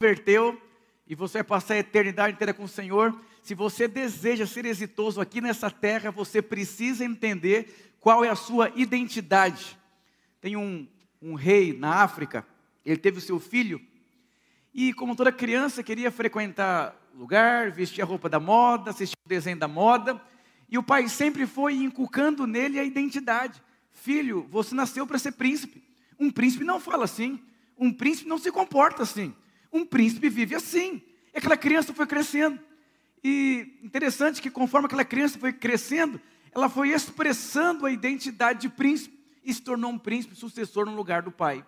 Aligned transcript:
converteu 0.00 0.56
e 1.08 1.14
você 1.16 1.38
vai 1.38 1.44
passar 1.44 1.74
a 1.74 1.78
eternidade 1.78 2.34
inteira 2.34 2.54
com 2.54 2.62
o 2.62 2.68
Senhor, 2.68 3.20
se 3.42 3.52
você 3.52 3.88
deseja 3.88 4.46
ser 4.46 4.64
exitoso 4.64 5.20
aqui 5.20 5.40
nessa 5.40 5.72
terra, 5.72 6.12
você 6.12 6.40
precisa 6.40 7.04
entender 7.04 7.94
qual 7.98 8.24
é 8.24 8.28
a 8.28 8.36
sua 8.36 8.70
identidade. 8.76 9.76
Tem 10.40 10.56
um, 10.56 10.86
um 11.20 11.34
rei 11.34 11.76
na 11.76 11.96
África, 11.96 12.46
ele 12.86 12.96
teve 12.96 13.18
o 13.18 13.20
seu 13.20 13.40
filho, 13.40 13.80
e 14.72 14.92
como 14.92 15.16
toda 15.16 15.32
criança 15.32 15.82
queria 15.82 16.12
frequentar 16.12 16.94
lugar, 17.12 17.72
vestir 17.72 18.00
a 18.00 18.04
roupa 18.04 18.28
da 18.28 18.38
moda, 18.38 18.90
assistir 18.90 19.16
o 19.26 19.28
desenho 19.28 19.58
da 19.58 19.66
moda, 19.66 20.22
e 20.68 20.78
o 20.78 20.82
pai 20.82 21.08
sempre 21.08 21.44
foi 21.44 21.74
inculcando 21.74 22.46
nele 22.46 22.78
a 22.78 22.84
identidade. 22.84 23.60
Filho, 23.90 24.46
você 24.48 24.76
nasceu 24.76 25.04
para 25.08 25.18
ser 25.18 25.32
príncipe. 25.32 25.82
Um 26.20 26.30
príncipe 26.30 26.62
não 26.62 26.78
fala 26.78 27.02
assim. 27.02 27.42
Um 27.76 27.92
príncipe 27.92 28.28
não 28.28 28.38
se 28.38 28.52
comporta 28.52 29.02
assim. 29.02 29.34
Um 29.72 29.84
príncipe 29.84 30.28
vive 30.28 30.54
assim. 30.54 31.02
E 31.34 31.38
aquela 31.38 31.56
criança 31.56 31.92
foi 31.92 32.06
crescendo. 32.06 32.58
E 33.22 33.78
interessante 33.82 34.40
que 34.40 34.50
conforme 34.50 34.86
aquela 34.86 35.04
criança 35.04 35.38
foi 35.38 35.52
crescendo, 35.52 36.20
ela 36.52 36.68
foi 36.68 36.90
expressando 36.90 37.86
a 37.86 37.90
identidade 37.90 38.62
de 38.62 38.68
príncipe 38.68 39.18
e 39.44 39.52
se 39.52 39.62
tornou 39.62 39.90
um 39.90 39.98
príncipe 39.98 40.34
sucessor 40.34 40.86
no 40.86 40.94
lugar 40.94 41.22
do 41.22 41.30
pai. 41.30 41.64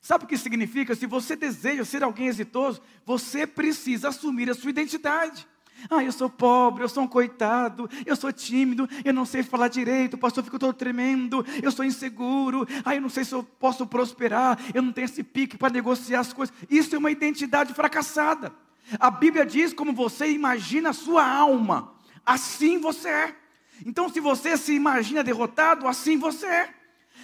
Sabe 0.00 0.24
o 0.24 0.26
que 0.26 0.36
significa? 0.36 0.94
Se 0.94 1.06
você 1.06 1.36
deseja 1.36 1.84
ser 1.84 2.02
alguém 2.02 2.26
exitoso, 2.26 2.82
você 3.06 3.46
precisa 3.46 4.08
assumir 4.08 4.50
a 4.50 4.54
sua 4.54 4.70
identidade. 4.70 5.46
Ah, 5.90 6.02
eu 6.02 6.12
sou 6.12 6.30
pobre, 6.30 6.84
eu 6.84 6.88
sou 6.88 7.02
um 7.02 7.08
coitado, 7.08 7.88
eu 8.06 8.14
sou 8.14 8.32
tímido, 8.32 8.88
eu 9.04 9.12
não 9.12 9.24
sei 9.24 9.42
falar 9.42 9.68
direito, 9.68 10.16
pastor 10.16 10.44
fica 10.44 10.58
todo 10.58 10.72
tremendo, 10.72 11.44
eu 11.62 11.72
sou 11.72 11.84
inseguro, 11.84 12.66
ah, 12.84 12.94
eu 12.94 13.00
não 13.00 13.08
sei 13.08 13.24
se 13.24 13.34
eu 13.34 13.42
posso 13.42 13.86
prosperar, 13.86 14.58
eu 14.72 14.82
não 14.82 14.92
tenho 14.92 15.06
esse 15.06 15.22
pique 15.22 15.56
para 15.56 15.72
negociar 15.72 16.20
as 16.20 16.32
coisas. 16.32 16.54
Isso 16.70 16.94
é 16.94 16.98
uma 16.98 17.10
identidade 17.10 17.74
fracassada. 17.74 18.52
A 18.98 19.10
Bíblia 19.10 19.44
diz 19.44 19.72
como 19.72 19.92
você 19.92 20.30
imagina 20.30 20.90
a 20.90 20.94
sua 20.94 21.26
alma, 21.26 21.92
assim 22.24 22.78
você 22.78 23.08
é. 23.08 23.36
Então, 23.84 24.08
se 24.08 24.20
você 24.20 24.56
se 24.56 24.72
imagina 24.74 25.24
derrotado, 25.24 25.88
assim 25.88 26.16
você 26.16 26.46
é. 26.46 26.74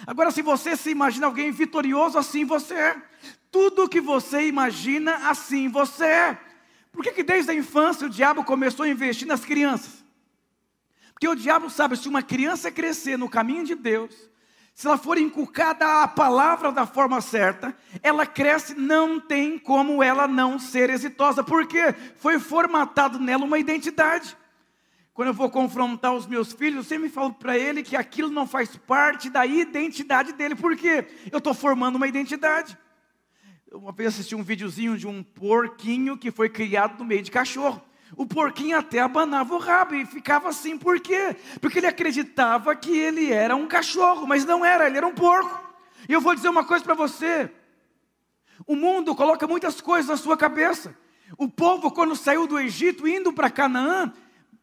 Agora, 0.05 0.31
se 0.31 0.41
você 0.41 0.75
se 0.75 0.89
imagina 0.89 1.25
alguém 1.25 1.51
vitorioso, 1.51 2.17
assim 2.17 2.45
você 2.45 2.73
é. 2.73 3.01
Tudo 3.51 3.89
que 3.89 4.01
você 4.01 4.47
imagina, 4.47 5.29
assim 5.29 5.69
você 5.69 6.05
é. 6.05 6.48
Por 6.99 7.03
que, 7.05 7.13
que 7.13 7.23
desde 7.23 7.49
a 7.51 7.55
infância 7.55 8.05
o 8.05 8.09
diabo 8.09 8.43
começou 8.43 8.83
a 8.83 8.89
investir 8.89 9.25
nas 9.25 9.45
crianças? 9.45 10.03
Porque 11.13 11.29
o 11.29 11.33
diabo 11.33 11.69
sabe, 11.69 11.95
se 11.95 12.09
uma 12.09 12.21
criança 12.21 12.69
crescer 12.69 13.17
no 13.17 13.29
caminho 13.29 13.63
de 13.63 13.73
Deus, 13.73 14.13
se 14.75 14.85
ela 14.85 14.97
for 14.97 15.17
inculcada 15.17 16.03
a 16.03 16.09
palavra 16.09 16.73
da 16.73 16.85
forma 16.85 17.21
certa, 17.21 17.73
ela 18.03 18.25
cresce, 18.25 18.73
não 18.75 19.17
tem 19.17 19.57
como 19.57 20.03
ela 20.03 20.27
não 20.27 20.59
ser 20.59 20.89
exitosa, 20.89 21.41
porque 21.41 21.95
foi 22.17 22.37
formatado 22.37 23.17
nela 23.17 23.45
uma 23.45 23.59
identidade. 23.59 24.35
Quando 25.13 25.29
eu 25.29 25.33
vou 25.33 25.49
confrontar 25.49 26.13
os 26.13 26.27
meus 26.27 26.51
filhos, 26.51 26.79
eu 26.79 26.83
sempre 26.83 27.07
falo 27.07 27.33
para 27.33 27.57
ele 27.57 27.81
que 27.81 27.95
aquilo 27.95 28.29
não 28.29 28.45
faz 28.45 28.75
parte 28.75 29.29
da 29.29 29.45
identidade 29.45 30.33
dele, 30.33 30.53
porque 30.53 31.07
eu 31.31 31.37
estou 31.37 31.53
formando 31.53 31.95
uma 31.95 32.09
identidade. 32.09 32.77
Uma 33.71 33.91
vez 33.91 34.15
assisti 34.15 34.35
um 34.35 34.41
videozinho 34.41 34.97
de 34.97 35.05
um 35.05 35.21
porquinho 35.21 36.17
que 36.17 36.31
foi 36.31 36.49
criado 36.49 36.97
no 36.97 37.05
meio 37.05 37.21
de 37.21 37.29
cachorro. 37.29 37.79
O 38.17 38.25
porquinho 38.25 38.75
até 38.75 38.99
abanava 38.99 39.53
o 39.53 39.59
rabo 39.59 39.93
e 39.93 40.05
ficava 40.07 40.49
assim, 40.49 40.75
por 40.75 40.99
quê? 40.99 41.35
Porque 41.61 41.77
ele 41.77 41.85
acreditava 41.85 42.75
que 42.75 42.97
ele 42.97 43.31
era 43.31 43.55
um 43.55 43.67
cachorro, 43.67 44.25
mas 44.25 44.43
não 44.43 44.65
era, 44.65 44.87
ele 44.87 44.97
era 44.97 45.05
um 45.05 45.13
porco. 45.13 45.61
E 46.07 46.13
eu 46.13 46.19
vou 46.19 46.33
dizer 46.33 46.49
uma 46.49 46.65
coisa 46.65 46.83
para 46.83 46.95
você: 46.95 47.51
o 48.65 48.75
mundo 48.75 49.15
coloca 49.15 49.45
muitas 49.45 49.79
coisas 49.79 50.09
na 50.09 50.17
sua 50.17 50.35
cabeça. 50.35 50.97
O 51.37 51.47
povo, 51.47 51.91
quando 51.91 52.15
saiu 52.15 52.47
do 52.47 52.59
Egito, 52.59 53.07
indo 53.07 53.31
para 53.31 53.51
Canaã, 53.51 54.11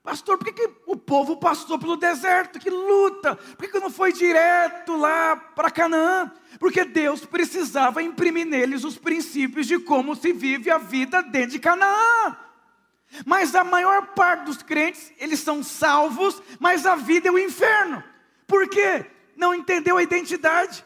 Pastor, 0.06 0.38
por 0.38 0.44
que, 0.44 0.52
que, 0.52 0.70
o 0.86 0.96
povo 0.96 1.36
passou 1.36 1.80
pelo 1.80 1.96
deserto? 1.96 2.60
Que 2.60 2.70
luta! 2.70 3.34
Por 3.34 3.66
que, 3.66 3.72
que 3.72 3.80
não 3.80 3.90
foi 3.90 4.12
direto 4.12 4.96
lá 4.96 5.34
para 5.34 5.68
Canaã? 5.68 6.30
Porque 6.60 6.84
Deus 6.84 7.26
precisava 7.26 8.00
imprimir 8.00 8.46
neles 8.46 8.84
os 8.84 8.96
princípios 8.96 9.66
de 9.66 9.80
como 9.80 10.14
se 10.14 10.32
vive 10.32 10.70
a 10.70 10.78
vida 10.78 11.24
dentro 11.24 11.50
de 11.50 11.58
Canaã. 11.58 12.36
Mas 13.24 13.56
a 13.56 13.64
maior 13.64 14.14
parte 14.14 14.44
dos 14.44 14.62
crentes, 14.62 15.12
eles 15.18 15.40
são 15.40 15.60
salvos, 15.60 16.40
mas 16.60 16.86
a 16.86 16.94
vida 16.94 17.26
é 17.26 17.32
o 17.32 17.38
inferno. 17.38 18.00
Por 18.46 18.68
quê? 18.68 19.06
Não 19.36 19.52
entendeu 19.52 19.96
a 19.96 20.04
identidade. 20.04 20.84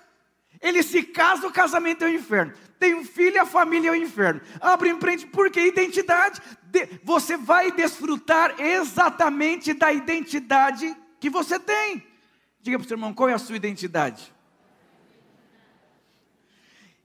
Ele 0.62 0.82
se 0.82 1.02
casa, 1.02 1.46
o 1.46 1.52
casamento 1.52 2.04
é 2.04 2.06
o 2.06 2.14
inferno. 2.14 2.54
Tem 2.78 2.94
um 2.94 3.04
filho, 3.04 3.38
a 3.42 3.44
família 3.44 3.90
é 3.90 3.92
o 3.92 3.94
inferno. 3.94 4.40
Abre 4.58 4.88
empreende, 4.88 5.26
porque 5.26 5.60
identidade. 5.60 6.40
Você 7.02 7.36
vai 7.36 7.72
desfrutar 7.72 8.60
exatamente 8.60 9.72
da 9.72 9.92
identidade 9.92 10.96
que 11.18 11.30
você 11.30 11.58
tem. 11.58 12.06
Diga 12.60 12.78
para 12.78 12.84
o 12.84 12.88
seu 12.88 12.96
irmão, 12.96 13.14
qual 13.14 13.28
é 13.28 13.34
a 13.34 13.38
sua 13.38 13.56
identidade? 13.56 14.32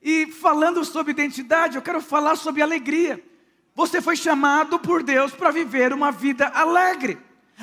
E 0.01 0.27
falando 0.27 0.83
sobre 0.85 1.11
identidade, 1.11 1.75
eu 1.75 1.81
quero 1.81 2.01
falar 2.01 2.35
sobre 2.35 2.61
alegria. 2.61 3.23
Você 3.73 4.01
foi 4.01 4.15
chamado 4.15 4.79
por 4.79 5.01
Deus 5.01 5.31
para 5.31 5.51
viver 5.51 5.91
uma 5.91 6.11
vida 6.11 6.47
alegre. 6.49 7.17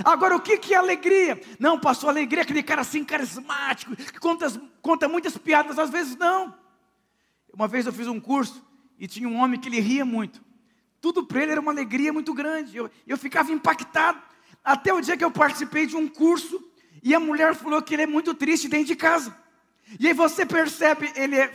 Agora, 0.04 0.36
o 0.36 0.40
que, 0.40 0.58
que 0.58 0.74
é 0.74 0.76
alegria? 0.76 1.40
Não, 1.58 1.78
passou 1.78 2.08
alegria, 2.08 2.40
é 2.40 2.44
aquele 2.44 2.62
cara 2.62 2.80
assim 2.80 3.04
carismático, 3.04 3.94
que 3.94 4.18
conta, 4.18 4.50
conta 4.80 5.08
muitas 5.08 5.36
piadas, 5.36 5.78
às 5.78 5.90
vezes 5.90 6.16
não. 6.16 6.54
Uma 7.52 7.68
vez 7.68 7.86
eu 7.86 7.92
fiz 7.92 8.08
um 8.08 8.18
curso 8.18 8.64
e 8.98 9.06
tinha 9.06 9.28
um 9.28 9.36
homem 9.36 9.60
que 9.60 9.68
ele 9.68 9.80
ria 9.80 10.04
muito. 10.04 10.42
Tudo 11.02 11.26
para 11.26 11.42
ele 11.42 11.50
era 11.50 11.60
uma 11.60 11.72
alegria 11.72 12.12
muito 12.12 12.32
grande. 12.32 12.76
Eu, 12.76 12.88
eu 13.08 13.18
ficava 13.18 13.50
impactado. 13.50 14.22
Até 14.64 14.94
o 14.94 15.00
dia 15.00 15.16
que 15.16 15.24
eu 15.24 15.32
participei 15.32 15.84
de 15.84 15.96
um 15.96 16.06
curso 16.06 16.64
e 17.02 17.12
a 17.12 17.18
mulher 17.18 17.56
falou 17.56 17.82
que 17.82 17.92
ele 17.92 18.02
é 18.02 18.06
muito 18.06 18.32
triste 18.32 18.68
dentro 18.68 18.86
de 18.86 18.94
casa. 18.94 19.36
E 19.98 20.06
aí 20.06 20.14
você 20.14 20.46
percebe, 20.46 21.10
ele 21.16 21.36
é, 21.36 21.50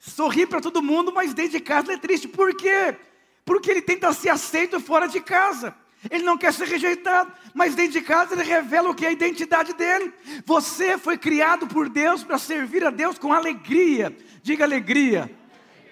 sorri 0.00 0.44
para 0.44 0.60
todo 0.60 0.82
mundo, 0.82 1.12
mas 1.14 1.32
dentro 1.32 1.52
de 1.52 1.60
casa 1.60 1.86
ele 1.86 1.94
é 1.94 1.98
triste. 1.98 2.26
Por 2.26 2.52
quê? 2.56 2.96
Porque 3.44 3.70
ele 3.70 3.80
tenta 3.80 4.12
ser 4.12 4.30
aceito 4.30 4.80
fora 4.80 5.06
de 5.06 5.20
casa. 5.20 5.72
Ele 6.10 6.24
não 6.24 6.36
quer 6.36 6.52
ser 6.52 6.66
rejeitado, 6.66 7.32
mas 7.54 7.76
dentro 7.76 7.92
de 7.92 8.00
casa 8.00 8.34
ele 8.34 8.42
revela 8.42 8.90
o 8.90 8.94
que 8.94 9.06
é 9.06 9.10
a 9.10 9.12
identidade 9.12 9.74
dele. 9.74 10.12
Você 10.44 10.98
foi 10.98 11.16
criado 11.16 11.68
por 11.68 11.88
Deus 11.88 12.24
para 12.24 12.36
servir 12.36 12.84
a 12.84 12.90
Deus 12.90 13.16
com 13.16 13.32
alegria. 13.32 14.16
Diga 14.42 14.64
alegria. 14.64 15.37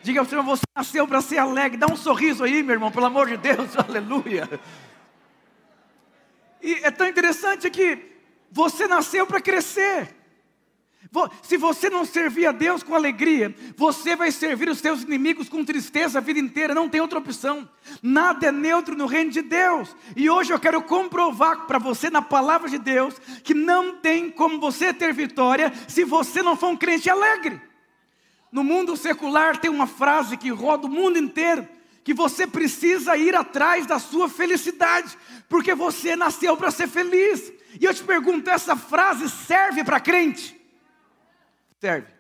Diga 0.06 0.20
ao 0.20 0.24
Senhor, 0.24 0.44
você 0.44 0.62
nasceu 0.72 1.08
para 1.08 1.20
ser 1.20 1.38
alegre. 1.38 1.76
Dá 1.76 1.88
um 1.88 1.96
sorriso 1.96 2.44
aí, 2.44 2.62
meu 2.62 2.74
irmão, 2.74 2.92
pelo 2.92 3.06
amor 3.06 3.26
de 3.26 3.36
Deus. 3.36 3.74
Aleluia. 3.76 4.48
E 6.62 6.74
é 6.74 6.92
tão 6.92 7.08
interessante 7.08 7.68
que 7.68 7.98
você 8.48 8.86
nasceu 8.86 9.26
para 9.26 9.40
crescer. 9.40 10.14
Se 11.42 11.56
você 11.56 11.90
não 11.90 12.04
servir 12.04 12.46
a 12.46 12.52
Deus 12.52 12.84
com 12.84 12.94
alegria, 12.94 13.52
você 13.76 14.14
vai 14.14 14.30
servir 14.30 14.68
os 14.68 14.78
seus 14.78 15.02
inimigos 15.02 15.48
com 15.48 15.64
tristeza 15.64 16.18
a 16.18 16.22
vida 16.22 16.38
inteira, 16.38 16.72
não 16.72 16.88
tem 16.88 17.00
outra 17.00 17.18
opção. 17.18 17.68
Nada 18.00 18.46
é 18.46 18.52
neutro 18.52 18.94
no 18.94 19.06
reino 19.06 19.32
de 19.32 19.42
Deus. 19.42 19.96
E 20.14 20.30
hoje 20.30 20.52
eu 20.52 20.60
quero 20.60 20.82
comprovar 20.82 21.66
para 21.66 21.80
você 21.80 22.10
na 22.10 22.22
palavra 22.22 22.68
de 22.68 22.78
Deus 22.78 23.18
que 23.42 23.54
não 23.54 23.96
tem 23.96 24.30
como 24.30 24.60
você 24.60 24.94
ter 24.94 25.12
vitória 25.12 25.72
se 25.88 26.04
você 26.04 26.44
não 26.44 26.54
for 26.54 26.68
um 26.68 26.76
crente 26.76 27.10
alegre. 27.10 27.65
No 28.56 28.64
mundo 28.64 28.96
secular 28.96 29.58
tem 29.58 29.70
uma 29.70 29.86
frase 29.86 30.34
que 30.34 30.48
roda 30.48 30.86
o 30.86 30.90
mundo 30.90 31.18
inteiro, 31.18 31.68
que 32.02 32.14
você 32.14 32.46
precisa 32.46 33.14
ir 33.14 33.36
atrás 33.36 33.84
da 33.84 33.98
sua 33.98 34.30
felicidade, 34.30 35.14
porque 35.46 35.74
você 35.74 36.16
nasceu 36.16 36.56
para 36.56 36.70
ser 36.70 36.88
feliz. 36.88 37.52
E 37.78 37.84
eu 37.84 37.92
te 37.92 38.02
pergunto, 38.02 38.48
essa 38.48 38.74
frase 38.74 39.28
serve 39.28 39.84
para 39.84 40.00
crente? 40.00 40.58
serve. 41.78 42.10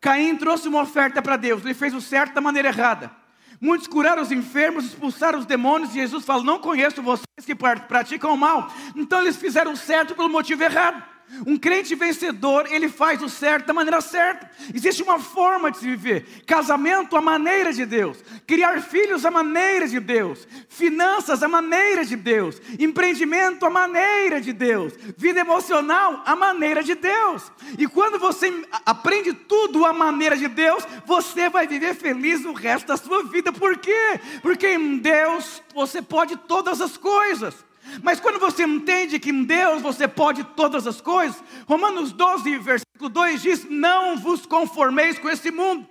Caim 0.00 0.34
trouxe 0.38 0.66
uma 0.66 0.80
oferta 0.80 1.20
para 1.20 1.36
Deus, 1.36 1.62
ele 1.62 1.74
fez 1.74 1.92
o 1.92 2.00
certo 2.00 2.32
da 2.32 2.40
maneira 2.40 2.68
errada. 2.68 3.19
Muitos 3.60 3.86
curaram 3.86 4.22
os 4.22 4.32
enfermos, 4.32 4.86
expulsaram 4.86 5.38
os 5.38 5.44
demônios, 5.44 5.90
e 5.90 6.00
Jesus 6.00 6.24
falou: 6.24 6.42
Não 6.42 6.58
conheço 6.58 7.02
vocês 7.02 7.44
que 7.44 7.54
praticam 7.54 8.32
o 8.32 8.38
mal. 8.38 8.72
Então 8.96 9.20
eles 9.20 9.36
fizeram 9.36 9.76
certo 9.76 10.14
pelo 10.14 10.30
motivo 10.30 10.62
errado. 10.62 11.02
Um 11.46 11.56
crente 11.56 11.94
vencedor, 11.94 12.66
ele 12.70 12.88
faz 12.88 13.22
o 13.22 13.28
certo 13.28 13.66
da 13.66 13.72
maneira 13.72 14.00
certa. 14.00 14.50
Existe 14.74 15.02
uma 15.02 15.18
forma 15.18 15.70
de 15.70 15.78
se 15.78 15.86
viver: 15.86 16.42
casamento, 16.44 17.16
a 17.16 17.20
maneira 17.20 17.72
de 17.72 17.86
Deus, 17.86 18.18
criar 18.46 18.82
filhos, 18.82 19.24
a 19.24 19.30
maneira 19.30 19.86
de 19.86 20.00
Deus, 20.00 20.46
finanças, 20.68 21.42
a 21.42 21.48
maneira 21.48 22.04
de 22.04 22.16
Deus, 22.16 22.60
empreendimento, 22.78 23.64
a 23.64 23.70
maneira 23.70 24.40
de 24.40 24.52
Deus, 24.52 24.92
vida 25.16 25.40
emocional, 25.40 26.22
a 26.26 26.34
maneira 26.34 26.82
de 26.82 26.94
Deus. 26.94 27.50
E 27.78 27.86
quando 27.86 28.18
você 28.18 28.52
aprende 28.84 29.32
tudo 29.32 29.86
a 29.86 29.92
maneira 29.92 30.36
de 30.36 30.48
Deus, 30.48 30.84
você 31.06 31.48
vai 31.48 31.66
viver 31.66 31.94
feliz 31.94 32.44
o 32.44 32.52
resto 32.52 32.88
da 32.88 32.96
sua 32.96 33.22
vida. 33.24 33.52
Por 33.52 33.78
quê? 33.78 34.20
Porque 34.42 34.66
em 34.66 34.98
Deus 34.98 35.62
você 35.74 36.02
pode 36.02 36.36
todas 36.36 36.80
as 36.80 36.96
coisas. 36.96 37.69
Mas 38.02 38.20
quando 38.20 38.38
você 38.38 38.64
entende 38.64 39.18
que 39.18 39.30
em 39.30 39.44
Deus 39.44 39.82
você 39.82 40.06
pode 40.06 40.44
todas 40.44 40.86
as 40.86 41.00
coisas, 41.00 41.42
Romanos 41.66 42.12
12, 42.12 42.58
versículo 42.58 43.08
2 43.08 43.42
diz: 43.42 43.66
Não 43.68 44.16
vos 44.18 44.46
conformeis 44.46 45.18
com 45.18 45.28
esse 45.28 45.50
mundo. 45.50 45.88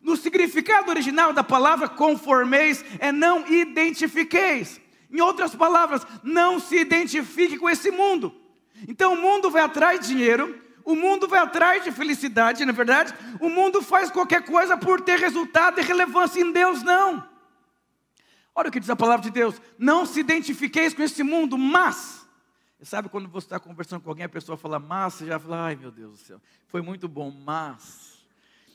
No 0.00 0.16
significado 0.16 0.90
original 0.90 1.32
da 1.32 1.44
palavra 1.44 1.88
conformeis 1.88 2.84
é 2.98 3.12
não 3.12 3.46
identifiqueis. 3.46 4.80
Em 5.12 5.20
outras 5.20 5.54
palavras, 5.54 6.06
não 6.22 6.60
se 6.60 6.76
identifique 6.76 7.58
com 7.58 7.68
esse 7.68 7.90
mundo. 7.90 8.34
Então 8.88 9.12
o 9.12 9.20
mundo 9.20 9.50
vai 9.50 9.62
atrás 9.62 10.00
de 10.00 10.08
dinheiro, 10.08 10.58
o 10.84 10.94
mundo 10.94 11.28
vai 11.28 11.40
atrás 11.40 11.84
de 11.84 11.92
felicidade, 11.92 12.64
na 12.64 12.72
é 12.72 12.74
verdade. 12.74 13.14
O 13.40 13.48
mundo 13.48 13.82
faz 13.82 14.10
qualquer 14.10 14.44
coisa 14.44 14.76
por 14.76 15.00
ter 15.00 15.18
resultado 15.18 15.78
e 15.78 15.82
relevância 15.82 16.40
em 16.40 16.50
Deus, 16.50 16.82
não. 16.82 17.29
Olha 18.60 18.68
o 18.68 18.72
que 18.72 18.78
diz 18.78 18.90
a 18.90 18.96
palavra 18.96 19.22
de 19.22 19.30
Deus: 19.30 19.58
não 19.78 20.04
se 20.04 20.20
identifiqueis 20.20 20.92
com 20.92 21.02
esse 21.02 21.22
mundo, 21.22 21.56
mas. 21.56 22.28
Sabe 22.82 23.08
quando 23.08 23.26
você 23.26 23.46
está 23.46 23.58
conversando 23.58 24.02
com 24.02 24.10
alguém, 24.10 24.26
a 24.26 24.28
pessoa 24.28 24.56
fala 24.56 24.78
mas, 24.78 25.14
você 25.14 25.26
já 25.26 25.38
fala, 25.38 25.64
ai 25.64 25.76
meu 25.76 25.90
Deus 25.90 26.12
do 26.12 26.18
céu, 26.18 26.40
foi 26.66 26.82
muito 26.82 27.08
bom, 27.08 27.30
mas. 27.30 28.22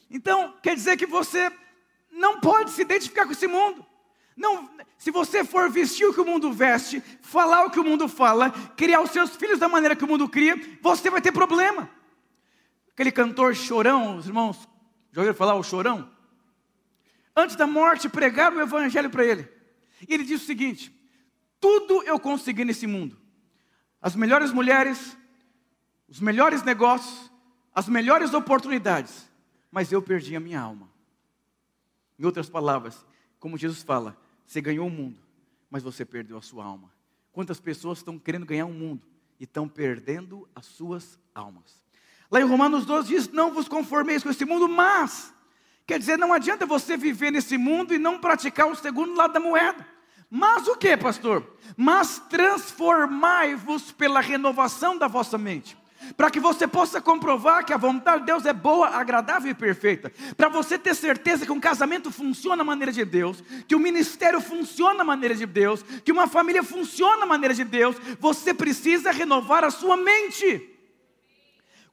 Então, 0.10 0.56
quer 0.62 0.76
dizer 0.76 0.98
que 0.98 1.06
você 1.06 1.52
não 2.12 2.40
pode 2.40 2.72
se 2.72 2.82
identificar 2.82 3.26
com 3.26 3.32
esse 3.32 3.48
mundo. 3.48 3.86
Não, 4.36 4.70
se 4.98 5.12
você 5.12 5.46
for 5.46 5.70
vestir 5.70 6.08
o 6.08 6.14
que 6.14 6.22
o 6.22 6.26
mundo 6.26 6.52
veste, 6.52 7.00
falar 7.22 7.66
o 7.66 7.70
que 7.70 7.80
o 7.80 7.84
mundo 7.84 8.08
fala, 8.08 8.52
criar 8.76 9.02
os 9.02 9.12
seus 9.12 9.36
filhos 9.36 9.60
da 9.60 9.70
maneira 9.70 9.96
que 9.96 10.04
o 10.04 10.08
mundo 10.08 10.28
cria, 10.28 10.56
você 10.82 11.12
vai 11.12 11.22
ter 11.22 11.32
problema. 11.32 11.88
Aquele 12.92 13.12
cantor 13.12 13.56
chorão, 13.56 14.18
os 14.18 14.26
irmãos, 14.26 14.68
já 15.12 15.22
ouviram 15.22 15.38
falar 15.38 15.56
o 15.56 15.64
chorão? 15.64 16.10
Antes 17.36 17.56
da 17.56 17.68
morte, 17.68 18.10
pregaram 18.10 18.58
o 18.58 18.62
evangelho 18.62 19.12
para 19.12 19.24
ele. 19.24 19.55
E 20.08 20.14
ele 20.14 20.24
disse 20.24 20.44
o 20.44 20.48
seguinte: 20.48 20.94
tudo 21.60 22.04
eu 22.04 22.20
consegui 22.20 22.64
nesse 22.64 22.86
mundo. 22.88 23.18
As 24.02 24.16
melhores 24.16 24.52
mulheres, 24.52 25.18
os 26.08 26.20
melhores 26.20 26.64
negócios, 26.64 27.32
as 27.74 27.90
melhores 27.90 28.34
oportunidades, 28.34 29.30
mas 29.72 29.92
eu 29.92 30.02
perdi 30.02 30.36
a 30.36 30.40
minha 30.40 30.62
alma. 30.62 30.90
Em 32.18 32.24
outras 32.24 32.50
palavras, 32.50 33.06
como 33.40 33.58
Jesus 33.58 33.84
fala, 33.84 34.18
você 34.46 34.62
ganhou 34.62 34.88
o 34.88 34.92
mundo, 34.92 35.20
mas 35.70 35.84
você 35.84 36.06
perdeu 36.06 36.38
a 36.38 36.42
sua 36.42 36.64
alma. 36.64 36.92
Quantas 37.32 37.60
pessoas 37.60 37.98
estão 37.98 38.18
querendo 38.18 38.46
ganhar 38.46 38.66
o 38.66 38.70
um 38.70 38.74
mundo 38.74 39.06
e 39.40 39.44
estão 39.44 39.68
perdendo 39.68 40.48
as 40.56 40.66
suas 40.66 41.20
almas? 41.34 41.84
Lá 42.32 42.40
em 42.40 42.46
Romanos 42.46 42.86
12 42.86 43.08
diz: 43.08 43.28
Não 43.30 43.54
vos 43.54 43.68
conformeis 43.68 44.24
com 44.24 44.30
esse 44.30 44.46
mundo, 44.46 44.70
mas. 44.70 45.34
Quer 45.86 46.00
dizer, 46.00 46.18
não 46.18 46.34
adianta 46.34 46.66
você 46.66 46.98
viver 46.98 47.32
nesse 47.32 47.58
mundo 47.58 47.94
e 47.94 48.00
não 48.00 48.20
praticar 48.20 48.68
o 48.68 48.76
segundo 48.76 49.16
lado 49.16 49.34
da 49.34 49.40
moeda. 49.40 49.86
Mas 50.30 50.68
o 50.68 50.76
que, 50.76 50.98
pastor? 50.98 51.46
Mas 51.78 52.20
transformai-vos 52.30 53.92
pela 53.92 54.20
renovação 54.20 54.98
da 54.98 55.08
vossa 55.08 55.38
mente 55.38 55.78
para 56.16 56.30
que 56.30 56.40
você 56.40 56.68
possa 56.68 57.02
comprovar 57.02 57.66
que 57.66 57.74
a 57.74 57.78
vontade 57.78 58.22
de 58.22 58.26
Deus 58.28 58.46
é 58.46 58.54
boa, 58.54 58.90
agradável 58.90 59.52
e 59.52 59.56
perfeita, 59.56 60.12
para 60.36 60.50
você 60.50 60.78
ter 60.78 60.96
certeza 60.96 61.46
que 61.46 61.52
um 61.52 61.60
casamento 61.60 62.12
funciona 62.12 62.62
à 62.62 62.66
maneira 62.66 62.92
de 62.92 63.04
Deus, 63.04 63.44
que 63.68 63.76
o 63.76 63.80
ministério 63.80 64.40
funciona 64.42 65.02
à 65.02 65.06
maneira 65.06 65.36
de 65.36 65.46
Deus, 65.46 65.84
que 66.04 66.12
uma 66.12 66.28
família 66.28 66.64
funciona 66.64 67.24
à 67.24 67.26
maneira 67.26 67.54
de 67.54 67.64
Deus, 67.64 67.96
você 68.20 68.54
precisa 68.54 69.12
renovar 69.12 69.64
a 69.64 69.72
sua 69.72 69.98
mente. 69.98 70.70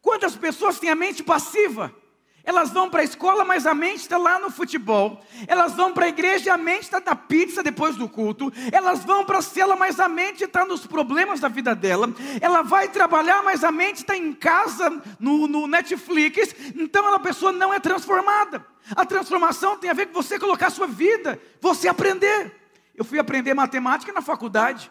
Quantas 0.01 0.37
pessoas 0.37 0.79
têm 0.79 0.91
a 0.91 0.97
mente 0.97 1.23
passiva? 1.23 1.95
Elas 2.45 2.71
vão 2.71 2.91
para 2.91 3.03
a 3.03 3.05
escola, 3.05 3.45
mas 3.45 3.67
a 3.67 3.75
mente 3.75 4.01
está 4.01 4.19
lá 4.19 4.39
no 4.39 4.51
futebol. 4.51 5.25
Elas 5.47 5.75
vão 5.75 5.93
para 5.93 6.07
a 6.07 6.09
igreja 6.09 6.47
e 6.47 6.51
a 6.51 6.59
mente 6.59 6.83
está 6.83 7.01
na 7.01 7.15
pizza 7.15 7.63
depois 7.63 7.97
do 7.97 8.09
culto. 8.09 8.53
Elas 8.73 9.05
vão 9.05 9.25
para 9.25 9.39
a 9.39 9.43
cela, 9.43 9.77
mas 9.77 10.01
a 10.01 10.09
mente 10.09 10.45
está 10.45 10.65
nos 10.65 10.85
problemas 10.87 11.39
da 11.39 11.49
vida 11.49 11.75
dela. 11.75 12.13
Ela 12.41 12.63
vai 12.63 12.89
trabalhar, 12.89 13.43
mas 13.45 13.63
a 13.63 13.71
mente 13.71 13.99
está 13.99 14.17
em 14.17 14.33
casa, 14.33 14.91
no, 15.21 15.47
no 15.47 15.67
Netflix. 15.69 16.55
Então 16.75 17.15
a 17.15 17.21
pessoa 17.21 17.53
não 17.53 17.73
é 17.73 17.79
transformada. 17.79 18.67
A 18.97 19.07
transformação 19.07 19.79
tem 19.79 19.91
a 19.91 19.95
ver 19.95 20.07
com 20.07 20.15
você 20.15 20.39
colocar 20.39 20.67
a 20.67 20.71
sua 20.71 20.89
vida, 20.89 21.41
você 21.61 21.87
aprender. 21.87 22.61
Eu 22.95 23.05
fui 23.05 23.19
aprender 23.19 23.55
matemática 23.55 24.13
na 24.13 24.21
faculdade, 24.21 24.91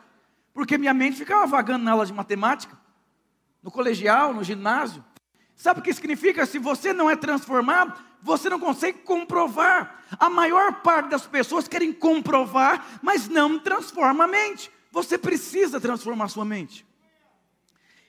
porque 0.53 0.77
minha 0.77 0.93
mente 0.93 1.17
ficava 1.17 1.45
vagando 1.45 1.83
na 1.83 1.91
aula 1.91 2.05
de 2.05 2.13
matemática, 2.13 2.77
no 3.61 3.69
colegial, 3.69 4.33
no 4.33 4.43
ginásio. 4.43 5.03
Sabe 5.61 5.79
o 5.79 5.83
que 5.83 5.93
significa? 5.93 6.43
Se 6.47 6.57
você 6.57 6.91
não 6.91 7.07
é 7.07 7.15
transformado, 7.15 7.93
você 8.19 8.49
não 8.49 8.59
consegue 8.59 8.97
comprovar. 8.97 10.03
A 10.19 10.27
maior 10.27 10.81
parte 10.81 11.09
das 11.09 11.27
pessoas 11.27 11.67
querem 11.67 11.93
comprovar, 11.93 12.99
mas 12.99 13.27
não 13.27 13.59
transforma 13.59 14.23
a 14.23 14.27
mente. 14.27 14.71
Você 14.91 15.19
precisa 15.19 15.79
transformar 15.79 16.29
sua 16.29 16.43
mente. 16.43 16.83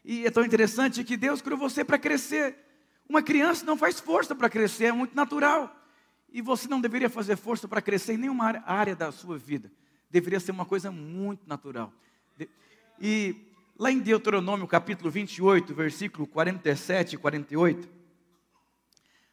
E 0.02 0.24
é 0.24 0.30
tão 0.30 0.46
interessante 0.46 1.04
que 1.04 1.14
Deus 1.14 1.42
criou 1.42 1.58
você 1.58 1.84
para 1.84 1.98
crescer. 1.98 2.56
Uma 3.06 3.22
criança 3.22 3.66
não 3.66 3.76
faz 3.76 4.00
força 4.00 4.34
para 4.34 4.48
crescer, 4.48 4.86
é 4.86 4.92
muito 4.92 5.14
natural. 5.14 5.76
E 6.32 6.40
você 6.40 6.66
não 6.66 6.80
deveria 6.80 7.10
fazer 7.10 7.36
força 7.36 7.68
para 7.68 7.82
crescer 7.82 8.14
em 8.14 8.16
nenhuma 8.16 8.62
área 8.64 8.96
da 8.96 9.12
sua 9.12 9.36
vida. 9.36 9.70
Deveria 10.10 10.40
ser 10.40 10.52
uma 10.52 10.64
coisa 10.64 10.90
muito 10.90 11.46
natural. 11.46 11.92
E 12.98 13.51
Lá 13.78 13.90
em 13.90 13.98
Deuteronômio 13.98 14.66
capítulo 14.66 15.10
28, 15.10 15.74
versículo 15.74 16.26
47 16.26 17.14
e 17.14 17.18
48. 17.18 17.88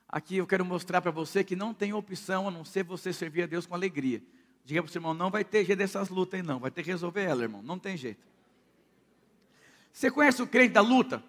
Aqui 0.08 0.38
eu 0.38 0.48
quero 0.48 0.66
mostrar 0.66 1.02
para 1.02 1.12
você 1.12 1.44
que 1.44 1.56
não 1.56 1.74
tem 1.74 1.94
opção 1.94 2.48
a 2.48 2.52
não 2.52 2.64
ser 2.64 2.84
você 2.84 3.12
servir 3.12 3.44
a 3.44 3.46
Deus 3.46 3.66
com 3.66 3.76
alegria. 3.76 4.24
Diga 4.64 4.82
para 4.82 4.90
o 4.90 4.92
seu 4.92 5.00
irmão, 5.00 5.14
não 5.14 5.30
vai 5.30 5.44
ter 5.44 5.66
jeito 5.66 5.80
dessas 5.80 6.10
lutas 6.10 6.40
aí 6.40 6.46
não, 6.46 6.60
vai 6.60 6.72
ter 6.72 6.84
que 6.84 6.90
resolver 6.90 7.24
ela, 7.24 7.44
irmão, 7.44 7.62
não 7.62 7.78
tem 7.78 7.98
jeito. 7.98 8.26
Você 9.92 10.10
conhece 10.10 10.42
o 10.42 10.48
crente 10.48 10.74
da 10.74 10.82
luta? 10.82 11.24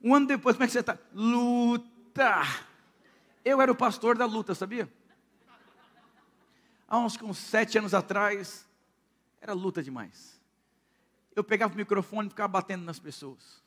Um 0.00 0.14
ano 0.14 0.26
depois, 0.26 0.56
como 0.56 0.64
é 0.64 0.66
que 0.66 0.72
você 0.72 0.80
está? 0.80 0.98
Luta! 1.12 2.42
Eu 3.44 3.60
era 3.60 3.72
o 3.72 3.74
pastor 3.74 4.16
da 4.16 4.24
luta, 4.24 4.54
sabia? 4.54 4.90
Há 6.86 6.98
uns, 6.98 7.20
uns 7.22 7.38
sete 7.38 7.76
anos 7.78 7.92
atrás, 7.92 8.66
era 9.40 9.52
luta 9.52 9.82
demais. 9.82 10.31
Eu 11.34 11.42
pegava 11.42 11.72
o 11.72 11.76
microfone 11.76 12.28
e 12.28 12.30
ficava 12.30 12.48
batendo 12.48 12.84
nas 12.84 12.98
pessoas. 12.98 13.62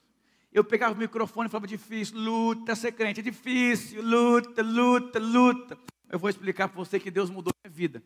Eu 0.51 0.63
pegava 0.63 0.93
o 0.93 0.97
microfone 0.97 1.47
e 1.47 1.51
falava 1.51 1.67
difícil, 1.67 2.17
luta, 2.17 2.75
ser 2.75 2.93
crente, 2.93 3.19
é 3.19 3.23
difícil, 3.23 4.01
luta, 4.01 4.61
luta, 4.61 5.19
luta. 5.19 5.77
Eu 6.09 6.17
vou 6.17 6.29
explicar 6.29 6.69
para 6.69 6.77
você 6.77 6.99
que 6.99 7.11
Deus 7.11 7.29
mudou 7.29 7.51
minha 7.63 7.73
vida. 7.73 8.01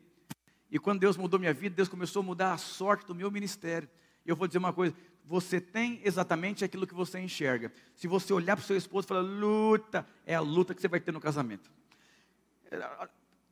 E 0.71 0.79
quando 0.79 0.99
Deus 0.99 1.17
mudou 1.17 1.39
minha 1.39 1.53
vida, 1.53 1.75
Deus 1.75 1.87
começou 1.87 2.21
a 2.21 2.23
mudar 2.23 2.53
a 2.53 2.57
sorte 2.57 3.05
do 3.05 3.13
meu 3.13 3.29
ministério. 3.29 3.89
Eu 4.25 4.35
vou 4.35 4.47
dizer 4.47 4.59
uma 4.59 4.73
coisa: 4.73 4.95
você 5.25 5.61
tem 5.61 6.01
exatamente 6.03 6.65
aquilo 6.65 6.87
que 6.87 6.93
você 6.93 7.19
enxerga. 7.19 7.71
Se 7.95 8.07
você 8.07 8.33
olhar 8.33 8.55
para 8.55 8.63
o 8.63 8.65
seu 8.65 8.77
esposo 8.77 9.05
e 9.05 9.09
falar, 9.09 9.21
luta, 9.21 10.07
é 10.25 10.33
a 10.33 10.41
luta 10.41 10.73
que 10.73 10.81
você 10.81 10.87
vai 10.87 10.99
ter 10.99 11.11
no 11.11 11.19
casamento. 11.19 11.69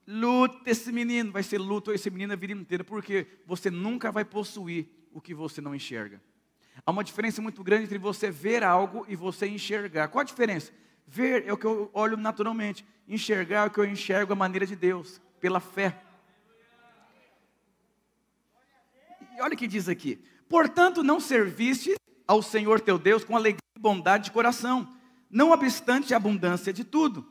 Luta 0.08 0.70
esse 0.70 0.92
menino, 0.92 1.32
vai 1.32 1.44
ser 1.44 1.58
luta 1.58 1.94
esse 1.94 2.10
menino 2.10 2.34
a 2.34 2.36
vida 2.36 2.54
inteira, 2.54 2.84
porque 2.84 3.28
você 3.46 3.70
nunca 3.70 4.12
vai 4.12 4.24
possuir 4.24 4.88
o 5.18 5.22
que 5.22 5.34
você 5.34 5.60
não 5.60 5.74
enxerga. 5.74 6.22
Há 6.86 6.92
uma 6.92 7.04
diferença 7.04 7.42
muito 7.42 7.64
grande 7.64 7.86
entre 7.86 7.98
você 7.98 8.30
ver 8.30 8.64
algo 8.64 9.04
e 9.10 9.16
você 9.16 9.48
enxergar. 9.48 10.10
Qual 10.10 10.22
a 10.22 10.24
diferença? 10.24 10.72
Ver 11.08 11.48
é 11.48 11.52
o 11.52 11.58
que 11.58 11.66
eu 11.66 11.90
olho 11.92 12.16
naturalmente, 12.16 12.86
enxergar 13.08 13.64
é 13.64 13.66
o 13.66 13.72
que 13.72 13.80
eu 13.80 13.86
enxergo 13.86 14.34
a 14.34 14.36
maneira 14.36 14.64
de 14.64 14.76
Deus, 14.76 15.20
pela 15.42 15.60
fé. 15.60 16.00
E 19.36 19.42
olha 19.42 19.56
o 19.56 19.58
que 19.58 19.66
diz 19.66 19.90
aqui: 19.90 20.24
portanto, 20.48 21.02
não 21.02 21.20
serviste 21.20 21.96
ao 22.28 22.44
Senhor 22.44 22.80
teu 22.80 23.00
Deus 23.00 23.24
com 23.24 23.36
alegria 23.36 23.58
e 23.76 23.80
bondade 23.80 24.26
de 24.26 24.32
coração, 24.32 24.96
não 25.32 25.50
obstante 25.50 26.14
a 26.14 26.18
abundância 26.18 26.72
de 26.72 26.84
tudo. 26.84 27.28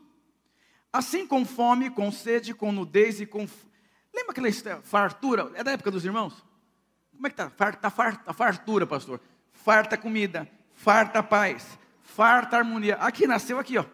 Assim 0.92 1.24
com 1.24 1.44
fome, 1.44 1.88
com 1.88 2.10
sede, 2.10 2.52
com 2.52 2.72
nudez 2.72 3.20
e 3.20 3.26
com. 3.26 3.46
Lembra 4.12 4.32
aquela 4.32 4.82
fartura? 4.82 5.52
É 5.54 5.62
da 5.62 5.70
época 5.70 5.92
dos 5.92 6.04
irmãos? 6.04 6.45
Como 7.16 7.26
é 7.26 7.30
que 7.30 7.34
está? 7.34 7.50
Farta, 7.50 7.90
farta, 7.90 8.32
fartura, 8.32 8.86
pastor. 8.86 9.20
Farta 9.52 9.96
comida, 9.96 10.48
farta 10.74 11.22
paz, 11.22 11.78
farta 12.02 12.56
harmonia. 12.56 12.96
Aqui 12.96 13.26
nasceu 13.26 13.58
aqui, 13.58 13.78
ó. 13.78 13.84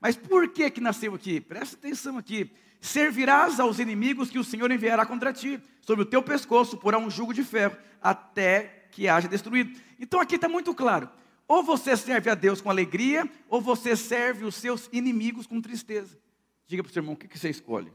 Mas 0.00 0.16
por 0.16 0.48
que 0.48 0.70
que 0.70 0.80
nasceu 0.80 1.14
aqui? 1.14 1.40
Presta 1.40 1.76
atenção 1.76 2.16
aqui. 2.16 2.52
Servirás 2.80 3.60
aos 3.60 3.78
inimigos 3.78 4.30
que 4.30 4.38
o 4.38 4.44
Senhor 4.44 4.70
enviará 4.70 5.04
contra 5.04 5.32
ti. 5.32 5.60
Sobre 5.80 6.02
o 6.02 6.06
teu 6.06 6.22
pescoço 6.22 6.76
porá 6.76 6.98
um 6.98 7.10
jugo 7.10 7.34
de 7.34 7.42
ferro, 7.42 7.76
até 8.00 8.86
que 8.90 9.08
haja 9.08 9.28
destruído. 9.28 9.78
Então 9.98 10.20
aqui 10.20 10.36
está 10.36 10.48
muito 10.48 10.74
claro. 10.74 11.08
Ou 11.46 11.62
você 11.62 11.96
serve 11.96 12.30
a 12.30 12.34
Deus 12.34 12.60
com 12.60 12.70
alegria, 12.70 13.28
ou 13.48 13.60
você 13.60 13.96
serve 13.96 14.44
os 14.44 14.54
seus 14.54 14.88
inimigos 14.92 15.46
com 15.46 15.60
tristeza. 15.60 16.18
Diga 16.66 16.82
para 16.82 16.90
o 16.90 16.92
seu 16.92 17.00
irmão, 17.00 17.14
o 17.14 17.16
que, 17.16 17.26
que 17.26 17.38
você 17.38 17.50
escolhe? 17.50 17.92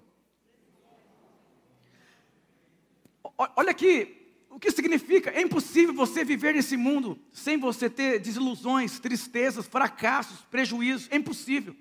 Olha 3.38 3.72
aqui, 3.72 4.26
o 4.50 4.60
que 4.60 4.72
significa? 4.72 5.32
É 5.32 5.42
impossível 5.42 5.94
você 5.94 6.24
viver 6.24 6.54
nesse 6.54 6.78
mundo 6.78 7.20
sem 7.34 7.58
você 7.58 7.90
ter 7.90 8.20
desilusões, 8.20 9.00
tristezas, 9.00 9.68
fracassos, 9.68 10.42
prejuízos. 10.50 11.08
É 11.12 11.18
impossível. 11.18 11.76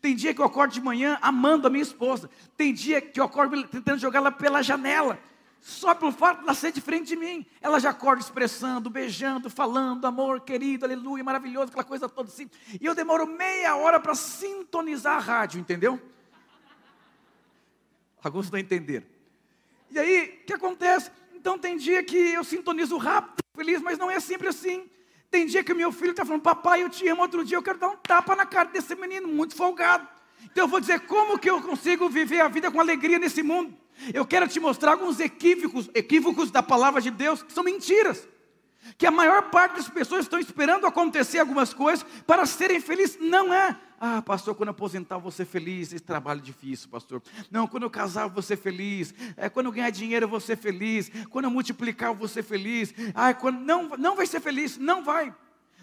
Tem 0.00 0.14
dia 0.14 0.34
que 0.34 0.40
eu 0.40 0.44
acordo 0.44 0.72
de 0.72 0.80
manhã 0.80 1.18
amando 1.22 1.66
a 1.66 1.70
minha 1.70 1.82
esposa. 1.82 2.28
Tem 2.56 2.74
dia 2.74 3.00
que 3.00 3.20
eu 3.20 3.24
acordo 3.24 3.62
tentando 3.68 3.98
jogá-la 3.98 4.32
pela 4.32 4.62
janela. 4.62 5.18
Só 5.60 5.94
pelo 5.94 6.10
fato 6.10 6.40
de 6.40 6.46
nascer 6.46 6.72
de 6.72 6.80
frente 6.80 7.08
de 7.08 7.16
mim, 7.16 7.46
ela 7.60 7.78
já 7.78 7.90
acorda 7.90 8.22
expressando, 8.22 8.88
beijando, 8.88 9.50
falando, 9.50 10.06
amor 10.06 10.40
querido, 10.40 10.86
aleluia, 10.86 11.22
maravilhoso, 11.22 11.68
aquela 11.68 11.84
coisa 11.84 12.08
toda 12.08 12.30
assim. 12.30 12.50
E 12.80 12.84
eu 12.84 12.94
demoro 12.94 13.26
meia 13.26 13.76
hora 13.76 14.00
para 14.00 14.14
sintonizar 14.14 15.16
a 15.16 15.20
rádio, 15.20 15.60
entendeu? 15.60 16.00
Alguns 18.22 18.50
não 18.50 18.58
entenderam. 18.58 19.06
E 19.90 19.98
aí, 19.98 20.40
o 20.42 20.46
que 20.46 20.52
acontece? 20.52 21.10
Então 21.34 21.58
tem 21.58 21.76
dia 21.76 22.02
que 22.02 22.16
eu 22.16 22.44
sintonizo 22.44 22.96
rápido, 22.96 23.38
feliz, 23.56 23.80
mas 23.80 23.98
não 23.98 24.10
é 24.10 24.20
sempre 24.20 24.48
assim. 24.48 24.88
Tem 25.30 25.46
dia 25.46 25.62
que 25.62 25.72
meu 25.72 25.92
filho 25.92 26.10
está 26.10 26.24
falando, 26.24 26.42
papai, 26.42 26.82
eu 26.82 26.90
te 26.90 27.06
amo. 27.08 27.22
Outro 27.22 27.44
dia 27.44 27.56
eu 27.56 27.62
quero 27.62 27.78
dar 27.78 27.88
um 27.88 27.96
tapa 27.96 28.34
na 28.34 28.44
cara 28.44 28.68
desse 28.68 28.94
menino, 28.94 29.28
muito 29.28 29.54
folgado. 29.54 30.06
Então 30.44 30.64
eu 30.64 30.68
vou 30.68 30.80
dizer, 30.80 31.00
como 31.00 31.38
que 31.38 31.48
eu 31.48 31.60
consigo 31.62 32.08
viver 32.08 32.40
a 32.40 32.48
vida 32.48 32.70
com 32.70 32.80
alegria 32.80 33.18
nesse 33.18 33.42
mundo? 33.42 33.76
Eu 34.12 34.26
quero 34.26 34.48
te 34.48 34.58
mostrar 34.58 34.92
alguns 34.92 35.20
equívocos, 35.20 35.90
equívocos 35.94 36.50
da 36.50 36.62
palavra 36.62 37.00
de 37.00 37.10
Deus, 37.10 37.42
que 37.42 37.52
são 37.52 37.62
mentiras. 37.62 38.26
Que 38.96 39.06
a 39.06 39.10
maior 39.10 39.50
parte 39.50 39.76
das 39.76 39.88
pessoas 39.88 40.22
estão 40.22 40.38
esperando 40.38 40.86
acontecer 40.86 41.38
algumas 41.38 41.74
coisas 41.74 42.04
para 42.26 42.46
serem 42.46 42.80
felizes. 42.80 43.18
Não 43.20 43.52
é. 43.52 43.76
Ah, 44.02 44.22
pastor, 44.22 44.54
quando 44.54 44.68
eu 44.68 44.70
aposentar 44.70 45.18
vou 45.18 45.30
ser 45.30 45.44
feliz. 45.44 45.92
Esse 45.92 46.02
trabalho 46.02 46.40
difícil, 46.40 46.88
pastor. 46.88 47.22
Não, 47.50 47.66
quando 47.66 47.82
eu 47.82 47.90
casar 47.90 48.28
vou 48.28 48.42
ser 48.42 48.56
feliz. 48.56 49.12
É, 49.36 49.50
quando 49.50 49.66
eu 49.66 49.72
ganhar 49.72 49.90
dinheiro 49.90 50.26
vou 50.26 50.40
ser 50.40 50.56
feliz. 50.56 51.10
Quando 51.28 51.44
eu 51.44 51.50
multiplicar 51.50 52.14
vou 52.14 52.26
ser 52.26 52.42
feliz. 52.42 52.94
Ah, 53.14 53.34
quando... 53.34 53.60
não, 53.60 53.90
não 53.98 54.16
vai 54.16 54.26
ser 54.26 54.40
feliz. 54.40 54.78
Não 54.78 55.04
vai. 55.04 55.34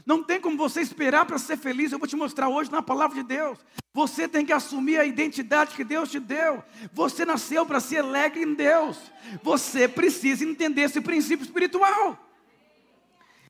Não 0.03 0.23
tem 0.23 0.41
como 0.41 0.57
você 0.57 0.81
esperar 0.81 1.27
para 1.27 1.37
ser 1.37 1.57
feliz. 1.57 1.91
Eu 1.91 1.99
vou 1.99 2.07
te 2.07 2.15
mostrar 2.15 2.49
hoje 2.49 2.71
na 2.71 2.81
palavra 2.81 3.15
de 3.15 3.23
Deus. 3.23 3.59
Você 3.93 4.27
tem 4.27 4.43
que 4.43 4.53
assumir 4.53 4.97
a 4.99 5.05
identidade 5.05 5.75
que 5.75 5.83
Deus 5.83 6.09
te 6.09 6.19
deu. 6.19 6.63
Você 6.93 7.23
nasceu 7.23 7.67
para 7.67 7.79
ser 7.79 7.99
alegre 7.99 8.41
em 8.41 8.55
Deus. 8.55 8.97
Você 9.43 9.87
precisa 9.87 10.43
entender 10.43 10.81
esse 10.81 11.01
princípio 11.01 11.43
espiritual. 11.43 12.26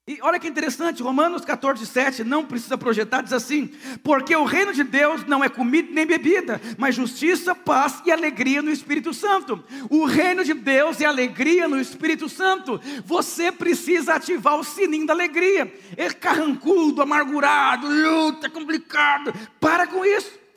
E 0.07 0.19
olha 0.21 0.39
que 0.39 0.47
interessante, 0.47 1.03
Romanos 1.03 1.43
14, 1.43 1.85
7, 1.85 2.23
não 2.23 2.45
precisa 2.45 2.77
projetar, 2.77 3.21
diz 3.21 3.33
assim: 3.33 3.69
porque 4.01 4.33
o 4.33 4.45
reino 4.45 4.71
de 4.73 4.81
Deus 4.81 5.25
não 5.25 5.43
é 5.43 5.49
comida 5.49 5.89
nem 5.91 6.05
bebida, 6.05 6.61
mas 6.77 6.95
justiça, 6.95 7.53
paz 7.53 8.01
e 8.05 8.11
alegria 8.11 8.61
no 8.61 8.71
Espírito 8.71 9.13
Santo. 9.13 9.61
O 9.89 10.05
reino 10.05 10.45
de 10.45 10.53
Deus 10.53 11.01
é 11.01 11.05
alegria 11.05 11.67
no 11.67 11.77
Espírito 11.77 12.29
Santo. 12.29 12.79
Você 13.03 13.51
precisa 13.51 14.13
ativar 14.13 14.57
o 14.57 14.63
sininho 14.63 15.05
da 15.05 15.11
alegria. 15.11 15.77
É 15.97 16.09
carrancudo, 16.09 17.01
amargurado, 17.01 17.89
luta, 17.89 18.49
complicado. 18.49 19.33
Para 19.59 19.87
com 19.87 20.05
isso. 20.05 20.47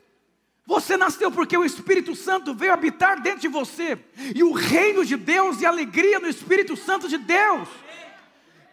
Você 0.65 0.95
nasceu 0.95 1.29
porque 1.29 1.57
o 1.57 1.65
Espírito 1.65 2.15
Santo 2.15 2.53
veio 2.53 2.71
habitar 2.71 3.19
dentro 3.19 3.41
de 3.41 3.49
você. 3.49 3.99
E 4.33 4.41
o 4.41 4.53
reino 4.53 5.03
de 5.03 5.17
Deus 5.17 5.61
é 5.61 5.65
alegria 5.65 6.17
no 6.17 6.29
Espírito 6.29 6.77
Santo 6.77 7.09
de 7.09 7.17
Deus. 7.17 7.67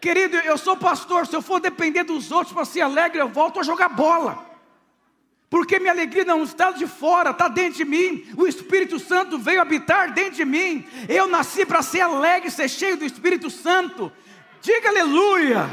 Querido, 0.00 0.36
eu 0.38 0.56
sou 0.56 0.76
pastor, 0.76 1.26
se 1.26 1.34
eu 1.34 1.42
for 1.42 1.60
depender 1.60 2.04
dos 2.04 2.30
outros 2.30 2.52
para 2.52 2.64
ser 2.64 2.82
alegre, 2.82 3.20
eu 3.20 3.28
volto 3.28 3.58
a 3.58 3.62
jogar 3.62 3.88
bola. 3.88 4.46
Porque 5.50 5.78
minha 5.78 5.92
alegria 5.92 6.24
não 6.24 6.42
está 6.42 6.70
de 6.70 6.86
fora, 6.86 7.30
está 7.30 7.48
dentro 7.48 7.78
de 7.78 7.84
mim. 7.84 8.26
O 8.36 8.46
Espírito 8.46 8.98
Santo 8.98 9.38
veio 9.38 9.60
habitar 9.60 10.12
dentro 10.12 10.34
de 10.34 10.44
mim. 10.44 10.86
Eu 11.08 11.26
nasci 11.26 11.64
para 11.64 11.82
ser 11.82 12.02
alegre, 12.02 12.50
ser 12.50 12.68
cheio 12.68 12.96
do 12.96 13.04
Espírito 13.04 13.48
Santo. 13.48 14.12
Diga 14.60 14.90
aleluia. 14.90 15.68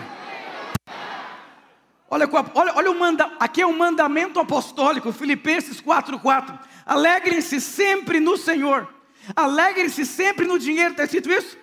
Olha, 2.09 2.29
olha, 2.53 2.73
olha 2.75 2.91
o 2.91 2.97
manda, 2.97 3.29
aqui 3.39 3.61
é 3.61 3.67
um 3.67 3.75
mandamento 3.75 4.39
apostólico, 4.39 5.11
Filipenses 5.11 5.81
4,4. 5.81 6.57
Alegrem-se 6.85 7.59
sempre 7.59 8.19
no 8.19 8.37
Senhor. 8.37 8.87
Alegrem-se 9.35 10.05
sempre 10.05 10.45
no 10.45 10.57
dinheiro, 10.57 10.91
está 10.91 11.03
escrito 11.03 11.31
isso? 11.31 11.57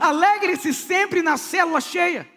Alegre-se 0.00 0.74
sempre 0.74 1.22
na 1.22 1.36
célula 1.36 1.80
cheia. 1.80 2.28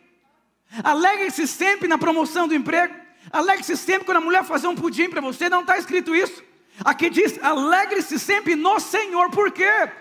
Alegre-se 0.84 1.48
sempre 1.48 1.88
na 1.88 1.98
promoção 1.98 2.48
do 2.48 2.54
emprego. 2.54 2.94
Alegre-se 3.32 3.76
sempre 3.76 4.06
quando 4.06 4.18
a 4.18 4.22
mulher 4.22 4.44
fazer 4.44 4.68
um 4.68 4.76
pudim 4.76 5.10
para 5.10 5.22
você. 5.22 5.50
Não 5.50 5.62
está 5.62 5.78
escrito 5.78 6.16
isso. 6.16 6.44
Aqui 6.84 7.10
diz: 7.10 7.42
alegre-se 7.44 8.20
sempre 8.20 8.56
no 8.56 8.80
Senhor. 8.80 9.30
Por 9.32 9.52
quê? 9.52 9.92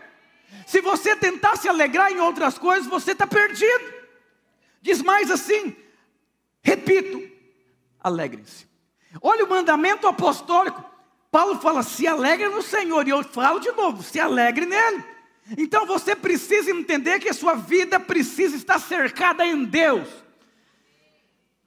Se 0.67 0.81
você 0.81 1.17
tentar 1.17 1.57
se 1.57 1.69
alegrar 1.69 2.12
em 2.12 2.21
outras 2.21 2.59
coisas, 2.59 2.87
você 2.87 3.12
está 3.12 3.26
perdido. 3.26 3.95
Diz 4.81 5.02
mais 5.02 5.31
assim: 5.31 5.75
repito, 6.62 7.23
alegre-se. 8.00 8.67
Olha 9.23 9.45
o 9.45 9.49
mandamento 9.49 10.07
apostólico. 10.07 10.85
Paulo 11.31 11.59
fala: 11.61 11.83
se 11.83 12.07
alegre 12.07 12.49
no 12.49 12.62
Senhor. 12.62 13.07
E 13.07 13.11
eu 13.11 13.25
falo 13.25 13.59
de 13.59 13.73
novo: 13.73 14.02
se 14.02 14.21
alegre 14.21 14.67
nele. 14.67 15.17
Então 15.57 15.87
você 15.87 16.14
precisa 16.14 16.71
entender 16.71 17.19
que 17.21 17.28
a 17.28 17.35
sua 17.35 17.55
vida 17.55 17.99
precisa 17.99 18.57
estar 18.57 18.78
cercada 18.78 19.47
em 19.47 19.64
Deus. 19.64 20.09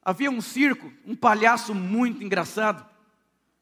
Havia 0.04 0.30
um 0.30 0.40
circo, 0.40 0.92
um 1.06 1.16
palhaço 1.16 1.74
muito 1.74 2.22
engraçado, 2.22 2.84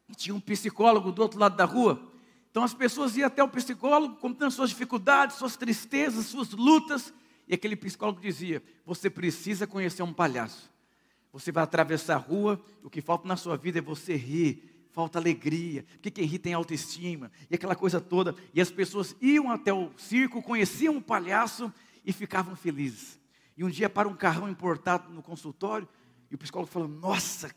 e 0.09 0.15
tinha 0.15 0.35
um 0.35 0.41
psicólogo 0.41 1.13
do 1.13 1.23
outro 1.23 1.39
lado 1.39 1.57
da 1.57 1.65
rua. 1.65 2.11
Então 2.51 2.65
as 2.65 2.75
pessoas 2.75 3.17
iam 3.17 3.27
até 3.27 3.43
o 3.43 3.49
psicólogo 3.49 4.17
contando 4.17 4.51
suas 4.51 4.71
dificuldades, 4.71 5.37
suas 5.37 5.57
tristezas, 5.57 6.27
suas 6.27 6.51
lutas, 6.51 7.13
e 7.47 7.55
aquele 7.55 7.77
psicólogo 7.77 8.21
dizia: 8.21 8.63
Você 8.85 9.09
precisa 9.09 9.67
conhecer 9.67 10.03
um 10.03 10.13
palhaço. 10.13 10.71
Você 11.33 11.53
vai 11.53 11.63
atravessar 11.63 12.15
a 12.17 12.19
rua, 12.19 12.61
o 12.83 12.91
que 12.91 13.01
falta 13.01 13.29
na 13.29 13.37
sua 13.37 13.57
vida 13.57 13.79
é 13.79 13.83
você 13.83 14.17
rir, 14.17 14.70
falta 14.93 15.19
alegria, 15.19 15.85
porque 15.95 16.11
quem 16.11 16.25
ri 16.25 16.39
tem 16.39 16.53
autoestima, 16.53 17.31
e 17.49 17.55
aquela 17.55 17.77
coisa 17.77 18.01
toda. 18.01 18.35
E 18.53 18.61
as 18.61 18.71
pessoas 18.71 19.15
iam 19.21 19.51
até 19.51 19.73
o 19.73 19.91
circo, 19.97 20.43
conheciam 20.43 20.97
o 20.97 21.03
palhaço 21.03 21.73
e 22.05 22.13
ficavam 22.13 22.57
felizes. 22.57 23.19
E 23.57 23.65
um 23.65 23.71
dia 23.71 23.89
para 23.89 24.09
um 24.09 24.17
carrão 24.17 24.49
importado 24.49 25.13
no 25.13 25.23
consultório, 25.23 25.89
e 26.31 26.35
o 26.35 26.39
psicólogo 26.39 26.71
falou: 26.71 26.89
Nossa, 26.89 27.55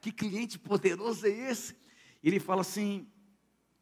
que 0.00 0.12
cliente 0.12 0.58
poderoso 0.58 1.26
é 1.26 1.30
esse? 1.50 1.74
E 2.22 2.28
ele 2.28 2.40
fala 2.40 2.60
assim: 2.60 3.06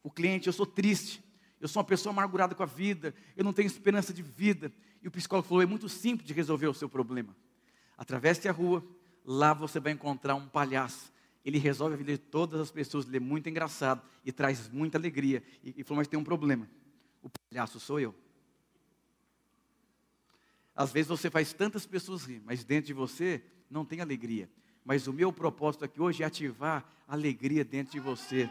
O 0.02 0.10
cliente, 0.10 0.46
eu 0.46 0.52
sou 0.52 0.66
triste, 0.66 1.22
eu 1.60 1.68
sou 1.68 1.80
uma 1.80 1.86
pessoa 1.86 2.12
amargurada 2.12 2.54
com 2.54 2.62
a 2.62 2.66
vida, 2.66 3.14
eu 3.36 3.44
não 3.44 3.52
tenho 3.52 3.66
esperança 3.66 4.12
de 4.12 4.22
vida. 4.22 4.72
E 5.02 5.08
o 5.08 5.10
psicólogo 5.10 5.48
falou: 5.48 5.62
É 5.62 5.66
muito 5.66 5.88
simples 5.88 6.26
de 6.26 6.34
resolver 6.34 6.66
o 6.66 6.74
seu 6.74 6.88
problema. 6.88 7.34
Atravesse 7.96 8.48
a 8.48 8.52
rua, 8.52 8.84
lá 9.24 9.54
você 9.54 9.80
vai 9.80 9.92
encontrar 9.92 10.34
um 10.34 10.48
palhaço 10.48 11.13
ele 11.44 11.58
resolve 11.58 11.94
a 11.94 11.98
vida 11.98 12.12
de 12.12 12.18
todas 12.18 12.60
as 12.60 12.70
pessoas, 12.70 13.06
ele 13.06 13.18
é 13.18 13.20
muito 13.20 13.48
engraçado 13.48 14.02
e 14.24 14.32
traz 14.32 14.68
muita 14.68 14.96
alegria. 14.96 15.42
E, 15.62 15.74
e 15.78 15.84
falou, 15.84 15.98
mas 15.98 16.08
tem 16.08 16.18
um 16.18 16.24
problema. 16.24 16.68
O 17.22 17.28
palhaço 17.28 17.78
sou 17.78 18.00
eu. 18.00 18.14
Às 20.74 20.90
vezes 20.90 21.08
você 21.08 21.30
faz 21.30 21.52
tantas 21.52 21.86
pessoas 21.86 22.24
rir, 22.24 22.42
mas 22.44 22.64
dentro 22.64 22.86
de 22.86 22.94
você 22.94 23.42
não 23.70 23.84
tem 23.84 24.00
alegria. 24.00 24.48
Mas 24.84 25.06
o 25.06 25.12
meu 25.12 25.32
propósito 25.32 25.84
aqui 25.84 26.00
hoje 26.00 26.22
é 26.22 26.26
ativar 26.26 26.84
a 27.06 27.12
alegria 27.12 27.64
dentro 27.64 27.92
de 27.92 28.00
você. 28.00 28.50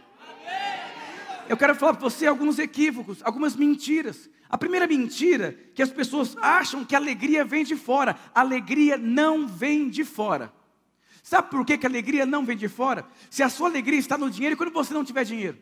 Eu 1.49 1.57
quero 1.57 1.75
falar 1.75 1.93
para 1.93 2.09
você 2.09 2.25
alguns 2.25 2.57
equívocos, 2.57 3.21
algumas 3.23 3.55
mentiras. 3.55 4.29
A 4.49 4.57
primeira 4.57 4.87
mentira 4.87 5.51
que 5.73 5.81
as 5.81 5.91
pessoas 5.91 6.37
acham 6.37 6.85
que 6.85 6.95
a 6.95 6.99
alegria 6.99 7.43
vem 7.43 7.63
de 7.63 7.75
fora. 7.75 8.17
A 8.33 8.41
alegria 8.41 8.97
não 8.97 9.47
vem 9.47 9.89
de 9.89 10.05
fora. 10.05 10.53
Sabe 11.23 11.49
por 11.49 11.65
que, 11.65 11.77
que 11.77 11.85
a 11.87 11.89
alegria 11.89 12.25
não 12.25 12.45
vem 12.45 12.57
de 12.57 12.67
fora? 12.67 13.07
Se 13.29 13.41
a 13.41 13.49
sua 13.49 13.69
alegria 13.69 13.97
está 13.97 14.17
no 14.17 14.29
dinheiro, 14.29 14.57
quando 14.57 14.73
você 14.73 14.93
não 14.93 15.05
tiver 15.05 15.23
dinheiro. 15.23 15.57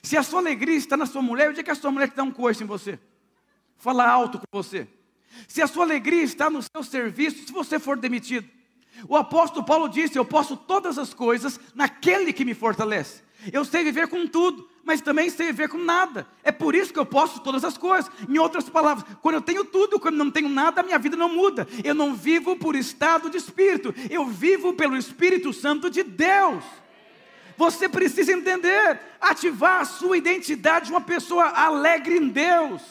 Se 0.00 0.16
a 0.16 0.22
sua 0.22 0.38
alegria 0.38 0.76
está 0.76 0.96
na 0.96 1.04
sua 1.04 1.20
mulher, 1.20 1.50
o 1.50 1.52
dia 1.52 1.64
que 1.64 1.70
a 1.70 1.74
sua 1.74 1.90
mulher 1.90 2.08
te 2.08 2.14
dá 2.14 2.22
um 2.22 2.30
coice 2.30 2.62
em 2.62 2.66
você. 2.66 2.98
Fala 3.76 4.08
alto 4.08 4.38
com 4.38 4.44
você. 4.52 4.86
Se 5.48 5.60
a 5.60 5.66
sua 5.66 5.82
alegria 5.82 6.22
está 6.22 6.48
no 6.48 6.62
seu 6.62 6.84
serviço, 6.84 7.44
se 7.44 7.52
você 7.52 7.80
for 7.80 7.98
demitido. 7.98 8.48
O 9.08 9.16
apóstolo 9.16 9.66
Paulo 9.66 9.88
disse: 9.88 10.16
Eu 10.16 10.24
posso 10.24 10.56
todas 10.56 10.96
as 10.96 11.12
coisas 11.12 11.58
naquele 11.74 12.32
que 12.32 12.44
me 12.44 12.54
fortalece. 12.54 13.22
Eu 13.52 13.64
sei 13.64 13.82
viver 13.82 14.06
com 14.06 14.28
tudo, 14.28 14.69
mas 14.84 15.00
também 15.00 15.30
sei 15.30 15.46
viver 15.46 15.68
com 15.68 15.78
nada. 15.78 16.26
É 16.42 16.50
por 16.50 16.74
isso 16.74 16.92
que 16.92 16.98
eu 16.98 17.06
posso 17.06 17.40
todas 17.40 17.64
as 17.64 17.78
coisas. 17.78 18.10
Em 18.28 18.38
outras 18.38 18.68
palavras, 18.68 19.04
quando 19.20 19.36
eu 19.36 19.42
tenho 19.42 19.64
tudo, 19.64 20.00
quando 20.00 20.16
não 20.16 20.30
tenho 20.30 20.48
nada, 20.48 20.80
a 20.80 20.84
minha 20.84 20.98
vida 20.98 21.16
não 21.16 21.28
muda. 21.28 21.66
Eu 21.84 21.94
não 21.94 22.14
vivo 22.14 22.56
por 22.56 22.74
estado 22.74 23.30
de 23.30 23.36
espírito, 23.36 23.94
eu 24.10 24.26
vivo 24.26 24.74
pelo 24.74 24.96
Espírito 24.96 25.52
Santo 25.52 25.90
de 25.90 26.02
Deus. 26.02 26.64
Você 27.56 27.88
precisa 27.88 28.32
entender, 28.32 29.00
ativar 29.20 29.82
a 29.82 29.84
sua 29.84 30.16
identidade 30.16 30.86
de 30.86 30.92
uma 30.92 31.00
pessoa 31.00 31.46
alegre 31.48 32.16
em 32.16 32.28
Deus. 32.28 32.82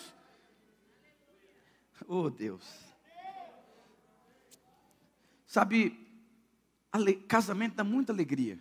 Oh 2.08 2.30
Deus. 2.30 2.64
Sabe, 5.48 6.08
casamento 7.28 7.76
dá 7.76 7.84
muita 7.84 8.14
alegria 8.14 8.60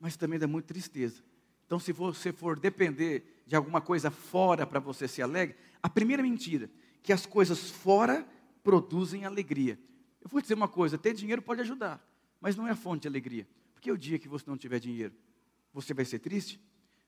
mas 0.00 0.16
também 0.16 0.38
dá 0.38 0.46
muita 0.46 0.68
tristeza. 0.68 1.22
Então, 1.66 1.78
se 1.78 1.92
você 1.92 2.32
for 2.32 2.58
depender 2.58 3.42
de 3.46 3.56
alguma 3.56 3.80
coisa 3.80 4.10
fora 4.10 4.66
para 4.66 4.80
você 4.80 5.06
ser 5.06 5.22
alegre, 5.22 5.56
a 5.82 5.88
primeira 5.88 6.22
mentira, 6.22 6.70
que 7.02 7.12
as 7.12 7.26
coisas 7.26 7.70
fora 7.70 8.26
produzem 8.62 9.24
alegria. 9.24 9.78
Eu 10.20 10.28
vou 10.28 10.40
dizer 10.40 10.54
uma 10.54 10.68
coisa: 10.68 10.96
ter 10.96 11.14
dinheiro 11.14 11.42
pode 11.42 11.60
ajudar, 11.60 12.04
mas 12.40 12.56
não 12.56 12.66
é 12.66 12.70
a 12.70 12.76
fonte 12.76 13.02
de 13.02 13.08
alegria. 13.08 13.46
Porque 13.74 13.90
o 13.90 13.98
dia 13.98 14.18
que 14.18 14.28
você 14.28 14.44
não 14.48 14.56
tiver 14.56 14.80
dinheiro, 14.80 15.14
você 15.72 15.92
vai 15.92 16.04
ser 16.04 16.18
triste? 16.18 16.60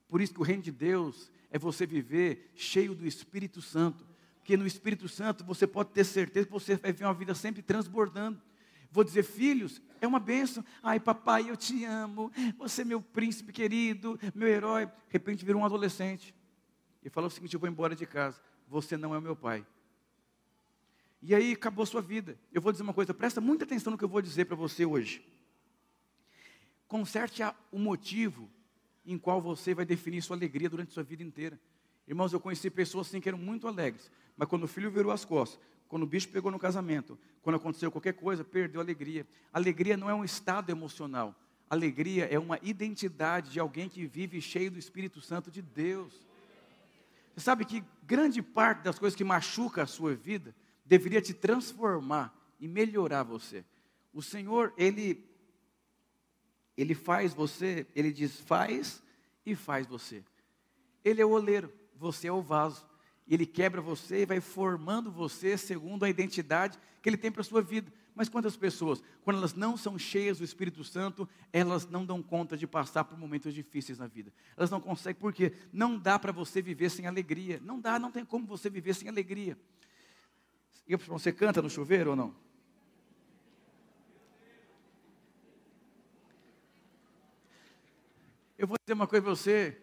Por 0.08 0.20
isso 0.20 0.32
que 0.32 0.40
o 0.40 0.44
reino 0.44 0.62
de 0.62 0.72
Deus 0.72 1.30
é 1.50 1.58
você 1.58 1.86
viver 1.86 2.50
cheio 2.54 2.94
do 2.94 3.06
Espírito 3.06 3.60
Santo. 3.60 4.06
Porque 4.38 4.56
no 4.56 4.66
Espírito 4.66 5.08
Santo 5.08 5.44
você 5.44 5.66
pode 5.66 5.90
ter 5.90 6.04
certeza 6.04 6.46
que 6.46 6.52
você 6.52 6.76
vai 6.76 6.92
viver 6.92 7.04
uma 7.04 7.14
vida 7.14 7.34
sempre 7.34 7.60
transbordando. 7.60 8.40
Vou 8.90 9.04
dizer, 9.04 9.22
filhos, 9.22 9.82
é 10.00 10.06
uma 10.06 10.20
bênção. 10.20 10.64
Ai, 10.82 11.00
papai, 11.00 11.50
eu 11.50 11.56
te 11.56 11.84
amo. 11.84 12.30
Você 12.58 12.82
é 12.82 12.84
meu 12.84 13.00
príncipe 13.00 13.52
querido, 13.52 14.18
meu 14.34 14.48
herói. 14.48 14.86
De 14.86 14.92
repente 15.10 15.44
virou 15.44 15.62
um 15.62 15.64
adolescente. 15.64 16.34
E 17.02 17.10
falou 17.10 17.28
o 17.28 17.30
seguinte: 17.30 17.54
eu 17.54 17.60
vou 17.60 17.68
embora 17.68 17.94
de 17.94 18.06
casa. 18.06 18.40
Você 18.68 18.96
não 18.96 19.14
é 19.14 19.18
o 19.18 19.22
meu 19.22 19.36
pai. 19.36 19.66
E 21.20 21.34
aí 21.34 21.52
acabou 21.52 21.82
a 21.82 21.86
sua 21.86 22.00
vida. 22.00 22.38
Eu 22.52 22.60
vou 22.60 22.70
dizer 22.70 22.84
uma 22.84 22.94
coisa, 22.94 23.12
presta 23.12 23.40
muita 23.40 23.64
atenção 23.64 23.90
no 23.90 23.98
que 23.98 24.04
eu 24.04 24.08
vou 24.08 24.22
dizer 24.22 24.44
para 24.44 24.56
você 24.56 24.84
hoje. 24.84 25.24
Conserte 26.86 27.42
o 27.72 27.78
motivo 27.78 28.48
em 29.04 29.18
qual 29.18 29.40
você 29.40 29.74
vai 29.74 29.84
definir 29.84 30.22
sua 30.22 30.36
alegria 30.36 30.70
durante 30.70 30.92
sua 30.92 31.02
vida 31.02 31.22
inteira. 31.22 31.58
Irmãos, 32.06 32.32
eu 32.32 32.40
conheci 32.40 32.70
pessoas 32.70 33.08
assim 33.08 33.20
que 33.20 33.28
eram 33.28 33.38
muito 33.38 33.66
alegres, 33.66 34.10
mas 34.36 34.48
quando 34.48 34.64
o 34.64 34.68
filho 34.68 34.90
virou 34.90 35.12
as 35.12 35.24
costas, 35.24 35.60
quando 35.88 36.02
o 36.02 36.06
bicho 36.06 36.28
pegou 36.28 36.52
no 36.52 36.58
casamento, 36.58 37.18
quando 37.42 37.56
aconteceu 37.56 37.90
qualquer 37.90 38.12
coisa, 38.12 38.44
perdeu 38.44 38.80
a 38.80 38.84
alegria. 38.84 39.26
Alegria 39.52 39.96
não 39.96 40.10
é 40.10 40.14
um 40.14 40.24
estado 40.24 40.70
emocional. 40.70 41.34
Alegria 41.68 42.26
é 42.26 42.38
uma 42.38 42.58
identidade 42.62 43.50
de 43.50 43.58
alguém 43.58 43.88
que 43.88 44.06
vive 44.06 44.40
cheio 44.40 44.70
do 44.70 44.78
Espírito 44.78 45.20
Santo 45.20 45.50
de 45.50 45.62
Deus. 45.62 46.26
Você 47.34 47.40
sabe 47.40 47.64
que 47.64 47.82
grande 48.02 48.42
parte 48.42 48.82
das 48.82 48.98
coisas 48.98 49.16
que 49.16 49.24
machuca 49.24 49.82
a 49.82 49.86
sua 49.86 50.14
vida 50.14 50.54
deveria 50.84 51.22
te 51.22 51.32
transformar 51.32 52.34
e 52.60 52.66
melhorar 52.66 53.22
você. 53.22 53.64
O 54.12 54.22
Senhor, 54.22 54.72
Ele, 54.76 55.24
Ele 56.76 56.94
faz 56.94 57.32
você, 57.32 57.86
Ele 57.94 58.12
diz 58.12 58.40
faz 58.40 59.02
e 59.44 59.54
faz 59.54 59.86
você. 59.86 60.24
Ele 61.04 61.22
é 61.22 61.24
o 61.24 61.30
oleiro, 61.30 61.72
você 61.94 62.28
é 62.28 62.32
o 62.32 62.42
vaso. 62.42 62.86
Ele 63.34 63.46
quebra 63.46 63.80
você 63.80 64.22
e 64.22 64.26
vai 64.26 64.40
formando 64.40 65.10
você 65.10 65.58
segundo 65.58 66.04
a 66.04 66.08
identidade 66.08 66.78
que 67.02 67.08
Ele 67.08 67.16
tem 67.16 67.30
para 67.30 67.42
a 67.42 67.44
sua 67.44 67.60
vida. 67.60 67.92
Mas 68.14 68.28
quantas 68.28 68.56
pessoas, 68.56 69.00
quando 69.22 69.36
elas 69.36 69.54
não 69.54 69.76
são 69.76 69.96
cheias 69.98 70.38
do 70.38 70.44
Espírito 70.44 70.82
Santo, 70.82 71.28
elas 71.52 71.86
não 71.86 72.04
dão 72.04 72.20
conta 72.20 72.56
de 72.56 72.66
passar 72.66 73.04
por 73.04 73.16
momentos 73.16 73.54
difíceis 73.54 73.98
na 73.98 74.08
vida. 74.08 74.32
Elas 74.56 74.70
não 74.70 74.80
conseguem, 74.80 75.20
porque 75.20 75.52
não 75.72 75.96
dá 75.96 76.18
para 76.18 76.32
você 76.32 76.60
viver 76.60 76.90
sem 76.90 77.06
alegria. 77.06 77.60
Não 77.62 77.78
dá, 77.78 77.98
não 77.98 78.10
tem 78.10 78.24
como 78.24 78.44
você 78.44 78.68
viver 78.68 78.94
sem 78.94 79.08
alegria. 79.08 79.56
E 80.86 80.96
você 80.96 81.30
canta 81.30 81.62
no 81.62 81.70
chuveiro 81.70 82.10
ou 82.10 82.16
não? 82.16 82.34
Eu 88.58 88.66
vou 88.66 88.76
dizer 88.84 88.94
uma 88.94 89.06
coisa 89.06 89.22
para 89.22 89.34
você. 89.34 89.80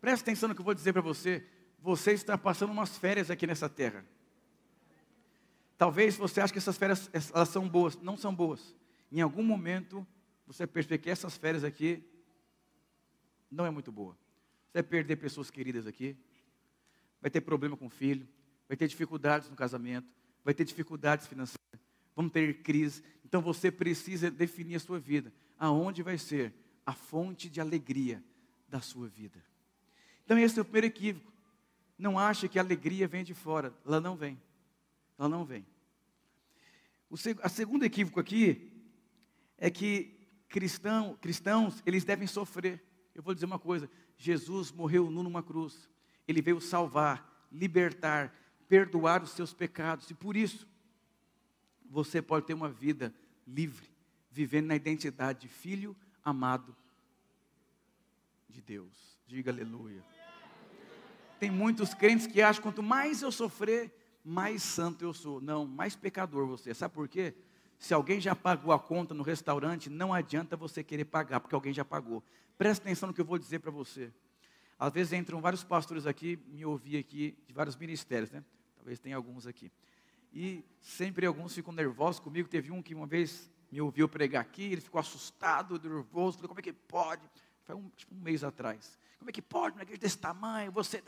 Presta 0.00 0.24
atenção 0.24 0.50
no 0.50 0.54
que 0.54 0.60
eu 0.60 0.64
vou 0.64 0.74
dizer 0.74 0.92
para 0.92 1.00
você. 1.00 1.46
Você 1.82 2.12
está 2.12 2.36
passando 2.36 2.70
umas 2.70 2.96
férias 2.96 3.30
aqui 3.30 3.46
nessa 3.46 3.68
terra. 3.68 4.04
Talvez 5.78 6.16
você 6.16 6.40
ache 6.40 6.52
que 6.52 6.58
essas 6.58 6.76
férias 6.76 7.10
elas 7.12 7.48
são 7.48 7.68
boas. 7.68 7.96
Não 7.96 8.16
são 8.16 8.34
boas. 8.34 8.76
Em 9.10 9.20
algum 9.20 9.42
momento, 9.42 10.06
você 10.46 10.66
perceber 10.66 10.98
que 10.98 11.10
essas 11.10 11.36
férias 11.36 11.64
aqui 11.64 12.04
não 13.50 13.64
é 13.66 13.70
muito 13.70 13.90
boa. 13.90 14.16
Você 14.66 14.74
vai 14.74 14.82
perder 14.82 15.16
pessoas 15.16 15.50
queridas 15.50 15.86
aqui. 15.86 16.16
Vai 17.20 17.30
ter 17.30 17.40
problema 17.40 17.76
com 17.76 17.86
o 17.86 17.90
filho. 17.90 18.28
Vai 18.68 18.76
ter 18.76 18.86
dificuldades 18.86 19.48
no 19.48 19.56
casamento 19.56 20.20
vai 20.44 20.54
ter 20.54 20.64
dificuldades 20.64 21.26
financeiras, 21.26 21.80
vamos 22.14 22.32
ter 22.32 22.62
crise. 22.62 23.02
Então 23.24 23.40
você 23.40 23.70
precisa 23.70 24.30
definir 24.30 24.76
a 24.76 24.80
sua 24.80 24.98
vida. 24.98 25.32
Aonde 25.58 26.02
vai 26.02 26.18
ser 26.18 26.54
a 26.84 26.92
fonte 26.92 27.48
de 27.48 27.60
alegria 27.60 28.22
da 28.68 28.80
sua 28.80 29.08
vida? 29.08 29.42
Então 30.24 30.38
esse 30.38 30.58
é 30.58 30.62
o 30.62 30.64
primeiro 30.64 30.86
equívoco. 30.86 31.29
Não 32.00 32.18
ache 32.18 32.48
que 32.48 32.58
a 32.58 32.62
alegria 32.62 33.06
vem 33.06 33.22
de 33.22 33.34
fora. 33.34 33.74
Ela 33.84 34.00
não 34.00 34.16
vem. 34.16 34.40
Ela 35.18 35.28
não 35.28 35.44
vem. 35.44 35.66
O 37.10 37.16
a 37.42 37.48
segundo 37.48 37.84
equívoco 37.84 38.18
aqui 38.18 38.72
é 39.58 39.70
que 39.70 40.18
cristão, 40.48 41.14
cristãos, 41.20 41.82
eles 41.84 42.02
devem 42.02 42.26
sofrer. 42.26 42.82
Eu 43.14 43.22
vou 43.22 43.34
dizer 43.34 43.44
uma 43.44 43.58
coisa: 43.58 43.90
Jesus 44.16 44.72
morreu 44.72 45.10
numa 45.10 45.42
cruz. 45.42 45.90
Ele 46.26 46.40
veio 46.40 46.58
salvar, 46.58 47.46
libertar, 47.52 48.34
perdoar 48.66 49.22
os 49.22 49.32
seus 49.32 49.52
pecados. 49.52 50.08
E 50.08 50.14
por 50.14 50.38
isso, 50.38 50.66
você 51.84 52.22
pode 52.22 52.46
ter 52.46 52.54
uma 52.54 52.70
vida 52.70 53.14
livre, 53.46 53.90
vivendo 54.30 54.68
na 54.68 54.76
identidade 54.76 55.40
de 55.40 55.48
filho 55.48 55.94
amado 56.24 56.74
de 58.48 58.62
Deus. 58.62 59.18
Diga 59.26 59.50
aleluia. 59.50 60.02
Tem 61.40 61.50
muitos 61.50 61.94
crentes 61.94 62.26
que 62.26 62.42
acham 62.42 62.62
quanto 62.62 62.82
mais 62.82 63.22
eu 63.22 63.32
sofrer, 63.32 63.90
mais 64.22 64.62
santo 64.62 65.02
eu 65.02 65.14
sou. 65.14 65.40
Não, 65.40 65.66
mais 65.66 65.96
pecador 65.96 66.46
você. 66.46 66.74
Sabe 66.74 66.92
por 66.92 67.08
quê? 67.08 67.34
Se 67.78 67.94
alguém 67.94 68.20
já 68.20 68.36
pagou 68.36 68.74
a 68.74 68.78
conta 68.78 69.14
no 69.14 69.22
restaurante, 69.22 69.88
não 69.88 70.12
adianta 70.12 70.54
você 70.54 70.84
querer 70.84 71.06
pagar, 71.06 71.40
porque 71.40 71.54
alguém 71.54 71.72
já 71.72 71.82
pagou. 71.82 72.22
Presta 72.58 72.84
atenção 72.84 73.06
no 73.06 73.14
que 73.14 73.22
eu 73.22 73.24
vou 73.24 73.38
dizer 73.38 73.58
para 73.60 73.70
você. 73.70 74.12
Às 74.78 74.92
vezes 74.92 75.14
entram 75.14 75.40
vários 75.40 75.64
pastores 75.64 76.06
aqui, 76.06 76.38
me 76.46 76.62
ouvir 76.66 76.98
aqui, 76.98 77.34
de 77.46 77.54
vários 77.54 77.74
ministérios, 77.74 78.30
né? 78.30 78.44
Talvez 78.76 78.98
tenha 78.98 79.16
alguns 79.16 79.46
aqui. 79.46 79.72
E 80.34 80.62
sempre 80.78 81.24
alguns 81.24 81.54
ficam 81.54 81.72
nervosos 81.72 82.20
comigo. 82.20 82.50
Teve 82.50 82.70
um 82.70 82.82
que 82.82 82.94
uma 82.94 83.06
vez 83.06 83.50
me 83.72 83.80
ouviu 83.80 84.06
pregar 84.10 84.42
aqui, 84.42 84.64
ele 84.64 84.80
ficou 84.82 84.98
assustado, 84.98 85.80
nervoso. 85.82 86.36
Falei, 86.36 86.48
como 86.48 86.60
é 86.60 86.62
que 86.62 86.72
pode? 86.74 87.22
Foi 87.70 87.78
um, 87.78 87.88
tipo, 87.96 88.14
um 88.14 88.18
mês 88.18 88.42
atrás. 88.42 88.98
Como 89.18 89.30
é 89.30 89.32
que 89.32 89.42
pode, 89.42 89.76
uma 89.76 89.82
igreja 89.82 90.00
desse 90.00 90.18
tamanho? 90.18 90.72
Você. 90.72 91.02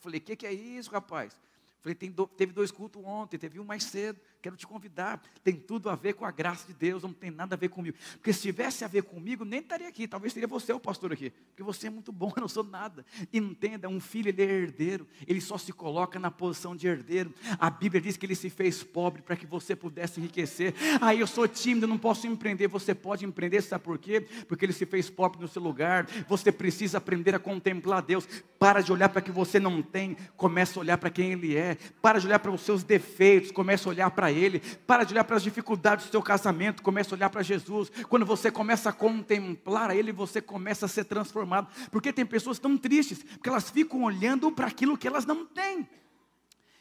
Falei, 0.00 0.18
o 0.20 0.22
que, 0.22 0.36
que 0.36 0.46
é 0.46 0.52
isso, 0.52 0.90
rapaz? 0.90 1.36
Falei, 1.80 1.94
do, 2.10 2.26
teve 2.26 2.52
dois 2.52 2.70
cultos 2.70 3.02
ontem, 3.04 3.38
teve 3.38 3.58
um 3.60 3.64
mais 3.64 3.84
cedo, 3.84 4.20
quero 4.44 4.56
te 4.56 4.66
convidar. 4.66 5.22
Tem 5.42 5.56
tudo 5.56 5.88
a 5.88 5.96
ver 5.96 6.12
com 6.12 6.26
a 6.26 6.30
graça 6.30 6.66
de 6.66 6.74
Deus, 6.74 7.02
não 7.02 7.14
tem 7.14 7.30
nada 7.30 7.54
a 7.54 7.58
ver 7.58 7.70
comigo. 7.70 7.96
Porque 8.12 8.30
se 8.30 8.42
tivesse 8.42 8.84
a 8.84 8.88
ver 8.88 9.02
comigo, 9.02 9.42
nem 9.42 9.60
estaria 9.60 9.88
aqui. 9.88 10.06
Talvez 10.06 10.34
seria 10.34 10.46
você 10.46 10.70
o 10.70 10.78
pastor 10.78 11.14
aqui. 11.14 11.30
Porque 11.30 11.62
você 11.62 11.86
é 11.86 11.90
muito 11.90 12.12
bom, 12.12 12.30
eu 12.36 12.42
não 12.42 12.48
sou 12.48 12.62
nada. 12.62 13.06
Entenda, 13.32 13.88
um 13.88 13.98
filho 13.98 14.28
ele 14.28 14.42
é 14.42 14.44
herdeiro, 14.44 15.08
ele 15.26 15.40
só 15.40 15.56
se 15.56 15.72
coloca 15.72 16.18
na 16.18 16.30
posição 16.30 16.76
de 16.76 16.86
herdeiro. 16.86 17.32
A 17.58 17.70
Bíblia 17.70 18.02
diz 18.02 18.18
que 18.18 18.26
ele 18.26 18.34
se 18.34 18.50
fez 18.50 18.82
pobre 18.82 19.22
para 19.22 19.34
que 19.34 19.46
você 19.46 19.74
pudesse 19.74 20.20
enriquecer. 20.20 20.74
Aí 21.00 21.16
ah, 21.16 21.20
eu 21.20 21.26
sou 21.26 21.48
tímido, 21.48 21.86
não 21.86 21.96
posso 21.96 22.26
empreender. 22.26 22.68
Você 22.68 22.94
pode 22.94 23.24
empreender, 23.24 23.62
sabe 23.62 23.82
por 23.82 23.96
quê? 23.96 24.26
Porque 24.46 24.66
ele 24.66 24.74
se 24.74 24.84
fez 24.84 25.08
pobre 25.08 25.40
no 25.40 25.48
seu 25.48 25.62
lugar. 25.62 26.06
Você 26.28 26.52
precisa 26.52 26.98
aprender 26.98 27.34
a 27.34 27.38
contemplar 27.38 28.02
Deus. 28.02 28.28
Para 28.58 28.82
de 28.82 28.92
olhar 28.92 29.08
para 29.08 29.22
que 29.22 29.30
você 29.30 29.58
não 29.58 29.82
tem, 29.82 30.18
começa 30.36 30.78
a 30.78 30.80
olhar 30.80 30.98
para 30.98 31.10
quem 31.10 31.32
Ele 31.32 31.56
é. 31.56 31.78
Para 32.02 32.18
de 32.18 32.26
olhar 32.26 32.38
para 32.38 32.50
os 32.50 32.60
seus 32.60 32.82
defeitos, 32.82 33.50
começa 33.50 33.88
a 33.88 33.90
olhar 33.90 34.10
para 34.10 34.33
Ele. 34.34 34.60
Para 34.86 35.04
de 35.04 35.14
olhar 35.14 35.24
para 35.24 35.36
as 35.36 35.42
dificuldades 35.42 36.06
do 36.06 36.10
seu 36.10 36.22
casamento, 36.22 36.82
começa 36.82 37.14
a 37.14 37.16
olhar 37.16 37.30
para 37.30 37.42
Jesus. 37.42 37.90
Quando 38.08 38.26
você 38.26 38.50
começa 38.50 38.90
a 38.90 38.92
contemplar 38.92 39.90
a 39.90 39.96
Ele, 39.96 40.12
você 40.12 40.40
começa 40.40 40.86
a 40.86 40.88
ser 40.88 41.04
transformado. 41.04 41.68
Porque 41.90 42.12
tem 42.12 42.26
pessoas 42.26 42.58
tão 42.58 42.76
tristes, 42.76 43.22
porque 43.22 43.48
elas 43.48 43.70
ficam 43.70 44.02
olhando 44.02 44.50
para 44.52 44.66
aquilo 44.66 44.98
que 44.98 45.06
elas 45.08 45.24
não 45.24 45.46
têm. 45.46 45.88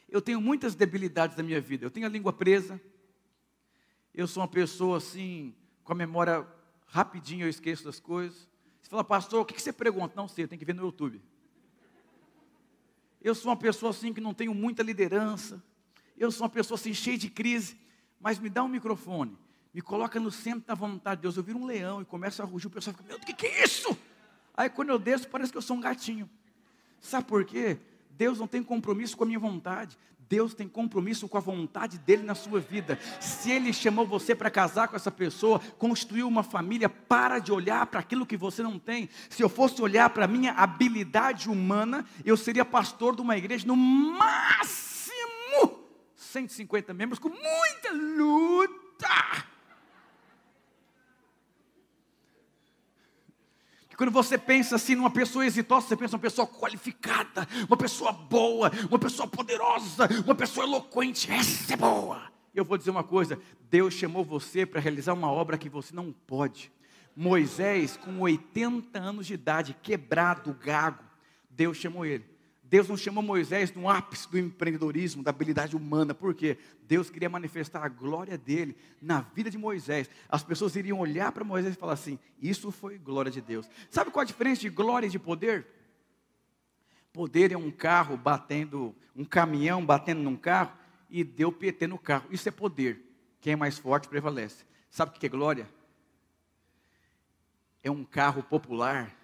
Eu 0.09 0.21
tenho 0.21 0.39
muitas 0.39 0.75
debilidades 0.75 1.35
na 1.37 1.43
minha 1.43 1.61
vida. 1.61 1.85
Eu 1.85 1.91
tenho 1.91 2.05
a 2.05 2.09
língua 2.09 2.33
presa. 2.33 2.79
Eu 4.13 4.27
sou 4.27 4.41
uma 4.41 4.47
pessoa 4.47 4.97
assim, 4.97 5.55
com 5.83 5.91
a 5.91 5.95
memória 5.95 6.45
rapidinho, 6.85 7.45
eu 7.45 7.49
esqueço 7.49 7.83
das 7.83 7.99
coisas. 7.99 8.47
Você 8.81 8.89
fala, 8.89 9.03
pastor, 9.03 9.41
o 9.41 9.45
que 9.45 9.59
você 9.59 9.73
pergunta? 9.73 10.13
Não 10.15 10.27
sei, 10.27 10.45
tem 10.45 10.59
que 10.59 10.65
ver 10.65 10.75
no 10.75 10.83
YouTube. 10.83 11.19
Eu 13.23 13.33
sou 13.33 13.49
uma 13.49 13.57
pessoa 13.57 13.89
assim 13.89 14.13
que 14.13 14.21
não 14.21 14.33
tenho 14.33 14.53
muita 14.53 14.83
liderança. 14.83 15.63
Eu 16.17 16.31
sou 16.31 16.43
uma 16.43 16.49
pessoa 16.49 16.77
assim 16.77 16.93
cheia 16.93 17.17
de 17.17 17.29
crise. 17.29 17.77
Mas 18.23 18.39
me 18.39 18.49
dá 18.49 18.63
um 18.63 18.69
microfone, 18.69 19.37
me 19.73 19.81
coloca 19.81 20.17
no 20.17 20.31
centro 20.31 20.61
da 20.65 20.73
vontade 20.73 21.17
de 21.17 21.23
Deus. 21.23 21.35
Eu 21.35 21.43
viro 21.43 21.59
um 21.59 21.65
leão 21.65 22.01
e 22.01 22.05
começo 22.05 22.41
a 22.41 22.45
rugir. 22.45 22.67
O 22.67 22.69
pessoal 22.69 22.95
fica, 22.95 23.05
meu 23.05 23.17
o 23.17 23.19
que, 23.19 23.33
que 23.33 23.45
é 23.45 23.65
isso? 23.65 23.97
Aí 24.55 24.69
quando 24.69 24.89
eu 24.89 24.97
desço, 24.97 25.27
parece 25.27 25.51
que 25.51 25.57
eu 25.57 25.61
sou 25.61 25.75
um 25.75 25.81
gatinho. 25.81 26.29
Sabe 27.01 27.25
por 27.25 27.43
quê? 27.43 27.77
Deus 28.11 28.39
não 28.39 28.47
tem 28.47 28.63
compromisso 28.63 29.17
com 29.17 29.25
a 29.25 29.27
minha 29.27 29.39
vontade. 29.39 29.97
Deus 30.29 30.53
tem 30.53 30.69
compromisso 30.69 31.27
com 31.27 31.37
a 31.37 31.41
vontade 31.41 31.97
dele 31.97 32.23
na 32.23 32.33
sua 32.33 32.61
vida. 32.61 32.97
Se 33.19 33.51
ele 33.51 33.73
chamou 33.73 34.07
você 34.07 34.33
para 34.33 34.49
casar 34.49 34.87
com 34.87 34.95
essa 34.95 35.11
pessoa, 35.11 35.59
construir 35.77 36.23
uma 36.23 36.43
família, 36.43 36.87
para 36.87 37.39
de 37.39 37.51
olhar 37.51 37.85
para 37.87 37.99
aquilo 37.99 38.25
que 38.25 38.37
você 38.37 38.63
não 38.63 38.79
tem. 38.79 39.09
Se 39.29 39.43
eu 39.43 39.49
fosse 39.49 39.81
olhar 39.81 40.09
para 40.11 40.23
a 40.23 40.29
minha 40.29 40.53
habilidade 40.53 41.49
humana, 41.49 42.05
eu 42.23 42.37
seria 42.37 42.63
pastor 42.63 43.17
de 43.17 43.21
uma 43.21 43.37
igreja 43.37 43.67
no 43.67 43.75
máximo 43.75 44.92
150 46.33 46.93
membros 46.93 47.19
com 47.19 47.29
muita 47.29 47.91
luta. 47.91 48.73
quando 53.95 54.11
você 54.11 54.37
pensa 54.37 54.75
assim 54.75 54.95
numa 54.95 55.11
pessoa 55.11 55.45
exitosa, 55.45 55.87
você 55.87 55.95
pensa 55.95 56.15
uma 56.15 56.21
pessoa 56.21 56.47
qualificada, 56.47 57.47
uma 57.67 57.77
pessoa 57.77 58.11
boa, 58.11 58.71
uma 58.89 58.97
pessoa 58.99 59.27
poderosa, 59.27 60.09
uma 60.25 60.35
pessoa 60.35 60.65
eloquente. 60.65 61.31
Essa 61.31 61.73
é 61.73 61.77
boa. 61.77 62.21
Eu 62.53 62.65
vou 62.65 62.77
dizer 62.77 62.89
uma 62.89 63.03
coisa: 63.03 63.39
Deus 63.69 63.93
chamou 63.93 64.25
você 64.25 64.65
para 64.65 64.81
realizar 64.81 65.13
uma 65.13 65.31
obra 65.31 65.57
que 65.57 65.69
você 65.69 65.95
não 65.95 66.11
pode. 66.11 66.71
Moisés, 67.15 67.95
com 67.95 68.19
80 68.19 68.99
anos 68.99 69.27
de 69.27 69.35
idade, 69.35 69.77
quebrado, 69.81 70.53
gago, 70.53 71.03
Deus 71.49 71.77
chamou 71.77 72.03
ele. 72.03 72.32
Deus 72.73 72.89
não 72.89 72.97
chamou 72.97 73.23
Moisés 73.23 73.71
no 73.71 73.87
ápice 73.87 74.27
do 74.27 74.39
empreendedorismo, 74.39 75.21
da 75.21 75.29
habilidade 75.29 75.75
humana, 75.75 76.11
porque 76.11 76.57
Deus 76.87 77.07
queria 77.07 77.29
manifestar 77.29 77.83
a 77.83 77.87
glória 77.87 78.35
dele 78.35 78.75
na 78.99 79.21
vida 79.21 79.51
de 79.51 79.59
Moisés. 79.59 80.09
As 80.27 80.43
pessoas 80.43 80.75
iriam 80.75 80.99
olhar 80.99 81.31
para 81.31 81.43
Moisés 81.43 81.75
e 81.75 81.77
falar 81.77 81.93
assim: 81.93 82.17
Isso 82.41 82.71
foi 82.71 82.97
glória 82.97 83.31
de 83.31 83.41
Deus. 83.41 83.69
Sabe 83.91 84.09
qual 84.09 84.23
a 84.23 84.25
diferença 84.25 84.61
de 84.61 84.71
glória 84.71 85.05
e 85.05 85.09
de 85.11 85.19
poder? 85.19 85.67
Poder 87.13 87.51
é 87.51 87.55
um 87.55 87.69
carro 87.69 88.17
batendo, 88.17 88.95
um 89.15 89.23
caminhão 89.23 89.85
batendo 89.85 90.23
num 90.23 90.35
carro 90.35 90.73
e 91.11 91.23
deu 91.23 91.51
PT 91.51 91.85
no 91.85 91.99
carro. 91.99 92.25
Isso 92.31 92.49
é 92.49 92.51
poder. 92.51 92.99
Quem 93.39 93.53
é 93.53 93.55
mais 93.55 93.77
forte 93.77 94.07
prevalece. 94.07 94.65
Sabe 94.89 95.11
o 95.11 95.19
que 95.19 95.27
é 95.27 95.29
glória? 95.29 95.69
É 97.83 97.91
um 97.91 98.03
carro 98.03 98.41
popular 98.41 99.15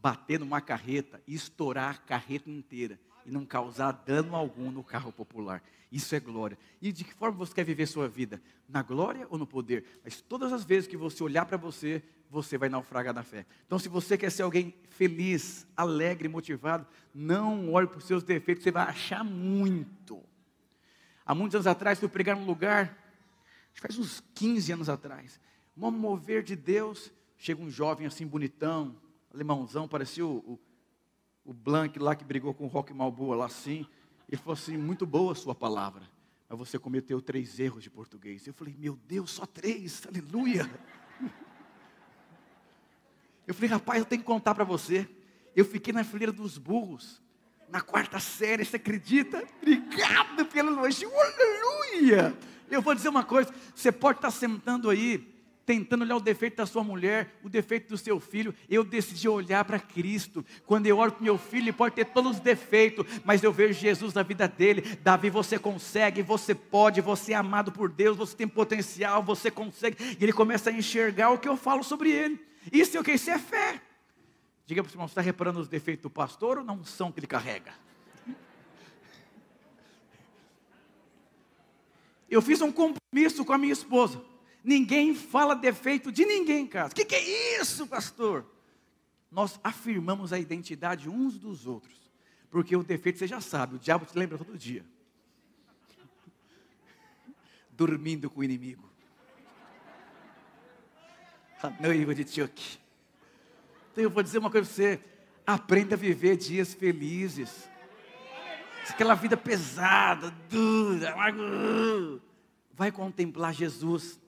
bater 0.00 0.38
numa 0.38 0.60
carreta 0.60 1.20
e 1.26 1.34
estourar 1.34 1.90
a 1.90 1.98
carreta 1.98 2.50
inteira 2.50 2.98
e 3.26 3.30
não 3.30 3.44
causar 3.44 3.92
dano 3.92 4.34
algum 4.34 4.70
no 4.70 4.82
carro 4.82 5.12
popular. 5.12 5.62
Isso 5.90 6.14
é 6.14 6.20
glória. 6.20 6.58
E 6.80 6.92
de 6.92 7.04
que 7.04 7.14
forma 7.14 7.36
você 7.36 7.54
quer 7.54 7.64
viver 7.64 7.86
sua 7.86 8.08
vida? 8.08 8.40
Na 8.68 8.82
glória 8.82 9.26
ou 9.30 9.38
no 9.38 9.46
poder? 9.46 9.84
Mas 10.04 10.20
todas 10.20 10.52
as 10.52 10.64
vezes 10.64 10.86
que 10.86 10.96
você 10.96 11.22
olhar 11.22 11.44
para 11.46 11.56
você, 11.56 12.02
você 12.30 12.58
vai 12.58 12.68
naufragar 12.68 13.14
na 13.14 13.22
fé. 13.22 13.46
Então, 13.66 13.78
se 13.78 13.88
você 13.88 14.16
quer 14.16 14.30
ser 14.30 14.42
alguém 14.42 14.74
feliz, 14.90 15.66
alegre, 15.76 16.28
motivado, 16.28 16.86
não 17.14 17.72
olhe 17.72 17.86
para 17.86 17.98
os 17.98 18.04
seus 18.04 18.22
defeitos, 18.22 18.62
você 18.62 18.70
vai 18.70 18.84
achar 18.84 19.24
muito. 19.24 20.22
Há 21.24 21.34
muitos 21.34 21.56
anos 21.56 21.66
atrás, 21.66 21.98
fui 21.98 22.08
pregar 22.08 22.36
num 22.36 22.46
lugar, 22.46 22.96
faz 23.74 23.98
uns 23.98 24.22
15 24.34 24.72
anos 24.72 24.88
atrás, 24.88 25.40
um 25.76 25.90
mover 25.90 26.42
de 26.42 26.56
Deus, 26.56 27.12
chega 27.36 27.62
um 27.62 27.70
jovem 27.70 28.06
assim 28.06 28.26
bonitão, 28.26 28.96
alemãozão, 29.38 29.86
parecia 29.86 30.26
o, 30.26 30.38
o, 30.38 30.58
o 31.44 31.52
Blank 31.54 31.98
lá 31.98 32.16
que 32.16 32.24
brigou 32.24 32.52
com 32.52 32.64
o 32.64 32.68
Rock 32.68 32.92
Malboa 32.92 33.36
lá 33.36 33.46
assim. 33.46 33.86
Ele 34.28 34.36
falou 34.40 34.54
assim: 34.54 34.76
muito 34.76 35.06
boa 35.06 35.32
a 35.32 35.36
sua 35.36 35.54
palavra, 35.54 36.02
mas 36.48 36.58
você 36.58 36.78
cometeu 36.78 37.22
três 37.22 37.58
erros 37.58 37.82
de 37.82 37.90
português. 37.90 38.46
Eu 38.46 38.52
falei: 38.52 38.74
meu 38.76 38.98
Deus, 39.06 39.30
só 39.30 39.46
três, 39.46 40.06
aleluia. 40.06 40.68
Eu 43.46 43.54
falei: 43.54 43.70
rapaz, 43.70 44.00
eu 44.00 44.04
tenho 44.04 44.20
que 44.20 44.26
contar 44.26 44.54
para 44.54 44.64
você. 44.64 45.08
Eu 45.56 45.64
fiquei 45.64 45.92
na 45.92 46.04
fileira 46.04 46.32
dos 46.32 46.58
burros, 46.58 47.22
na 47.68 47.80
quarta 47.80 48.20
série, 48.20 48.64
você 48.64 48.76
acredita? 48.76 49.42
Obrigado 49.62 50.44
pelo 50.46 50.72
elogio, 50.72 51.10
aleluia. 51.10 52.36
Eu 52.70 52.82
vou 52.82 52.94
dizer 52.94 53.08
uma 53.08 53.24
coisa: 53.24 53.54
você 53.74 53.90
pode 53.92 54.18
estar 54.18 54.30
sentando 54.30 54.90
aí 54.90 55.37
tentando 55.68 56.00
olhar 56.02 56.16
o 56.16 56.20
defeito 56.20 56.56
da 56.56 56.64
sua 56.64 56.82
mulher, 56.82 57.30
o 57.42 57.48
defeito 57.50 57.90
do 57.90 57.98
seu 57.98 58.18
filho. 58.18 58.54
Eu 58.70 58.82
decidi 58.82 59.28
olhar 59.28 59.66
para 59.66 59.78
Cristo. 59.78 60.42
Quando 60.64 60.86
eu 60.86 60.96
olho 60.96 61.12
para 61.12 61.22
meu 61.22 61.36
filho, 61.36 61.64
ele 61.64 61.74
pode 61.74 61.94
ter 61.94 62.06
todos 62.06 62.36
os 62.36 62.40
defeitos, 62.40 63.04
mas 63.22 63.42
eu 63.42 63.52
vejo 63.52 63.78
Jesus 63.78 64.14
na 64.14 64.22
vida 64.22 64.48
dele. 64.48 64.80
Davi, 65.02 65.28
você 65.28 65.58
consegue, 65.58 66.22
você 66.22 66.54
pode, 66.54 67.02
você 67.02 67.34
é 67.34 67.36
amado 67.36 67.70
por 67.70 67.90
Deus, 67.90 68.16
você 68.16 68.34
tem 68.34 68.48
potencial, 68.48 69.22
você 69.22 69.50
consegue. 69.50 70.16
E 70.18 70.24
ele 70.24 70.32
começa 70.32 70.70
a 70.70 70.72
enxergar 70.72 71.28
o 71.32 71.38
que 71.38 71.46
eu 71.46 71.54
falo 71.54 71.84
sobre 71.84 72.10
ele. 72.10 72.40
Isso 72.72 72.96
é 72.96 73.00
o 73.00 73.04
que? 73.04 73.12
Isso 73.12 73.28
é 73.28 73.38
fé. 73.38 73.82
Diga 74.64 74.82
para 74.82 74.88
o 74.88 74.92
irmão, 74.94 75.06
você 75.06 75.12
está 75.12 75.20
reparando 75.20 75.60
os 75.60 75.68
defeitos 75.68 76.02
do 76.02 76.08
pastor 76.10 76.56
ou 76.56 76.64
não 76.64 76.82
são 76.82 77.12
que 77.12 77.20
ele 77.20 77.26
carrega? 77.26 77.74
Eu 82.30 82.40
fiz 82.40 82.62
um 82.62 82.72
compromisso 82.72 83.44
com 83.44 83.52
a 83.52 83.58
minha 83.58 83.74
esposa. 83.74 84.18
Ninguém 84.68 85.14
fala 85.14 85.56
defeito 85.56 86.12
de 86.12 86.26
ninguém 86.26 86.64
em 86.64 86.66
casa. 86.66 86.92
O 86.92 86.94
que, 86.94 87.06
que 87.06 87.14
é 87.14 87.58
isso, 87.58 87.86
pastor? 87.86 88.44
Nós 89.30 89.58
afirmamos 89.64 90.30
a 90.30 90.38
identidade 90.38 91.08
uns 91.08 91.38
dos 91.38 91.66
outros. 91.66 92.12
Porque 92.50 92.76
o 92.76 92.82
defeito 92.82 93.18
você 93.18 93.26
já 93.26 93.40
sabe, 93.40 93.76
o 93.76 93.78
diabo 93.78 94.04
te 94.04 94.18
lembra 94.18 94.36
todo 94.36 94.58
dia. 94.58 94.84
Dormindo 97.72 98.28
com 98.28 98.40
o 98.40 98.44
inimigo. 98.44 98.92
A 101.62 101.70
noiva 101.80 102.14
de 102.14 102.30
Chuck. 102.30 102.78
Então 103.92 104.04
eu 104.04 104.10
vou 104.10 104.22
dizer 104.22 104.36
uma 104.36 104.50
coisa 104.50 104.66
para 104.66 104.74
você. 104.74 105.00
Aprenda 105.46 105.94
a 105.94 105.98
viver 105.98 106.36
dias 106.36 106.74
felizes. 106.74 107.70
Aquela 108.86 109.14
vida 109.14 109.34
pesada, 109.34 110.30
dura, 110.50 111.14
vai 112.74 112.92
contemplar 112.92 113.54
Jesus. 113.54 114.20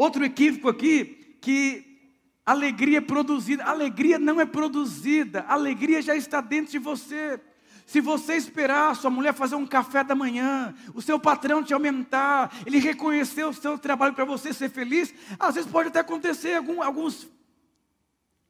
Outro 0.00 0.24
equívoco 0.24 0.66
aqui, 0.66 1.36
que 1.42 1.84
alegria 2.46 2.96
é 2.96 3.00
produzida. 3.02 3.64
Alegria 3.64 4.18
não 4.18 4.40
é 4.40 4.46
produzida, 4.46 5.44
alegria 5.46 6.00
já 6.00 6.16
está 6.16 6.40
dentro 6.40 6.72
de 6.72 6.78
você. 6.78 7.38
Se 7.84 8.00
você 8.00 8.34
esperar 8.34 8.96
sua 8.96 9.10
mulher 9.10 9.34
fazer 9.34 9.56
um 9.56 9.66
café 9.66 10.02
da 10.02 10.14
manhã, 10.14 10.74
o 10.94 11.02
seu 11.02 11.20
patrão 11.20 11.62
te 11.62 11.74
aumentar, 11.74 12.50
ele 12.64 12.78
reconhecer 12.78 13.44
o 13.44 13.52
seu 13.52 13.76
trabalho 13.76 14.14
para 14.14 14.24
você 14.24 14.54
ser 14.54 14.70
feliz, 14.70 15.12
às 15.38 15.56
vezes 15.56 15.70
pode 15.70 15.90
até 15.90 15.98
acontecer 15.98 16.54
algum, 16.54 16.82
alguns 16.82 17.28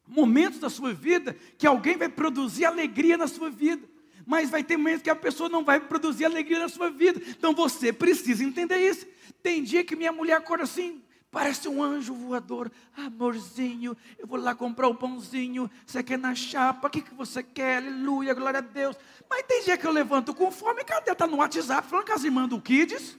momentos 0.07 0.61
da 0.61 0.71
sua 0.71 0.95
vida 0.95 1.37
que 1.59 1.67
alguém 1.67 1.97
vai 1.97 2.09
produzir 2.09 2.65
alegria 2.65 3.17
na 3.17 3.27
sua 3.27 3.51
vida. 3.51 3.89
Mas 4.25 4.51
vai 4.51 4.63
ter 4.63 4.77
momentos 4.77 5.03
que 5.03 5.11
a 5.11 5.17
pessoa 5.17 5.49
não 5.49 5.65
vai 5.65 5.81
produzir 5.81 6.27
alegria 6.27 6.61
na 6.61 6.69
sua 6.69 6.91
vida. 6.91 7.21
Então 7.27 7.53
você 7.53 7.93
precisa 7.93 8.45
entender 8.45 8.79
isso. 8.89 9.05
Tem 9.43 9.65
dia 9.65 9.83
que 9.83 9.97
minha 9.97 10.13
mulher 10.13 10.37
acorda 10.37 10.63
assim, 10.63 11.03
Parece 11.31 11.69
um 11.69 11.83
anjo 11.83 12.13
voador. 12.13 12.71
Amorzinho, 12.97 13.97
eu 14.19 14.27
vou 14.27 14.39
lá 14.39 14.55
comprar 14.55 14.89
o 14.89 14.93
um 14.93 14.97
pãozinho. 14.97 15.71
Você 15.87 16.03
quer 16.03 16.19
na 16.19 16.35
chapa? 16.35 16.89
O 16.89 16.91
que, 16.91 17.01
que 17.01 17.15
você 17.15 17.43
quer? 17.43 17.77
Aleluia, 17.77 18.35
glória 18.35 18.59
a 18.59 18.63
Deus. 18.63 18.97
Mas 19.29 19.45
tem 19.45 19.63
dia 19.63 19.79
que 19.79 19.87
eu 19.87 19.93
levanto 19.93 20.35
com 20.35 20.51
fome. 20.51 20.83
Cadê? 20.83 21.13
Está 21.13 21.29
no 21.29 21.37
WhatsApp 21.37 21.87
falando 21.89 22.07
que 22.07 22.13
as 22.13 22.25
irmãs 22.25 22.49
do 22.49 22.61
Kids. 22.61 23.17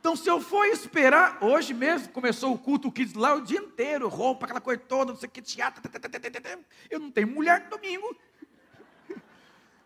Então, 0.00 0.16
se 0.16 0.28
eu 0.28 0.40
for 0.40 0.66
esperar, 0.66 1.38
hoje 1.42 1.72
mesmo 1.72 2.10
começou 2.10 2.52
o 2.52 2.58
culto 2.58 2.90
Kids 2.92 3.14
lá 3.14 3.34
o 3.34 3.40
dia 3.40 3.58
inteiro, 3.58 4.08
roupa, 4.08 4.44
aquela 4.44 4.60
coisa 4.60 4.82
toda, 4.86 5.12
não 5.12 5.18
sei 5.18 5.28
o 5.28 5.32
que, 5.32 5.40
teatro. 5.42 5.82
Eu 6.90 7.00
não 7.00 7.10
tenho 7.10 7.28
mulher 7.28 7.64
de 7.64 7.68
domingo. 7.68 8.16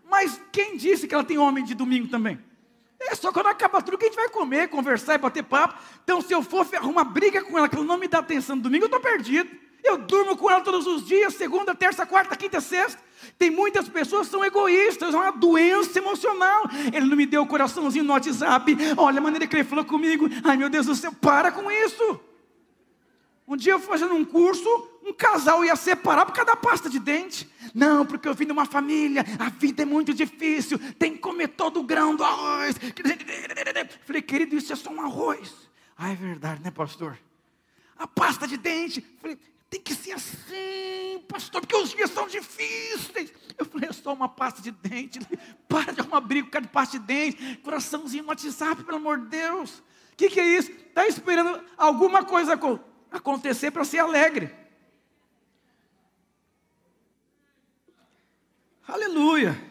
Mas 0.09 0.40
quem 0.53 0.77
disse 0.77 1.07
que 1.07 1.14
ela 1.14 1.25
tem 1.25 1.38
homem 1.38 1.64
de 1.64 1.75
domingo 1.75 2.09
também? 2.09 2.47
É 3.00 3.14
só 3.14 3.32
quando 3.32 3.46
acaba 3.46 3.80
tudo 3.80 3.96
que 3.96 4.06
a 4.06 4.08
gente 4.08 4.16
vai 4.16 4.28
comer, 4.28 4.68
conversar 4.68 5.14
e 5.14 5.18
bater 5.18 5.44
papo. 5.44 5.78
Então, 6.02 6.20
se 6.20 6.32
eu 6.32 6.42
for 6.42 6.66
arrumar 6.74 7.04
briga 7.04 7.42
com 7.42 7.56
ela, 7.56 7.68
que 7.68 7.76
ela 7.76 7.84
não 7.84 7.96
me 7.96 8.08
dá 8.08 8.18
atenção 8.18 8.56
no 8.56 8.62
domingo, 8.62 8.84
eu 8.84 8.88
estou 8.88 9.00
perdido. 9.00 9.50
Eu 9.84 9.96
durmo 9.96 10.37
com 10.37 10.50
ela 10.50 10.61
todos 10.61 10.87
os 10.87 11.06
dias, 11.06 11.34
segunda, 11.34 11.74
terça, 11.74 12.04
quarta, 12.04 12.37
quinta, 12.37 12.61
sexta. 12.61 13.00
Tem 13.38 13.50
muitas 13.50 13.88
pessoas 13.88 14.26
que 14.26 14.32
são 14.32 14.44
egoístas, 14.44 15.14
é 15.14 15.16
uma 15.16 15.30
doença 15.30 15.98
emocional. 15.98 16.64
Ele 16.92 17.06
não 17.06 17.16
me 17.16 17.26
deu 17.26 17.42
o 17.42 17.46
coraçãozinho 17.46 18.04
no 18.04 18.12
WhatsApp. 18.12 18.76
Olha 18.96 19.18
a 19.18 19.22
maneira 19.22 19.46
que 19.46 19.56
ele 19.56 19.64
falou 19.64 19.84
comigo. 19.84 20.28
Ai 20.44 20.56
meu 20.56 20.68
Deus 20.68 20.87
do 20.87 20.94
céu, 20.94 21.12
para 21.20 21.52
com 21.52 21.70
isso. 21.70 22.20
Um 23.46 23.56
dia 23.56 23.72
eu 23.72 23.80
fazendo 23.80 24.14
um 24.14 24.24
curso, 24.24 24.68
um 25.02 25.12
casal 25.12 25.64
ia 25.64 25.76
separar 25.76 26.26
por 26.26 26.32
causa 26.32 26.50
da 26.50 26.56
pasta 26.56 26.88
de 26.90 26.98
dente. 26.98 27.50
Não, 27.74 28.04
porque 28.04 28.28
eu 28.28 28.34
vim 28.34 28.46
de 28.46 28.52
uma 28.52 28.66
família, 28.66 29.24
a 29.38 29.48
vida 29.48 29.82
é 29.82 29.87
muito 29.87 30.12
difícil, 30.12 30.78
tem 30.98 31.12
que 31.12 31.18
comer 31.18 31.48
todo 31.48 31.80
o 31.80 31.82
grão 31.82 32.14
do 32.14 32.24
arroz. 32.24 32.76
Falei, 34.04 34.22
querido, 34.22 34.56
isso 34.56 34.72
é 34.72 34.76
só 34.76 34.90
um 34.90 35.00
arroz. 35.00 35.54
Ah, 35.96 36.12
é 36.12 36.14
verdade, 36.14 36.62
né, 36.62 36.70
pastor? 36.70 37.18
A 37.96 38.06
pasta 38.06 38.46
de 38.46 38.56
dente. 38.56 39.04
Falei, 39.20 39.38
tem 39.70 39.80
que 39.80 39.94
ser 39.94 40.12
assim, 40.12 41.22
pastor, 41.28 41.61
porque 41.61 41.76
os 41.76 41.90
dias 41.90 42.11
são 42.11 42.26
difíceis. 42.26 43.32
Eu 43.56 43.66
falei, 43.66 43.90
é 43.90 43.92
só 43.92 44.12
uma 44.12 44.28
pasta 44.28 44.62
de 44.62 44.70
dente. 44.70 45.20
Para 45.68 45.92
de 45.92 46.00
arrumar 46.00 46.20
briga 46.20 46.46
por 46.46 46.52
causa 46.52 46.66
de 46.66 46.72
pasta 46.72 46.98
de 46.98 47.04
dente. 47.04 47.56
Coraçãozinho 47.58 48.22
no 48.22 48.28
WhatsApp, 48.30 48.84
pelo 48.84 48.96
amor 48.96 49.18
de 49.20 49.26
Deus. 49.26 49.78
O 50.12 50.16
que, 50.16 50.30
que 50.30 50.40
é 50.40 50.46
isso? 50.46 50.70
Está 50.70 51.06
esperando 51.06 51.61
alguma 51.76 52.24
coisa 52.24 52.58
acontecer 53.11 53.70
para 53.70 53.84
ser 53.84 53.98
alegre. 53.98 54.54
Aleluia. 58.88 59.62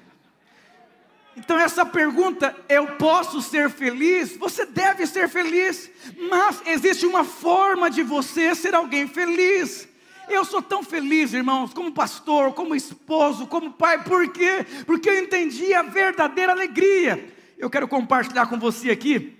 Então, 1.36 1.60
essa 1.60 1.84
pergunta, 1.84 2.56
eu 2.70 2.86
posso 2.98 3.42
ser 3.42 3.68
feliz? 3.68 4.38
Você 4.38 4.64
deve 4.64 5.08
ser 5.08 5.28
feliz, 5.28 5.90
mas 6.30 6.62
existe 6.68 7.04
uma 7.04 7.24
forma 7.24 7.90
de 7.90 8.04
você 8.04 8.54
ser 8.54 8.76
alguém 8.76 9.08
feliz. 9.08 9.90
Eu 10.30 10.46
sou 10.46 10.62
tão 10.62 10.84
feliz, 10.84 11.34
irmãos, 11.34 11.74
como 11.74 11.92
pastor, 11.92 12.54
como 12.54 12.76
esposo, 12.76 13.48
como 13.48 13.74
pai, 13.74 14.04
por 14.04 14.32
quê? 14.32 14.64
Porque 14.86 15.10
eu 15.10 15.18
entendi 15.24 15.74
a 15.74 15.82
verdadeira 15.82 16.52
alegria. 16.52 17.34
Eu 17.58 17.72
quero 17.72 17.88
compartilhar 17.88 18.46
com 18.46 18.60
você 18.60 18.92
aqui 18.92 19.36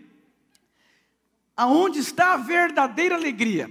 aonde 1.56 2.00
está 2.00 2.34
a 2.34 2.38
verdadeira 2.38 3.14
alegria. 3.14 3.70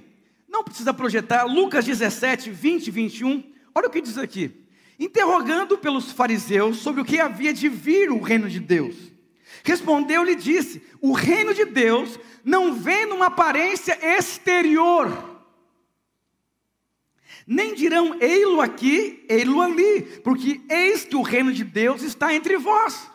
Não 0.48 0.62
precisa 0.62 0.94
projetar, 0.94 1.44
Lucas 1.44 1.84
17, 1.84 2.50
20 2.50 2.86
e 2.86 2.90
21. 2.92 3.52
Olha 3.74 3.88
o 3.88 3.90
que 3.90 4.00
diz 4.00 4.18
aqui. 4.18 4.65
Interrogando 4.98 5.76
pelos 5.76 6.12
fariseus 6.12 6.78
sobre 6.78 7.00
o 7.00 7.04
que 7.04 7.20
havia 7.20 7.52
de 7.52 7.68
vir 7.68 8.10
o 8.10 8.20
reino 8.20 8.48
de 8.48 8.60
Deus. 8.60 8.96
Respondeu-lhe 9.62 10.32
e 10.32 10.36
disse: 10.36 10.82
O 11.00 11.12
reino 11.12 11.52
de 11.52 11.64
Deus 11.64 12.18
não 12.44 12.74
vem 12.74 13.06
numa 13.06 13.26
aparência 13.26 13.98
exterior. 14.16 15.36
Nem 17.46 17.74
dirão, 17.74 18.16
ei-lo 18.20 18.60
aqui, 18.60 19.24
ei-lo 19.28 19.60
ali, 19.60 20.02
porque 20.24 20.60
eis 20.68 21.04
que 21.04 21.14
o 21.14 21.22
reino 21.22 21.52
de 21.52 21.62
Deus 21.62 22.02
está 22.02 22.34
entre 22.34 22.56
vós. 22.56 23.08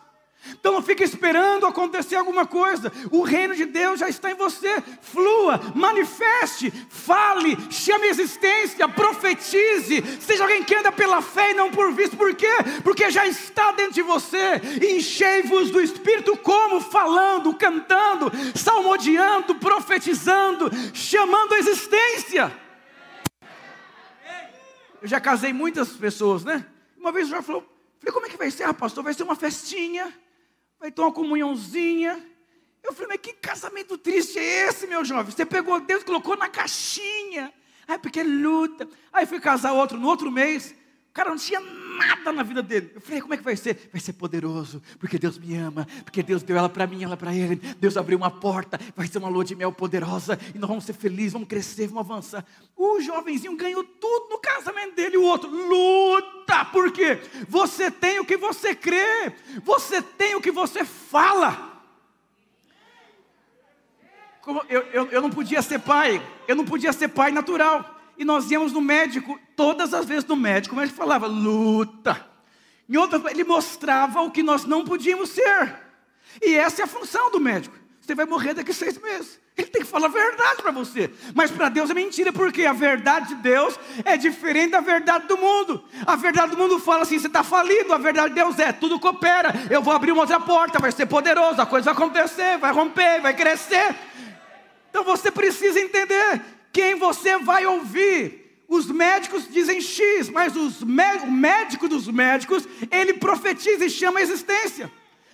Então 0.50 0.74
não 0.74 0.82
fique 0.82 1.04
esperando 1.04 1.66
acontecer 1.66 2.16
alguma 2.16 2.46
coisa. 2.46 2.92
O 3.12 3.22
reino 3.22 3.56
de 3.56 3.66
Deus 3.66 4.00
já 4.00 4.10
está 4.10 4.32
em 4.32 4.36
você. 4.36 4.82
Flua, 5.02 5.60
manifeste, 5.76 6.72
fale, 6.90 7.58
chame 7.70 8.08
a 8.08 8.10
existência, 8.10 8.88
profetize. 8.90 10.04
Seja 10.20 10.44
alguém 10.44 10.64
que 10.64 10.76
anda 10.76 10.92
pela 10.92 11.22
fé 11.22 11.52
e 11.52 11.54
não 11.54 11.70
por 11.70 11.94
visto. 11.94 12.18
Por 12.18 12.34
quê? 12.34 12.52
Porque 12.84 13.12
já 13.12 13.26
está 13.28 13.72
dentro 13.72 13.94
de 13.94 14.02
você. 14.02 14.62
Enchei-vos 14.96 15.70
do 15.70 15.80
Espírito 15.80 16.36
como? 16.38 16.82
Falando, 16.82 17.54
cantando, 17.54 18.32
salmodiando, 18.56 19.56
profetizando, 19.56 20.72
chamando 20.94 21.54
a 21.54 21.60
existência. 21.60 22.52
Eu 25.02 25.08
já 25.08 25.20
casei 25.20 25.54
muitas 25.54 25.90
pessoas, 25.90 26.44
né? 26.44 26.66
Uma 26.98 27.12
vez 27.12 27.28
o 27.28 27.32
já 27.32 27.42
falou, 27.42 27.64
falei, 28.00 28.14
como 28.14 28.26
é 28.26 28.30
que 28.30 28.38
vai 28.38 28.52
ser, 28.52 28.64
ah, 28.64 28.74
pastor? 28.74 29.04
Vai 29.04 29.14
ser 29.14 29.24
uma 29.24 29.36
festinha 29.36 30.14
vai 30.82 30.92
ter 30.92 31.02
uma 31.02 31.12
comunhãozinha. 31.12 32.28
Eu 32.84 32.92
falei, 32.92 33.10
mas 33.10 33.20
que 33.22 33.34
casamento 33.34 33.98
triste 34.00 34.40
é 34.40 34.68
esse, 34.68 34.88
meu 34.88 35.06
jovem? 35.06 35.32
Você 35.32 35.46
pegou 35.46 35.80
Deus 35.80 36.04
colocou 36.04 36.36
na 36.36 36.50
caixinha. 36.50 37.54
Ai, 37.88 38.00
porque 38.00 38.24
luta. 38.24 38.90
Aí 39.14 39.28
fui 39.28 39.40
casar 39.40 39.74
outro 39.74 40.00
no 40.00 40.08
outro 40.08 40.32
mês. 40.32 40.76
O 41.10 41.14
cara 41.14 41.30
não 41.30 41.38
tinha 41.38 41.60
nada 41.60 41.91
na 42.42 42.44
vida 42.44 42.62
dele. 42.62 42.92
Eu 42.96 43.02
falei, 43.02 43.22
como 43.22 43.34
é 43.34 43.38
que 43.38 43.44
vai 43.44 43.56
ser? 43.56 43.90
Vai 43.92 44.02
ser 44.02 44.14
poderoso, 44.14 44.82
porque 45.00 45.18
Deus 45.18 45.38
me 45.38 45.56
ama, 45.56 45.88
porque 46.04 46.24
Deus 46.24 46.44
deu 46.44 46.58
ela 46.58 46.70
para 46.70 46.88
mim, 46.88 47.04
ela 47.04 47.18
para 47.18 47.34
ele. 47.34 47.56
Deus 47.80 47.98
abriu 47.98 48.18
uma 48.18 48.32
porta, 48.32 48.80
vai 48.96 49.08
ser 49.08 49.18
uma 49.18 49.30
lua 49.30 49.44
de 49.44 49.56
mel 49.56 49.72
poderosa, 49.72 50.40
e 50.54 50.58
nós 50.58 50.68
vamos 50.68 50.86
ser 50.86 50.94
felizes, 50.94 51.34
vamos 51.34 51.48
crescer, 51.48 51.88
vamos 51.88 52.10
avançar. 52.10 52.46
O 52.76 53.00
jovenzinho 53.02 53.56
ganhou 53.56 53.84
tudo 53.84 54.30
no 54.30 54.40
casamento 54.40 54.96
dele, 54.96 55.18
o 55.18 55.24
outro, 55.24 55.50
luta, 55.50 56.66
por 56.66 56.92
quê? 56.92 57.20
Você 57.48 57.92
tem 57.92 58.20
o 58.20 58.26
que 58.26 58.38
você 58.38 58.74
crê, 58.74 59.34
você 59.64 60.02
tem 60.02 60.36
o 60.36 60.42
que 60.42 60.52
você 60.52 60.84
fala. 60.84 61.70
Eu, 64.68 64.82
eu, 64.88 65.06
eu 65.12 65.22
não 65.22 65.30
podia 65.30 65.62
ser 65.62 65.80
pai, 65.80 66.22
eu 66.48 66.56
não 66.56 66.66
podia 66.66 66.92
ser 66.92 67.10
pai 67.10 67.32
natural 67.32 67.91
e 68.22 68.24
nós 68.24 68.52
íamos 68.52 68.72
no 68.72 68.82
médico, 68.82 69.40
todas 69.56 69.96
as 69.96 70.06
vezes 70.06 70.24
no 70.26 70.36
médico, 70.36 70.76
o 70.76 70.78
médico 70.78 70.96
falava, 70.96 71.26
luta. 71.26 72.24
Em 72.88 72.96
outra, 72.96 73.20
ele 73.32 73.44
mostrava 73.44 74.22
o 74.22 74.30
que 74.30 74.44
nós 74.44 74.64
não 74.64 74.86
podíamos 74.86 75.32
ser. 75.32 75.76
E 76.40 76.54
essa 76.54 76.84
é 76.84 76.86
a 76.86 76.88
função 76.88 77.32
do 77.32 77.40
médico. 77.40 77.76
Você 78.00 78.14
vai 78.14 78.28
morrer 78.28 78.54
daqui 78.54 78.70
a 78.70 78.74
seis 78.76 78.96
meses. 79.00 79.40
Ele 79.58 79.66
tem 79.70 79.82
que 79.82 79.88
falar 79.88 80.06
a 80.06 80.12
verdade 80.12 80.62
para 80.62 80.70
você. 80.70 81.10
Mas 81.34 81.50
para 81.50 81.68
Deus 81.68 81.90
é 81.90 81.96
mentira, 81.96 82.32
porque 82.32 82.64
a 82.64 82.74
verdade 82.74 83.30
de 83.30 83.36
Deus 83.42 83.80
é 84.06 84.16
diferente 84.18 84.70
da 84.70 84.82
verdade 84.82 85.26
do 85.26 85.38
mundo. 85.38 85.84
A 86.06 86.16
verdade 86.16 86.52
do 86.52 86.58
mundo 86.60 86.78
fala 86.78 87.02
assim: 87.02 87.18
você 87.18 87.26
está 87.26 87.44
falido. 87.44 87.92
A 87.92 87.98
verdade 87.98 88.30
de 88.30 88.36
Deus 88.36 88.60
é: 88.60 88.72
tudo 88.72 89.00
coopera. 89.00 89.52
Eu 89.68 89.82
vou 89.82 89.96
abrir 89.96 90.12
uma 90.12 90.22
outra 90.22 90.40
porta, 90.40 90.78
vai 90.78 90.92
ser 90.92 91.08
poderoso, 91.08 91.60
a 91.60 91.66
coisa 91.66 91.92
vai 91.92 91.94
acontecer, 91.96 92.60
vai 92.60 92.72
romper, 92.72 93.20
vai 93.20 93.34
crescer. 93.36 93.96
Então 94.92 95.04
você 95.04 95.32
precisa 95.32 95.80
entender 95.80 96.61
quem 96.72 96.96
você 96.96 97.38
vai 97.38 97.66
ouvir. 97.66 98.64
Os 98.68 98.86
médicos 98.86 99.48
dizem 99.52 99.82
X, 99.82 100.30
mas 100.30 100.56
o 100.56 100.86
médico 101.28 101.90
dos 101.90 102.08
médicos, 102.08 102.66
ele 102.90 103.14
profetiza 103.14 103.86
e 103.86 103.90
chama 103.90 104.20
a 104.20 104.22
existência. 104.22 104.90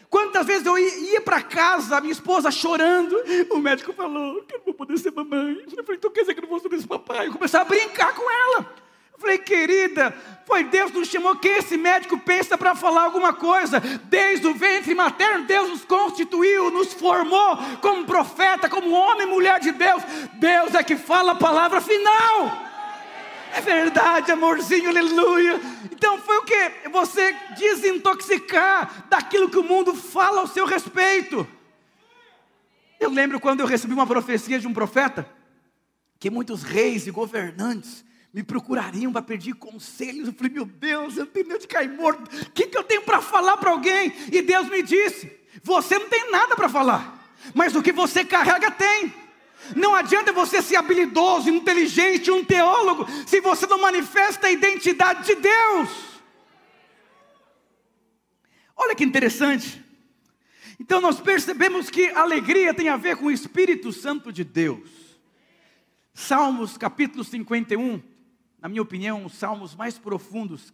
Quantas 0.09 0.47
vezes 0.47 0.65
eu 0.65 0.77
ia 0.77 1.21
para 1.21 1.41
casa, 1.41 1.99
minha 2.01 2.13
esposa 2.13 2.49
chorando, 2.49 3.15
o 3.51 3.59
médico 3.59 3.93
falou 3.93 4.41
que 4.43 4.55
eu 4.55 4.59
não 4.59 4.65
vou 4.65 4.73
poder 4.73 4.97
ser 4.97 5.11
mamãe. 5.11 5.61
Eu 5.65 5.83
falei, 5.83 5.97
então 5.97 6.09
quer 6.09 6.21
dizer 6.21 6.33
que 6.33 6.39
eu 6.39 6.49
não 6.49 6.59
vou 6.59 6.59
ser 6.59 6.87
papai? 6.87 7.27
Eu 7.27 7.33
comecei 7.33 7.59
a 7.59 7.65
brincar 7.65 8.15
com 8.15 8.31
ela. 8.31 8.73
Falei, 9.17 9.39
querida, 9.39 10.15
foi 10.45 10.63
Deus 10.63 10.91
que 10.91 10.99
nos 10.99 11.09
chamou. 11.09 11.35
Quem 11.35 11.57
esse 11.57 11.75
médico 11.75 12.17
pensa 12.19 12.57
para 12.57 12.75
falar 12.75 13.03
alguma 13.03 13.33
coisa? 13.33 13.79
Desde 13.79 14.45
o 14.47 14.53
ventre 14.53 14.93
materno, 14.93 15.45
Deus 15.45 15.69
nos 15.69 15.83
constituiu, 15.83 16.69
nos 16.69 16.93
formou 16.93 17.57
como 17.81 18.05
profeta, 18.05 18.69
como 18.69 18.91
homem 18.91 19.27
e 19.27 19.29
mulher 19.29 19.59
de 19.59 19.71
Deus. 19.71 20.03
Deus 20.33 20.75
é 20.75 20.83
que 20.83 20.95
fala 20.95 21.31
a 21.31 21.35
palavra 21.35 21.81
final. 21.81 22.65
É 23.53 23.61
verdade, 23.61 24.31
amorzinho, 24.31 24.89
aleluia. 24.89 25.59
Então 25.91 26.19
foi 26.19 26.37
o 26.37 26.43
que? 26.43 26.89
Você 26.91 27.35
desintoxicar 27.57 29.05
daquilo 29.09 29.49
que 29.49 29.57
o 29.57 29.63
mundo 29.63 29.95
fala 29.95 30.41
ao 30.41 30.47
seu 30.47 30.65
respeito. 30.65 31.47
Eu 32.99 33.09
lembro 33.09 33.39
quando 33.39 33.61
eu 33.61 33.65
recebi 33.65 33.93
uma 33.93 34.05
profecia 34.05 34.59
de 34.59 34.67
um 34.67 34.73
profeta, 34.73 35.27
que 36.19 36.29
muitos 36.29 36.61
reis 36.61 37.07
e 37.07 37.11
governantes 37.11 38.06
me 38.37 38.43
procurariam 38.43 39.11
para 39.11 39.23
pedir 39.23 39.55
conselhos. 39.55 40.27
Eu 40.27 40.33
falei, 40.35 40.53
meu 40.53 40.65
Deus, 40.65 41.17
eu 41.17 41.25
tenho 41.25 41.47
medo 41.47 41.61
de 41.61 41.67
cair 41.67 41.89
morto. 41.89 42.21
O 42.21 42.51
que, 42.51 42.67
que 42.67 42.77
eu 42.77 42.83
tenho 42.83 43.01
para 43.01 43.19
falar 43.19 43.57
para 43.57 43.71
alguém? 43.71 44.13
E 44.31 44.43
Deus 44.43 44.69
me 44.69 44.83
disse: 44.83 45.31
Você 45.63 45.97
não 45.97 46.07
tem 46.07 46.29
nada 46.29 46.55
para 46.55 46.69
falar, 46.69 47.33
mas 47.55 47.75
o 47.75 47.81
que 47.81 47.91
você 47.91 48.23
carrega 48.23 48.69
tem. 48.69 49.11
Não 49.75 49.95
adianta 49.95 50.31
você 50.31 50.61
ser 50.61 50.75
habilidoso, 50.75 51.49
inteligente, 51.49 52.29
um 52.29 52.45
teólogo, 52.45 53.07
se 53.25 53.41
você 53.41 53.65
não 53.65 53.81
manifesta 53.81 54.45
a 54.45 54.51
identidade 54.51 55.25
de 55.25 55.33
Deus. 55.33 55.89
Olha 58.75 58.93
que 58.93 59.03
interessante. 59.03 59.83
Então 60.79 61.01
nós 61.01 61.19
percebemos 61.19 61.89
que 61.89 62.09
alegria 62.09 62.71
tem 62.71 62.87
a 62.87 62.97
ver 62.97 63.17
com 63.17 63.25
o 63.25 63.31
Espírito 63.31 63.91
Santo 63.91 64.31
de 64.31 64.43
Deus. 64.43 64.87
Salmos 66.13 66.77
capítulo 66.77 67.23
51, 67.23 67.99
na 68.59 68.67
minha 68.67 68.81
opinião, 68.81 69.25
os 69.25 69.33
salmos 69.33 69.75
mais 69.75 69.97
profundos, 69.97 70.73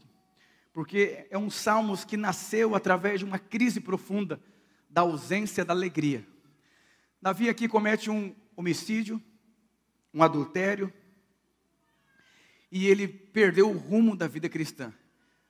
porque 0.71 1.27
é 1.29 1.37
um 1.37 1.49
salmos 1.49 2.03
que 2.05 2.17
nasceu 2.17 2.75
através 2.75 3.19
de 3.19 3.25
uma 3.25 3.37
crise 3.37 3.79
profunda 3.79 4.41
da 4.89 5.01
ausência 5.01 5.65
da 5.65 5.73
alegria. 5.73 6.25
Davi 7.21 7.49
aqui 7.49 7.67
comete 7.67 8.09
um 8.09 8.35
homicídio, 8.55 9.21
um 10.13 10.23
adultério, 10.23 10.91
e 12.71 12.87
ele 12.87 13.07
perdeu 13.07 13.69
o 13.69 13.77
rumo 13.77 14.15
da 14.15 14.27
vida 14.27 14.49
cristã. 14.49 14.93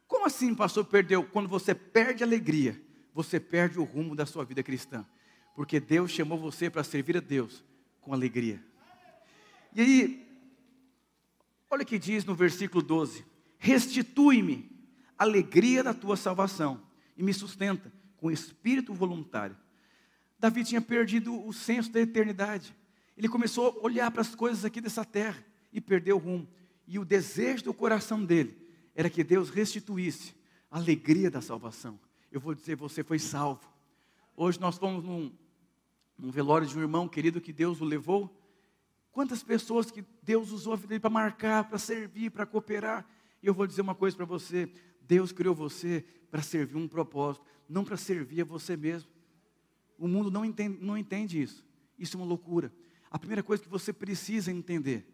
Como 0.07 0.25
assim, 0.25 0.53
pastor, 0.53 0.85
perdeu? 0.85 1.23
Quando 1.23 1.47
você 1.47 1.73
perde 1.73 2.23
a 2.23 2.27
alegria, 2.27 2.79
você 3.13 3.39
perde 3.39 3.79
o 3.79 3.83
rumo 3.83 4.15
da 4.15 4.25
sua 4.25 4.43
vida 4.43 4.61
cristã. 4.61 5.05
Porque 5.55 5.79
Deus 5.79 6.11
chamou 6.11 6.37
você 6.37 6.69
para 6.69 6.83
servir 6.83 7.15
a 7.17 7.19
Deus 7.19 7.63
com 8.01 8.13
alegria. 8.13 8.61
E 9.73 9.81
aí, 9.81 10.22
Olha 11.73 11.81
o 11.81 11.87
que 11.87 11.97
diz 11.97 12.23
no 12.23 12.35
versículo 12.35 12.83
12: 12.83 13.25
Restitui-me 13.57 14.69
a 15.17 15.23
alegria 15.23 15.81
da 15.83 15.91
tua 15.91 16.15
salvação 16.15 16.79
e 17.17 17.23
me 17.23 17.33
sustenta 17.33 17.91
com 18.15 18.29
espírito 18.29 18.93
voluntário. 18.93 19.57
Davi 20.37 20.63
tinha 20.63 20.79
perdido 20.79 21.33
o 21.43 21.51
senso 21.51 21.91
da 21.91 21.99
eternidade. 21.99 22.75
Ele 23.17 23.27
começou 23.27 23.69
a 23.69 23.85
olhar 23.87 24.11
para 24.11 24.21
as 24.21 24.35
coisas 24.35 24.63
aqui 24.63 24.79
dessa 24.79 25.03
terra 25.03 25.43
e 25.71 25.81
perdeu 25.81 26.17
o 26.17 26.19
rumo. 26.19 26.47
E 26.87 26.99
o 26.99 27.05
desejo 27.05 27.63
do 27.63 27.73
coração 27.73 28.23
dele 28.23 28.55
era 28.93 29.09
que 29.09 29.23
Deus 29.23 29.49
restituísse 29.49 30.35
a 30.69 30.77
alegria 30.77 31.31
da 31.31 31.41
salvação. 31.41 31.99
Eu 32.31 32.39
vou 32.39 32.53
dizer, 32.53 32.75
você 32.75 33.03
foi 33.03 33.17
salvo. 33.17 33.67
Hoje 34.37 34.59
nós 34.59 34.77
fomos 34.77 35.03
num, 35.03 35.35
num 36.19 36.29
velório 36.29 36.67
de 36.67 36.77
um 36.77 36.81
irmão 36.81 37.07
querido 37.07 37.41
que 37.41 37.51
Deus 37.51 37.81
o 37.81 37.83
levou 37.83 38.42
Quantas 39.13 39.43
pessoas 39.43 39.91
que 39.91 40.03
Deus 40.23 40.51
usou 40.51 40.73
a 40.73 40.75
vida 40.75 40.87
dele 40.87 40.99
para 40.99 41.09
marcar, 41.09 41.69
para 41.69 41.77
servir, 41.77 42.31
para 42.31 42.47
cooperar. 42.47 43.07
E 43.43 43.47
eu 43.47 43.53
vou 43.53 43.67
dizer 43.67 43.81
uma 43.81 43.93
coisa 43.93 44.17
para 44.17 44.25
você: 44.25 44.67
Deus 45.01 45.31
criou 45.31 45.53
você 45.53 46.03
para 46.31 46.41
servir 46.41 46.77
um 46.77 46.87
propósito, 46.87 47.45
não 47.69 47.85
para 47.85 47.95
servir 47.95 48.41
a 48.41 48.43
você 48.43 48.75
mesmo. 48.75 49.07
O 49.99 50.07
mundo 50.07 50.31
não 50.31 50.43
entende, 50.43 50.79
não 50.81 50.97
entende 50.97 51.39
isso. 51.39 51.63
Isso 51.97 52.17
é 52.17 52.19
uma 52.19 52.25
loucura. 52.25 52.73
A 53.11 53.19
primeira 53.19 53.43
coisa 53.43 53.61
que 53.61 53.69
você 53.69 53.93
precisa 53.93 54.51
entender, 54.51 55.05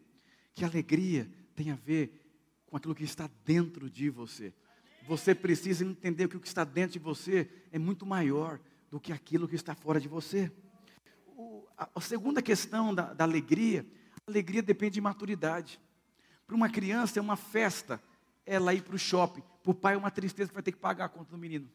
que 0.54 0.64
alegria 0.64 1.30
tem 1.54 1.70
a 1.70 1.76
ver 1.76 2.18
com 2.64 2.78
aquilo 2.78 2.94
que 2.94 3.04
está 3.04 3.28
dentro 3.44 3.90
de 3.90 4.08
você. 4.08 4.54
Você 5.06 5.34
precisa 5.34 5.84
entender 5.84 6.26
que 6.26 6.38
o 6.38 6.40
que 6.40 6.48
está 6.48 6.64
dentro 6.64 6.94
de 6.94 6.98
você 6.98 7.50
é 7.70 7.78
muito 7.78 8.06
maior 8.06 8.58
do 8.90 8.98
que 8.98 9.12
aquilo 9.12 9.46
que 9.46 9.56
está 9.56 9.74
fora 9.74 10.00
de 10.00 10.08
você 10.08 10.50
a, 11.94 12.00
segunda 12.00 12.42
questão 12.42 12.94
da, 12.94 13.12
da 13.14 13.24
alegria, 13.24 13.86
a 14.26 14.30
alegria 14.30 14.62
depende 14.62 14.94
de 14.94 15.00
maturidade. 15.00 15.80
Para 16.46 16.56
uma 16.56 16.68
criança 16.68 17.18
é 17.18 17.22
uma 17.22 17.36
festa 17.36 18.02
ela 18.44 18.74
ir 18.74 18.82
para 18.82 18.96
o 18.96 18.98
shopping. 18.98 19.42
Para 19.62 19.70
o 19.70 19.74
pai 19.74 19.94
é 19.94 19.96
uma 19.96 20.10
tristeza 20.10 20.48
que 20.48 20.54
vai 20.54 20.62
ter 20.62 20.72
que 20.72 20.78
pagar 20.78 21.06
a 21.06 21.08
conta 21.08 21.30
do 21.30 21.38
menino. 21.38 21.68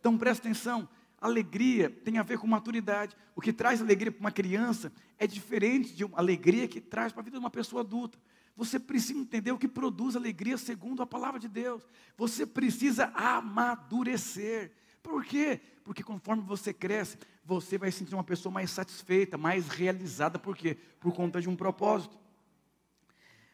Então 0.00 0.16
presta 0.18 0.46
atenção, 0.46 0.88
alegria 1.20 1.90
tem 1.90 2.18
a 2.18 2.22
ver 2.22 2.38
com 2.38 2.46
maturidade. 2.46 3.16
O 3.34 3.40
que 3.40 3.52
traz 3.52 3.80
alegria 3.80 4.12
para 4.12 4.20
uma 4.20 4.32
criança 4.32 4.92
é 5.18 5.26
diferente 5.26 5.94
de 5.94 6.04
uma 6.04 6.18
alegria 6.18 6.68
que 6.68 6.80
traz 6.80 7.12
para 7.12 7.22
a 7.22 7.24
vida 7.24 7.36
de 7.36 7.42
uma 7.42 7.50
pessoa 7.50 7.82
adulta. 7.82 8.18
Você 8.56 8.78
precisa 8.78 9.20
entender 9.20 9.52
o 9.52 9.58
que 9.58 9.68
produz 9.68 10.16
alegria 10.16 10.58
segundo 10.58 11.00
a 11.00 11.06
palavra 11.06 11.38
de 11.38 11.48
Deus. 11.48 11.86
Você 12.16 12.44
precisa 12.44 13.12
amadurecer. 13.14 14.72
Por 15.08 15.24
quê? 15.24 15.58
Porque 15.84 16.02
conforme 16.02 16.42
você 16.42 16.70
cresce, 16.70 17.16
você 17.42 17.78
vai 17.78 17.90
se 17.90 18.00
sentir 18.00 18.14
uma 18.14 18.22
pessoa 18.22 18.52
mais 18.52 18.70
satisfeita, 18.70 19.38
mais 19.38 19.66
realizada. 19.66 20.38
Por 20.38 20.54
quê? 20.54 20.76
Por 21.00 21.14
conta 21.14 21.40
de 21.40 21.48
um 21.48 21.56
propósito. 21.56 22.18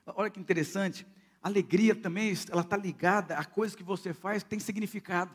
Olha 0.05 0.29
que 0.29 0.41
interessante. 0.41 1.07
Alegria 1.41 1.95
também, 1.95 2.35
ela 2.51 2.63
está 2.63 2.77
ligada 2.77 3.39
a 3.39 3.45
coisas 3.45 3.77
que 3.77 3.85
você 3.85 4.13
faz 4.13 4.43
que 4.43 4.51
tem 4.51 4.59
significado. 4.59 5.33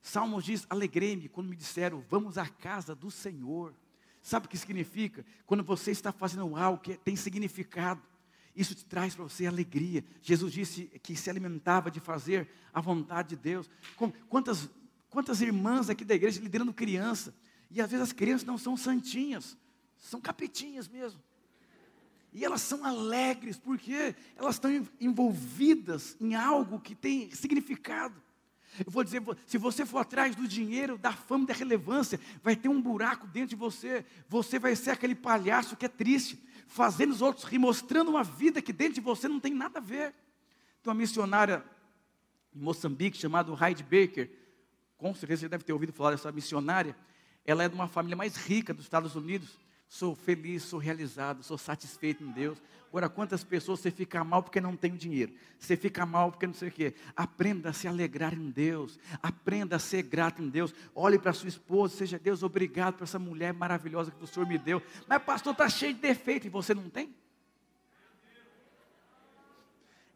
Salmos 0.00 0.42
diz: 0.42 0.66
Alegrei-me 0.70 1.28
quando 1.28 1.50
me 1.50 1.56
disseram, 1.56 2.02
vamos 2.08 2.38
à 2.38 2.48
casa 2.48 2.94
do 2.94 3.10
Senhor. 3.10 3.74
Sabe 4.22 4.46
o 4.46 4.48
que 4.48 4.56
significa? 4.56 5.22
Quando 5.44 5.62
você 5.62 5.90
está 5.90 6.10
fazendo 6.12 6.56
algo 6.56 6.80
que 6.80 6.96
tem 6.96 7.14
significado, 7.14 8.02
isso 8.58 8.74
te 8.74 8.84
traz 8.84 9.14
para 9.14 9.22
você 9.22 9.46
alegria. 9.46 10.04
Jesus 10.20 10.52
disse 10.52 10.86
que 11.00 11.14
se 11.14 11.30
alimentava 11.30 11.92
de 11.92 12.00
fazer 12.00 12.48
a 12.74 12.80
vontade 12.80 13.30
de 13.30 13.36
Deus. 13.36 13.70
Quantas, 14.28 14.68
quantas 15.08 15.40
irmãs 15.40 15.88
aqui 15.88 16.04
da 16.04 16.16
igreja 16.16 16.40
liderando 16.40 16.72
criança, 16.74 17.32
e 17.70 17.80
às 17.80 17.88
vezes 17.88 18.08
as 18.08 18.12
crianças 18.12 18.44
não 18.44 18.58
são 18.58 18.76
santinhas, 18.76 19.56
são 19.96 20.20
capetinhas 20.20 20.88
mesmo. 20.88 21.22
E 22.32 22.44
elas 22.44 22.60
são 22.60 22.84
alegres, 22.84 23.56
porque 23.56 24.14
elas 24.36 24.56
estão 24.56 24.70
envolvidas 25.00 26.16
em 26.20 26.34
algo 26.34 26.80
que 26.80 26.94
tem 26.94 27.30
significado. 27.30 28.20
Eu 28.84 28.90
vou 28.92 29.02
dizer, 29.02 29.22
se 29.46 29.56
você 29.56 29.84
for 29.84 29.98
atrás 29.98 30.36
do 30.36 30.46
dinheiro, 30.46 30.98
da 30.98 31.12
fama, 31.12 31.46
da 31.46 31.54
relevância, 31.54 32.20
vai 32.42 32.54
ter 32.54 32.68
um 32.68 32.80
buraco 32.80 33.26
dentro 33.26 33.50
de 33.50 33.56
você. 33.56 34.04
Você 34.28 34.58
vai 34.58 34.76
ser 34.76 34.90
aquele 34.90 35.14
palhaço 35.14 35.76
que 35.76 35.86
é 35.86 35.88
triste, 35.88 36.38
fazendo 36.68 37.12
os 37.12 37.22
outros 37.22 37.44
rir, 37.44 37.58
mostrando 37.58 38.10
uma 38.10 38.22
vida 38.22 38.62
que 38.62 38.72
dentro 38.72 38.94
de 38.94 39.00
você 39.00 39.26
não 39.26 39.40
tem 39.40 39.52
nada 39.52 39.78
a 39.78 39.82
ver. 39.82 40.14
Tem 40.82 40.92
uma 40.92 40.94
missionária 40.94 41.64
em 42.54 42.60
Moçambique 42.60 43.16
chamada 43.16 43.52
Heidi 43.52 43.82
Baker, 43.82 44.30
com 44.96 45.14
certeza 45.14 45.40
você 45.40 45.48
deve 45.48 45.64
ter 45.64 45.72
ouvido 45.72 45.92
falar 45.92 46.12
dessa 46.12 46.30
missionária. 46.30 46.94
Ela 47.44 47.64
é 47.64 47.68
de 47.68 47.74
uma 47.74 47.88
família 47.88 48.16
mais 48.16 48.36
rica 48.36 48.74
dos 48.74 48.84
Estados 48.84 49.16
Unidos 49.16 49.58
sou 49.88 50.14
feliz, 50.14 50.62
sou 50.64 50.78
realizado, 50.78 51.42
sou 51.42 51.56
satisfeito 51.56 52.22
em 52.22 52.30
Deus. 52.30 52.62
Agora, 52.88 53.08
quantas 53.08 53.42
pessoas 53.42 53.80
você 53.80 53.90
fica 53.90 54.22
mal 54.22 54.42
porque 54.42 54.60
não 54.60 54.76
tem 54.76 54.94
dinheiro? 54.94 55.34
Você 55.58 55.76
fica 55.76 56.06
mal 56.06 56.30
porque 56.30 56.46
não 56.46 56.54
sei 56.54 56.68
o 56.68 56.72
quê. 56.72 56.94
Aprenda 57.16 57.70
a 57.70 57.72
se 57.72 57.88
alegrar 57.88 58.34
em 58.34 58.50
Deus. 58.50 58.98
Aprenda 59.22 59.76
a 59.76 59.78
ser 59.78 60.02
grato 60.02 60.42
em 60.42 60.48
Deus. 60.48 60.74
Olhe 60.94 61.18
para 61.18 61.32
sua 61.32 61.48
esposa, 61.48 61.96
seja 61.96 62.18
Deus 62.18 62.42
obrigado 62.42 62.96
por 62.96 63.04
essa 63.04 63.18
mulher 63.18 63.52
maravilhosa 63.52 64.10
que 64.10 64.22
o 64.22 64.26
Senhor 64.26 64.46
me 64.46 64.58
deu. 64.58 64.82
Mas 65.06 65.22
pastor 65.22 65.52
está 65.52 65.68
cheio 65.68 65.94
de 65.94 66.00
defeito 66.00 66.46
e 66.46 66.50
você 66.50 66.74
não 66.74 66.88
tem? 66.88 67.14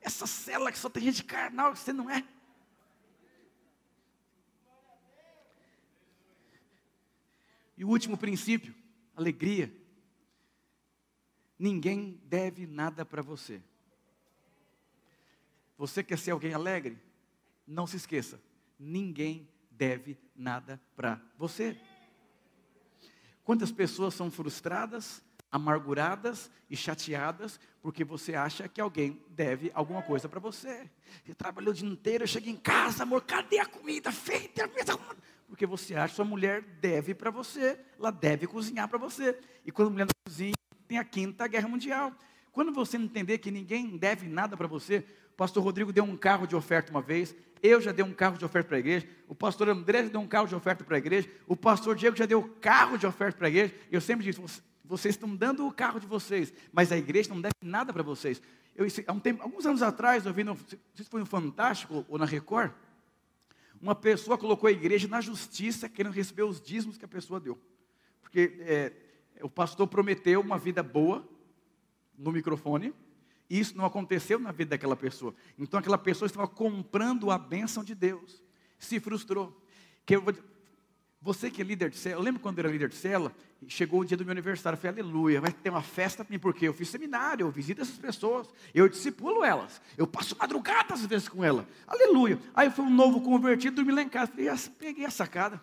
Essa 0.01 0.27
cela 0.27 0.73
que 0.73 0.79
só 0.79 0.89
tem 0.89 1.05
gente 1.05 1.25
carnal 1.25 1.75
você 1.75 1.93
não 1.93 2.11
é. 2.11 2.25
E 7.77 7.85
o 7.85 7.89
último 7.89 8.17
princípio 8.17 8.82
alegria. 9.23 9.73
Ninguém 11.59 12.21
deve 12.25 12.67
nada 12.67 13.05
para 13.05 13.23
você. 13.23 13.63
Você 15.79 16.03
quer 16.03 16.19
ser 16.19 16.33
alguém 16.33 16.53
alegre? 16.53 16.99
Não 17.67 17.87
se 17.87 17.97
esqueça, 17.97 18.41
ninguém 18.79 19.49
deve 19.71 20.19
nada 20.35 20.81
para 20.95 21.21
você. 21.39 21.81
Quantas 23.45 23.73
pessoas 23.73 24.15
são 24.15 24.31
frustradas, 24.31 25.23
amarguradas 25.51 26.51
e 26.69 26.77
chateadas 26.77 27.59
porque 27.81 28.05
você 28.05 28.35
acha 28.35 28.69
que 28.69 28.81
alguém 28.81 29.21
deve 29.29 29.71
alguma 29.75 30.03
coisa 30.03 30.29
para 30.29 30.39
você? 30.39 30.89
Você 31.25 31.35
trabalhou 31.35 31.73
o 31.73 31.75
dia 31.75 31.89
inteiro, 31.89 32.27
chega 32.27 32.49
em 32.49 32.57
casa, 32.57 33.03
amor, 33.03 33.23
cadê 33.23 33.59
a 33.59 33.67
comida 33.67 34.13
feita? 34.13 34.71
Porque 35.53 35.67
você 35.67 35.95
acha 35.95 36.09
que 36.09 36.17
sua 36.17 36.25
mulher 36.25 36.63
deve 36.81 37.15
para 37.15 37.31
você, 37.31 37.79
ela 37.99 38.11
deve 38.11 38.47
cozinhar 38.47 38.89
para 38.89 38.97
você. 38.97 39.39
E 39.67 39.71
quando 39.71 39.89
a 39.89 39.91
mulher 39.91 40.07
não 40.07 40.13
cozinha, 40.27 40.55
tem 40.89 40.97
a 40.97 41.05
quinta 41.05 41.47
guerra 41.47 41.69
mundial. 41.69 42.11
Quando 42.51 42.73
você 42.73 42.97
entender 42.97 43.37
que 43.37 43.51
ninguém 43.51 43.99
deve 43.99 44.27
nada 44.27 44.57
para 44.57 44.67
você, 44.67 45.05
o 45.31 45.35
pastor 45.37 45.63
Rodrigo 45.63 45.93
deu 45.93 46.05
um 46.05 46.17
carro 46.17 46.47
de 46.47 46.57
oferta 46.57 46.91
uma 46.91 47.03
vez, 47.03 47.37
eu 47.63 47.83
já 47.83 47.93
dei 47.93 48.03
um 48.03 48.15
carro 48.15 48.39
de 48.39 48.47
oferta 48.47 48.67
para 48.69 48.79
a 48.79 48.81
igreja, 48.81 49.07
o 49.29 49.35
pastor 49.35 49.69
André 49.69 50.05
já 50.05 50.09
deu 50.09 50.23
um 50.23 50.27
carro 50.27 50.49
de 50.49 50.55
oferta 50.55 50.85
para 50.85 50.97
a 50.97 50.99
igreja, 50.99 51.29
o 51.47 51.55
pastor 51.55 51.97
Diego 51.97 52.17
já 52.17 52.25
deu 52.25 52.43
carro 52.59 52.97
de 52.97 53.07
oferta 53.07 53.37
para 53.37 53.49
a 53.49 53.51
igreja. 53.51 53.75
Eu 53.91 54.01
sempre 54.01 54.25
disse, 54.25 54.41
vocês 54.83 55.15
estão 55.15 55.37
dando 55.37 55.67
o 55.67 55.71
carro 55.71 56.01
de 56.01 56.07
vocês, 56.07 56.51
mas 56.73 56.91
a 56.91 56.97
igreja 56.97 57.29
não 57.29 57.43
deve 57.43 57.53
nada 57.63 57.93
para 57.93 58.03
vocês. 58.03 58.41
Eu, 58.75 58.87
há 59.07 59.13
um 59.13 59.21
tempo, 59.21 59.43
alguns 59.43 59.67
anos 59.67 59.83
atrás, 59.83 60.25
eu 60.25 60.33
vi, 60.33 60.45
no, 60.45 60.55
não 60.55 60.59
sei 60.67 60.79
se 61.05 61.11
foi 61.11 61.21
no 61.21 61.27
Fantástico 61.27 62.07
ou 62.09 62.17
na 62.17 62.25
Record, 62.25 62.73
uma 63.83 63.97
pessoa 63.97 64.39
colocou 64.39 64.69
a 64.69 64.73
igreja 64.73 65.09
na 65.09 65.21
justiça, 65.21 65.89
querendo 65.89 66.13
receber 66.13 66.45
os 66.45 66.61
dízimos 66.61 66.97
que 66.97 67.05
a 67.05 67.09
pessoa 67.09 67.41
deu. 67.41 67.61
Porque 68.21 68.57
é, 68.61 68.93
o 69.43 69.51
pastor 69.51 69.89
prometeu 69.89 70.41
uma 70.41 70.57
vida 70.57 70.85
boa 70.85 71.29
no 72.17 72.31
microfone, 72.31 72.95
e 73.51 73.59
isso 73.59 73.77
não 73.77 73.85
aconteceu 73.85 74.39
na 74.39 74.53
vida 74.53 74.71
daquela 74.71 74.95
pessoa. 74.95 75.35
Então 75.59 75.81
aquela 75.81 75.99
pessoa 75.99 76.27
estava 76.27 76.47
comprando 76.47 77.29
a 77.29 77.37
bênção 77.37 77.83
de 77.83 77.93
Deus, 77.93 78.41
se 78.79 79.01
frustrou. 79.01 79.61
Que 80.07 80.15
eu 80.15 80.23
vou, 80.23 80.33
você 81.23 81.49
que 81.49 81.63
é 81.63 81.65
líder 81.65 81.89
de 81.89 81.97
célula, 81.97 82.21
eu 82.21 82.25
lembro 82.25 82.41
quando 82.41 82.59
eu 82.59 82.65
era 82.65 82.73
líder 82.73 82.89
de 82.89 82.97
célula, 82.97 83.33
chegou 83.69 84.01
o 84.01 84.05
dia 84.05 84.17
do 84.17 84.25
meu 84.25 84.33
aniversário, 84.33 84.77
eu 84.77 84.81
falei, 84.81 85.01
aleluia, 85.01 85.41
vai 85.41 85.53
ter 85.53 85.71
uma 85.71 85.81
festa 85.81 86.25
para 86.25 86.33
mim, 86.33 86.39
porque 86.39 86.67
eu 86.67 86.75
fiz 86.75 86.89
seminário, 86.89 87.47
eu 87.47 87.51
visito 87.51 87.81
essas 87.81 87.97
pessoas, 87.97 88.49
eu 88.75 88.89
discipulo 88.89 89.45
elas, 89.45 89.81
eu 89.97 90.05
passo 90.05 90.37
madrugadas 90.37 91.03
às 91.03 91.07
vezes 91.07 91.29
com 91.29 91.45
ela, 91.45 91.65
aleluia. 91.87 92.41
Aí 92.53 92.71
foi 92.71 92.85
um 92.85 92.91
novo 92.91 93.21
convertido, 93.21 93.77
dormi 93.77 93.93
lá 93.93 94.03
em 94.03 94.09
casa, 94.09 94.33
falei, 94.33 94.51
peguei 94.77 95.07
a 95.07 95.11
sacada, 95.11 95.61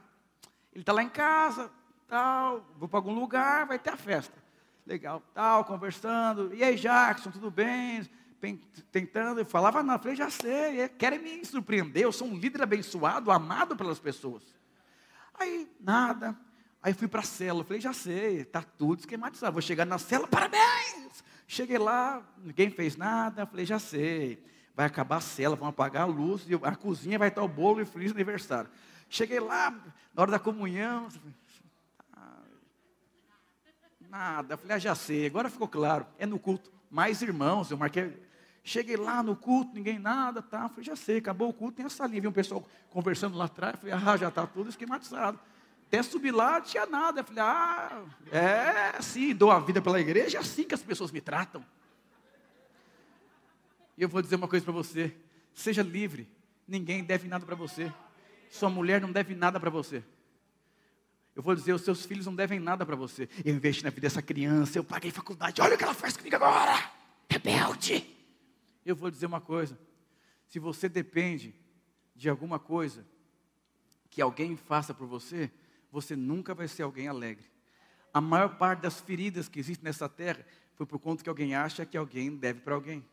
ele 0.71 0.81
está 0.81 0.93
lá 0.93 1.03
em 1.03 1.09
casa, 1.09 1.69
tal, 2.07 2.65
vou 2.77 2.87
para 2.87 2.99
algum 2.99 3.13
lugar, 3.13 3.67
vai 3.67 3.77
ter 3.77 3.89
a 3.89 3.97
festa. 3.97 4.41
Legal, 4.85 5.21
tal, 5.33 5.65
conversando, 5.65 6.53
e 6.53 6.63
aí 6.63 6.77
Jackson, 6.77 7.31
tudo 7.31 7.51
bem? 7.51 8.09
Tentando, 8.93 9.41
eu 9.41 9.45
falava, 9.45 9.83
não, 9.83 9.95
eu 9.95 9.99
falei, 9.99 10.15
já 10.15 10.29
sei, 10.29 10.79
é, 10.79 10.87
querem 10.87 11.19
me 11.19 11.43
surpreender, 11.43 12.03
eu 12.03 12.13
sou 12.13 12.29
um 12.29 12.37
líder 12.37 12.61
abençoado, 12.61 13.29
amado 13.29 13.75
pelas 13.75 13.99
pessoas. 13.99 14.57
Aí, 15.39 15.67
nada. 15.79 16.37
Aí 16.81 16.93
fui 16.93 17.07
para 17.07 17.21
a 17.21 17.23
cela, 17.23 17.63
falei, 17.63 17.81
já 17.81 17.93
sei, 17.93 18.41
está 18.41 18.61
tudo 18.61 18.99
esquematizado. 18.99 19.53
Vou 19.53 19.61
chegar 19.61 19.85
na 19.85 19.97
cela, 19.97 20.27
parabéns! 20.27 21.23
Cheguei 21.47 21.77
lá, 21.77 22.21
ninguém 22.37 22.69
fez 22.69 22.95
nada, 22.95 23.45
falei, 23.45 23.65
já 23.65 23.79
sei. 23.79 24.43
Vai 24.75 24.85
acabar 24.85 25.17
a 25.17 25.21
cela, 25.21 25.55
vão 25.55 25.67
apagar 25.67 26.03
a 26.03 26.05
luz, 26.05 26.45
a 26.63 26.75
cozinha 26.75 27.19
vai 27.19 27.29
estar 27.29 27.43
o 27.43 27.47
bolo 27.47 27.81
e 27.81 27.85
feliz 27.85 28.11
aniversário. 28.11 28.69
Cheguei 29.09 29.39
lá, 29.39 29.71
na 30.13 30.21
hora 30.21 30.31
da 30.31 30.39
comunhão, 30.39 31.09
nada. 34.09 34.57
Falei, 34.57 34.75
ah, 34.75 34.79
já 34.79 34.95
sei, 34.95 35.25
agora 35.25 35.49
ficou 35.49 35.67
claro, 35.67 36.05
é 36.17 36.25
no 36.25 36.39
culto. 36.39 36.71
Mais 36.89 37.21
irmãos, 37.21 37.71
eu 37.71 37.77
marquei. 37.77 38.17
Cheguei 38.63 38.97
lá 38.97 39.23
no 39.23 39.35
culto, 39.35 39.73
ninguém 39.73 39.97
nada, 39.97 40.41
tá? 40.41 40.69
Falei, 40.69 40.83
já 40.83 40.95
sei, 40.95 41.17
acabou 41.17 41.49
o 41.49 41.53
culto, 41.53 41.77
tem 41.77 41.85
essa 41.85 42.05
linha. 42.05 42.21
Vi 42.21 42.27
um 42.27 42.31
pessoal 42.31 42.63
conversando 42.89 43.37
lá 43.37 43.45
atrás, 43.45 43.75
falei, 43.79 43.93
ah, 43.93 44.17
já 44.17 44.27
está 44.27 44.45
tudo 44.45 44.69
esquematizado. 44.69 45.39
Até 45.87 46.03
subir 46.03 46.31
lá, 46.31 46.59
não 46.59 46.61
tinha 46.61 46.85
nada. 46.85 47.23
Falei, 47.23 47.43
ah, 47.43 48.03
é 48.31 48.97
assim, 48.97 49.33
dou 49.33 49.49
a 49.49 49.59
vida 49.59 49.81
pela 49.81 49.99
igreja, 49.99 50.37
é 50.37 50.41
assim 50.41 50.63
que 50.63 50.75
as 50.75 50.83
pessoas 50.83 51.11
me 51.11 51.19
tratam. 51.19 51.65
E 53.97 54.03
eu 54.03 54.07
vou 54.07 54.21
dizer 54.21 54.35
uma 54.35 54.47
coisa 54.47 54.63
para 54.63 54.73
você: 54.73 55.15
seja 55.53 55.81
livre, 55.81 56.29
ninguém 56.67 57.03
deve 57.03 57.27
nada 57.27 57.45
para 57.45 57.55
você. 57.55 57.91
Sua 58.49 58.69
mulher 58.69 59.01
não 59.01 59.11
deve 59.11 59.35
nada 59.35 59.59
para 59.59 59.69
você. 59.69 60.03
Eu 61.35 61.43
vou 61.43 61.55
dizer, 61.55 61.73
os 61.73 61.83
seus 61.83 62.05
filhos 62.05 62.25
não 62.25 62.35
devem 62.35 62.59
nada 62.59 62.85
para 62.85 62.95
você. 62.95 63.29
Eu 63.45 63.55
investi 63.55 63.83
na 63.83 63.89
vida 63.89 64.01
dessa 64.01 64.21
criança, 64.21 64.77
eu 64.77 64.83
paguei 64.83 65.09
faculdade, 65.09 65.61
olha 65.61 65.75
o 65.75 65.77
que 65.77 65.83
ela 65.83 65.93
faz 65.93 66.17
comigo 66.17 66.35
agora, 66.35 66.91
rebelde. 67.29 68.18
Eu 68.85 68.95
vou 68.95 69.11
dizer 69.11 69.25
uma 69.25 69.41
coisa: 69.41 69.77
se 70.47 70.59
você 70.59 70.89
depende 70.89 71.55
de 72.15 72.29
alguma 72.29 72.59
coisa 72.59 73.05
que 74.09 74.21
alguém 74.21 74.55
faça 74.55 74.93
por 74.93 75.07
você, 75.07 75.51
você 75.91 76.15
nunca 76.15 76.53
vai 76.53 76.67
ser 76.67 76.83
alguém 76.83 77.07
alegre. 77.07 77.45
A 78.13 78.19
maior 78.19 78.57
parte 78.57 78.81
das 78.81 78.99
feridas 78.99 79.47
que 79.47 79.59
existem 79.59 79.85
nessa 79.85 80.09
terra 80.09 80.45
foi 80.75 80.85
por 80.85 80.99
conta 80.99 81.23
que 81.23 81.29
alguém 81.29 81.55
acha 81.55 81.85
que 81.85 81.97
alguém 81.97 82.35
deve 82.35 82.61
para 82.61 82.73
alguém. 82.73 83.05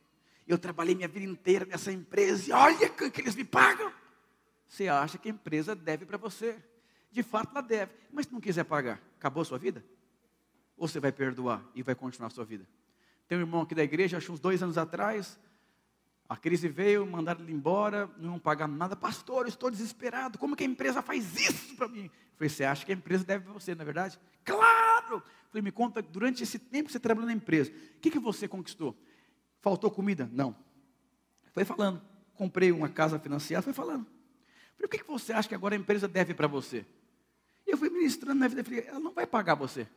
Eu 0.46 0.58
trabalhei 0.58 0.94
minha 0.94 1.08
vida 1.08 1.26
inteira 1.26 1.64
nessa 1.64 1.92
empresa 1.92 2.48
e 2.48 2.52
olha 2.52 2.88
que, 2.88 3.10
que 3.10 3.20
eles 3.20 3.34
me 3.34 3.44
pagam. 3.44 3.92
Você 4.68 4.88
acha 4.88 5.18
que 5.18 5.28
a 5.28 5.32
empresa 5.32 5.74
deve 5.74 6.06
para 6.06 6.16
você. 6.16 6.56
De 7.10 7.22
fato, 7.22 7.50
ela 7.50 7.60
deve. 7.60 7.92
Mas 8.12 8.26
se 8.26 8.32
não 8.32 8.40
quiser 8.40 8.64
pagar, 8.64 9.00
acabou 9.16 9.42
a 9.42 9.44
sua 9.44 9.58
vida? 9.58 9.84
Ou 10.76 10.86
você 10.86 11.00
vai 11.00 11.12
perdoar 11.12 11.64
e 11.74 11.82
vai 11.82 11.94
continuar 11.94 12.28
a 12.28 12.30
sua 12.30 12.44
vida? 12.44 12.66
Tem 13.26 13.36
um 13.38 13.40
irmão 13.40 13.62
aqui 13.62 13.74
da 13.74 13.82
igreja, 13.82 14.16
acho 14.16 14.32
uns 14.32 14.40
dois 14.40 14.62
anos 14.62 14.78
atrás, 14.78 15.38
a 16.28 16.36
crise 16.36 16.68
veio, 16.68 17.06
mandaram 17.06 17.40
ele 17.42 17.52
embora, 17.52 18.10
não 18.18 18.38
pagar 18.38 18.66
nada. 18.66 18.96
Pastor, 18.96 19.44
eu 19.44 19.48
estou 19.48 19.70
desesperado. 19.70 20.38
Como 20.38 20.56
que 20.56 20.64
a 20.64 20.66
empresa 20.66 21.00
faz 21.00 21.38
isso 21.38 21.76
para 21.76 21.86
mim? 21.88 22.04
Eu 22.04 22.36
falei, 22.36 22.48
você 22.48 22.64
acha 22.64 22.84
que 22.84 22.92
a 22.92 22.94
empresa 22.94 23.24
deve 23.24 23.46
você, 23.46 23.74
não 23.74 23.82
é 23.82 23.84
verdade? 23.84 24.18
Claro! 24.44 25.16
Eu 25.16 25.22
falei, 25.50 25.62
me 25.62 25.70
conta, 25.70 26.02
durante 26.02 26.42
esse 26.42 26.58
tempo 26.58 26.86
que 26.86 26.92
você 26.92 26.98
trabalhou 26.98 27.28
na 27.28 27.32
empresa, 27.32 27.70
o 27.70 28.00
que, 28.00 28.10
que 28.10 28.18
você 28.18 28.48
conquistou? 28.48 28.96
Faltou 29.60 29.90
comida? 29.90 30.28
Não. 30.32 30.56
Foi 31.52 31.64
falando. 31.64 32.02
Comprei 32.34 32.72
uma 32.72 32.88
casa 32.88 33.18
financiada, 33.18 33.62
foi 33.62 33.72
falando. 33.72 34.04
Eu 34.04 34.76
falei, 34.76 34.86
o 34.86 34.88
que, 34.88 34.98
que 34.98 35.08
você 35.08 35.32
acha 35.32 35.48
que 35.48 35.54
agora 35.54 35.74
a 35.74 35.78
empresa 35.78 36.08
deve 36.08 36.34
para 36.34 36.48
você? 36.48 36.84
E 37.66 37.70
eu 37.70 37.78
fui 37.78 37.88
ministrando 37.88 38.40
na 38.40 38.48
vida, 38.48 38.62
falei, 38.64 38.84
ela 38.86 39.00
não 39.00 39.12
vai 39.12 39.26
pagar 39.26 39.54
você. 39.54 39.88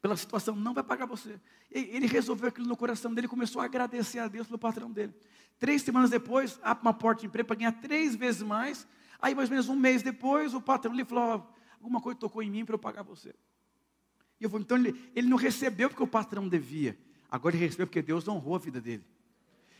Pela 0.00 0.16
situação, 0.16 0.54
não 0.54 0.72
vai 0.72 0.84
pagar 0.84 1.06
você. 1.06 1.40
Ele 1.70 2.06
resolveu 2.06 2.48
aquilo 2.48 2.66
no 2.66 2.76
coração 2.76 3.12
dele, 3.12 3.26
começou 3.26 3.60
a 3.60 3.64
agradecer 3.64 4.18
a 4.20 4.28
Deus 4.28 4.46
pelo 4.46 4.58
patrão 4.58 4.90
dele. 4.90 5.14
Três 5.58 5.82
semanas 5.82 6.10
depois, 6.10 6.58
abre 6.62 6.82
uma 6.82 6.94
porta 6.94 7.22
de 7.22 7.26
emprego 7.26 7.48
para 7.48 7.56
ganhar 7.56 7.72
três 7.72 8.14
vezes 8.14 8.42
mais. 8.42 8.86
Aí, 9.20 9.34
mais 9.34 9.48
ou 9.48 9.54
menos 9.54 9.68
um 9.68 9.76
mês 9.76 10.02
depois, 10.02 10.54
o 10.54 10.60
patrão 10.60 10.94
lhe 10.94 11.04
falou: 11.04 11.44
oh, 11.44 11.54
alguma 11.74 12.00
coisa 12.00 12.18
tocou 12.18 12.42
em 12.42 12.50
mim 12.50 12.64
para 12.64 12.74
eu 12.76 12.78
pagar 12.78 13.02
você. 13.02 13.34
E 14.40 14.44
eu 14.44 14.48
vou, 14.48 14.60
então 14.60 14.78
ele, 14.78 15.10
ele 15.16 15.28
não 15.28 15.36
recebeu 15.36 15.88
porque 15.88 16.02
o 16.02 16.06
patrão 16.06 16.48
devia. 16.48 16.96
Agora 17.28 17.56
ele 17.56 17.64
recebeu 17.64 17.86
porque 17.86 18.00
Deus 18.00 18.26
honrou 18.28 18.54
a 18.54 18.58
vida 18.58 18.80
dele. 18.80 19.04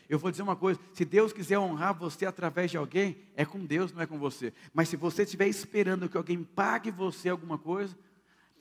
Eu 0.09 0.19
vou 0.19 0.31
dizer 0.31 0.43
uma 0.43 0.57
coisa: 0.57 0.81
se 0.93 1.05
Deus 1.05 1.33
quiser 1.33 1.59
honrar 1.59 1.95
você 1.95 2.27
através 2.27 2.71
de 2.71 2.77
alguém, 2.77 3.19
é 3.37 3.45
com 3.45 3.65
Deus, 3.65 3.93
não 3.93 4.03
é 4.03 4.07
com 4.07 4.19
você. 4.19 4.53
Mas 4.75 4.89
se 4.89 4.97
você 4.97 5.23
estiver 5.23 5.47
esperando 5.47 6.09
que 6.09 6.17
alguém 6.17 6.43
pague 6.43 6.91
você 6.91 7.29
alguma 7.29 7.57
coisa, 7.57 7.97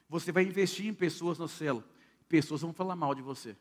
você 0.10 0.32
vai 0.32 0.44
investir 0.44 0.86
em 0.86 0.94
pessoas 0.94 1.38
no 1.38 1.48
céu. 1.48 1.84
Pessoas 2.30 2.62
vão 2.62 2.74
falar 2.74 2.96
mal 2.96 3.14
de 3.14 3.22
você. 3.22 3.56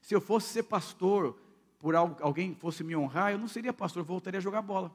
Se 0.00 0.14
eu 0.14 0.20
fosse 0.20 0.48
ser 0.52 0.64
pastor, 0.64 1.38
por 1.78 1.94
alguém 1.94 2.54
fosse 2.54 2.82
me 2.84 2.96
honrar, 2.96 3.32
eu 3.32 3.38
não 3.38 3.48
seria 3.48 3.72
pastor, 3.72 4.00
eu 4.00 4.06
voltaria 4.06 4.38
a 4.38 4.42
jogar 4.42 4.62
bola. 4.62 4.94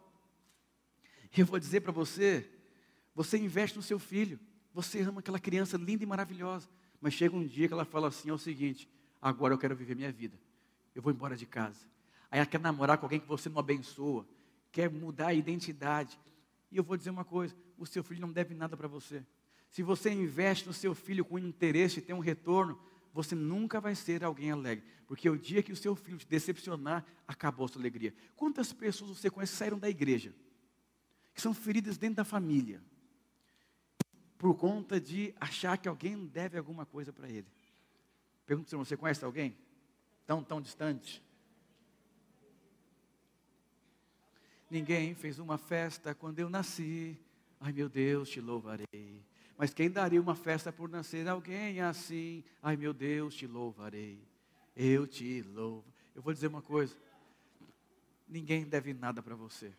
E 1.36 1.40
eu 1.42 1.46
vou 1.46 1.60
dizer 1.60 1.82
para 1.82 1.92
você, 1.92 2.50
você 3.14 3.38
investe 3.38 3.78
no 3.78 3.84
seu 3.84 4.00
filho, 4.00 4.40
você 4.74 5.02
ama 5.02 5.20
aquela 5.20 5.40
criança 5.40 5.78
linda 5.78 6.04
e 6.04 6.08
maravilhosa, 6.08 6.68
mas 7.02 7.14
chega 7.14 7.36
um 7.36 7.46
dia 7.46 7.68
que 7.68 7.74
ela 7.74 7.86
fala 7.86 8.08
assim, 8.08 8.30
é 8.30 8.34
o 8.34 8.38
seguinte, 8.38 8.90
agora 9.22 9.54
eu 9.54 9.58
quero 9.58 9.76
viver 9.76 9.96
minha 9.96 10.12
vida, 10.12 10.40
eu 10.96 11.02
vou 11.02 11.12
embora 11.12 11.36
de 11.36 11.46
casa. 11.46 11.88
Aí 12.32 12.40
ela 12.40 12.46
quer 12.46 12.60
namorar 12.60 12.98
com 12.98 13.06
alguém 13.06 13.20
que 13.20 13.28
você 13.28 13.50
não 13.50 13.60
abençoa, 13.60 14.26
quer 14.72 14.90
mudar 14.90 15.28
a 15.28 15.34
identidade. 15.34 16.20
E 16.72 16.78
eu 16.78 16.84
vou 16.84 16.96
dizer 16.96 17.10
uma 17.10 17.26
coisa, 17.26 17.56
o 17.78 17.86
seu 17.86 18.04
filho 18.04 18.22
não 18.22 18.32
deve 18.32 18.54
nada 18.54 18.78
para 18.78 18.88
você. 18.88 19.24
Se 19.70 19.84
você 19.84 20.12
investe 20.12 20.68
no 20.68 20.74
seu 20.74 20.96
filho 20.96 21.24
com 21.24 21.38
interesse 21.38 22.00
e 22.00 22.02
tem 22.02 22.16
um 22.16 22.20
retorno, 22.20 22.80
você 23.14 23.36
nunca 23.36 23.80
vai 23.80 23.96
ser 23.96 24.24
alguém 24.24 24.52
alegre. 24.52 24.86
Porque 25.08 25.30
o 25.30 25.38
dia 25.38 25.64
que 25.64 25.72
o 25.72 25.76
seu 25.76 25.96
filho 25.96 26.18
te 26.18 26.28
decepcionar, 26.28 27.06
acabou 27.28 27.66
a 27.66 27.70
sua 27.70 27.82
alegria. 27.82 28.14
Quantas 28.36 28.74
pessoas 28.74 29.18
você 29.18 29.30
conhece 29.30 29.54
que 29.54 29.58
saíram 29.58 29.80
da 29.80 29.90
igreja? 29.90 30.34
Que 31.34 31.42
são 31.42 31.54
feridas 31.54 31.98
dentro 31.98 32.18
da 32.18 32.26
família. 32.26 32.82
Por 34.38 34.56
conta 34.56 35.00
de 35.00 35.34
achar 35.40 35.78
que 35.78 35.88
alguém 35.88 36.26
deve 36.26 36.58
alguma 36.58 36.86
coisa 36.86 37.12
para 37.12 37.30
ele. 37.30 37.48
Pergunta 38.46 38.70
se 38.70 38.76
você 38.76 38.98
conhece 38.98 39.24
alguém? 39.24 39.56
Tão, 40.26 40.44
tão 40.44 40.62
distante? 40.62 41.22
Ninguém 44.70 45.16
fez 45.16 45.40
uma 45.40 45.58
festa 45.58 46.14
quando 46.14 46.40
eu 46.40 46.50
nasci. 46.50 47.20
Ai 47.60 47.74
meu 47.74 47.90
Deus, 47.90 48.30
te 48.30 48.40
louvarei. 48.40 49.24
Mas 49.60 49.74
quem 49.74 49.92
daria 49.92 50.22
uma 50.22 50.36
festa 50.36 50.72
por 50.72 50.88
nascer 50.88 51.28
alguém 51.28 51.82
assim? 51.82 52.46
Ai 52.64 52.78
meu 52.78 52.94
Deus, 52.94 53.36
te 53.36 53.46
louvarei. 53.46 54.26
Eu 54.74 55.06
te 55.06 55.42
louvo. 55.42 55.84
Eu 56.16 56.22
vou 56.22 56.32
dizer 56.32 56.48
uma 56.48 56.62
coisa: 56.62 56.96
ninguém 58.26 58.64
deve 58.64 58.94
nada 58.94 59.22
para 59.22 59.36
você. 59.36 59.74